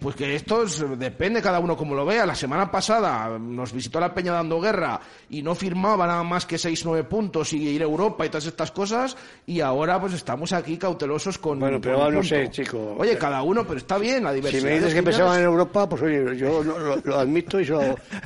Pues 0.00 0.16
que 0.16 0.34
esto 0.34 0.62
es- 0.62 0.82
depende 0.98 1.42
cada 1.42 1.58
uno 1.60 1.76
como 1.76 1.94
lo 1.94 2.06
vea. 2.06 2.24
La 2.24 2.34
semana 2.34 2.70
pasada 2.70 3.38
nos 3.38 3.70
visitó 3.72 4.00
la 4.00 4.14
Peña 4.14 4.32
dando 4.32 4.58
guerra 4.58 4.98
y 5.28 5.42
no 5.42 5.54
firmaba 5.54 6.06
nada 6.06 6.22
más 6.22 6.46
que 6.46 6.56
6-9 6.56 7.04
puntos 7.04 7.52
y 7.52 7.58
ir 7.68 7.82
a 7.82 7.84
Europa 7.84 8.24
y 8.24 8.30
todas 8.30 8.46
estas 8.46 8.70
cosas. 8.70 9.14
Y 9.46 9.60
ahora 9.60 10.00
pues 10.00 10.14
estamos 10.14 10.54
aquí 10.54 10.78
cautelosos 10.78 11.36
con. 11.36 11.58
Bueno, 11.60 11.82
pero 11.82 11.98
con 12.00 12.14
no 12.14 12.22
sé, 12.22 12.48
chico. 12.50 12.94
Oye, 12.98 13.18
cada 13.18 13.42
uno, 13.42 13.64
pero 13.66 13.76
está 13.76 13.98
bien 13.98 14.24
la 14.24 14.30
Si 14.30 14.36
diversidad. 14.36 14.62
me 14.64 14.70
de 14.70 14.76
dices 14.78 14.94
que 14.94 15.02
pensaban 15.02 15.38
en 15.40 15.44
Europa, 15.44 15.86
pues 15.86 16.00
oye, 16.00 16.34
yo 16.38 16.62
lo, 16.64 16.78
lo- 16.78 16.96
lo 17.04 17.18
admito 17.18 17.60
y 17.60 17.64
yo, 17.66 17.78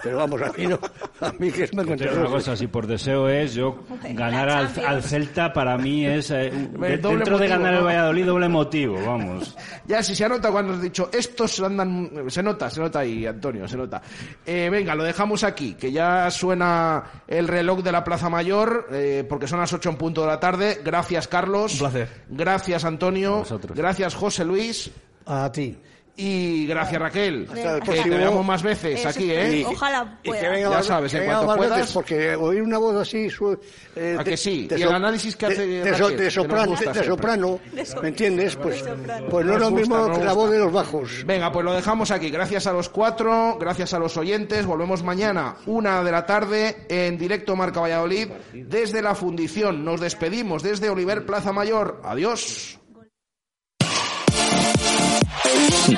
pero 0.04 0.16
vamos, 0.18 0.40
a 0.40 0.52
mí 0.56 0.64
no, 0.68 0.78
a 1.20 1.32
mí 1.40 1.50
que 1.50 1.64
es 1.64 1.74
más 1.74 1.86
una 1.86 2.26
cosa, 2.26 2.56
si 2.56 2.68
por 2.68 2.86
deseo 2.86 3.28
es, 3.28 3.54
yo 3.54 3.80
ganar 4.10 4.48
al, 4.48 4.70
al 4.86 5.02
Celta 5.02 5.52
para 5.52 5.76
mí 5.76 6.06
es, 6.06 6.30
eh, 6.30 6.52
de- 6.52 6.78
dentro 6.78 7.10
de 7.10 7.18
motivo, 7.48 7.48
ganar 7.48 7.74
el. 7.74 7.82
Valladolid, 7.84 8.26
doble 8.26 8.48
motivo, 8.48 8.96
vamos. 9.04 9.56
Ya, 9.88 10.02
si 10.02 10.14
se 10.14 10.28
nota 10.28 10.52
cuando 10.52 10.74
has 10.74 10.82
dicho, 10.82 11.08
estos 11.44 11.60
andan, 11.64 12.10
se 12.28 12.42
nota, 12.42 12.68
se 12.68 12.80
nota 12.80 13.00
ahí, 13.00 13.26
Antonio, 13.26 13.68
se 13.68 13.76
nota. 13.76 14.02
Eh, 14.44 14.68
venga, 14.70 14.94
lo 14.94 15.04
dejamos 15.04 15.44
aquí, 15.44 15.74
que 15.74 15.92
ya 15.92 16.30
suena 16.30 17.22
el 17.28 17.46
reloj 17.46 17.82
de 17.82 17.92
la 17.92 18.02
Plaza 18.02 18.28
Mayor, 18.28 18.88
eh, 18.90 19.24
porque 19.28 19.46
son 19.46 19.60
las 19.60 19.72
8 19.72 19.90
en 19.90 19.96
punto 19.96 20.22
de 20.22 20.26
la 20.26 20.40
tarde. 20.40 20.80
Gracias, 20.84 21.28
Carlos. 21.28 21.74
Un 21.74 21.78
placer. 21.78 22.08
Gracias, 22.28 22.84
Antonio. 22.84 23.44
Gracias, 23.74 24.14
José 24.14 24.44
Luis. 24.44 24.90
A 25.26 25.52
ti. 25.52 25.78
Y 26.20 26.66
gracias, 26.66 27.00
Raquel. 27.00 27.46
Hasta 27.48 27.76
el 27.76 27.80
Que 27.80 27.86
te 27.92 27.92
próximo. 27.94 28.16
veamos 28.16 28.44
más 28.44 28.60
veces 28.64 28.98
Eso 28.98 29.08
aquí. 29.08 29.30
¿eh? 29.30 29.64
Ojalá 29.68 30.18
Y 30.24 30.28
pueda. 30.30 30.40
que 30.40 30.48
venga 30.48 30.68
Ya 30.70 30.76
más, 30.76 30.86
sabes, 30.86 31.12
que 31.12 31.18
en 31.18 31.22
venga 31.22 31.34
cuanto 31.36 31.46
más 31.48 31.56
puedas. 31.58 31.78
veces, 31.78 31.92
porque 31.94 32.34
oír 32.34 32.62
una 32.62 32.78
voz 32.78 32.96
así, 32.96 33.30
su- 33.30 33.56
eh, 33.94 34.16
¿A 34.18 34.24
que 34.24 34.36
sí? 34.36 34.66
de 34.66 34.80
Y 34.80 34.82
el 34.82 34.92
análisis 34.92 35.36
que 35.36 35.46
de- 35.46 35.52
hace 35.52 35.66
de, 35.68 35.84
so- 35.84 35.90
Raquel, 36.04 36.10
de 36.10 36.16
que 36.16 36.24
nos 36.24 36.34
soprano, 36.34 36.66
gusta 36.70 36.84
de 36.86 36.92
siempre. 36.92 37.06
soprano, 37.06 37.60
¿me 38.02 38.08
entiendes? 38.08 38.56
Pues, 38.56 38.82
pues 39.30 39.46
no 39.46 39.52
es 39.54 39.60
Nos 39.60 39.70
lo 39.70 39.76
mismo 39.76 39.96
nos 39.96 40.06
que 40.18 40.24
la 40.24 40.32
gusta. 40.32 40.32
voz 40.34 40.50
de 40.50 40.58
los 40.58 40.72
bajos. 40.72 41.24
Venga, 41.24 41.52
pues 41.52 41.64
lo 41.64 41.72
dejamos 41.72 42.10
aquí. 42.10 42.30
Gracias 42.30 42.66
a 42.66 42.72
los 42.72 42.88
cuatro, 42.88 43.56
gracias 43.60 43.94
a 43.94 44.00
los 44.00 44.16
oyentes. 44.16 44.66
Volvemos 44.66 45.04
mañana, 45.04 45.54
una 45.66 46.02
de 46.02 46.10
la 46.10 46.26
tarde, 46.26 46.84
en 46.88 47.16
directo 47.16 47.54
Marca 47.54 47.78
Valladolid, 47.78 48.26
desde 48.54 49.02
la 49.02 49.14
fundición. 49.14 49.84
Nos 49.84 50.00
despedimos 50.00 50.64
desde 50.64 50.90
Oliver 50.90 51.24
Plaza 51.24 51.52
Mayor. 51.52 52.00
Adiós. 52.02 52.74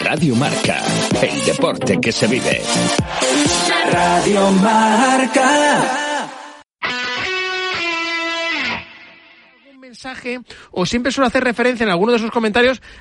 Radio 0.03 0.35
Marca, 0.37 0.83
el 1.23 1.45
deporte 1.45 1.99
que 2.01 2.13
se 2.13 2.27
vive. 2.27 2.63
Radio 3.93 4.51
Marca. 4.53 6.01
mensaje 9.91 10.41
o 10.71 10.87
siempre 10.87 11.11
suele 11.11 11.27
hacer 11.27 11.43
referencia 11.43 11.85
en 11.85 11.91
alguno 11.91 12.13
de 12.13 12.21
sus 12.21 12.31
comentarios 12.31 12.81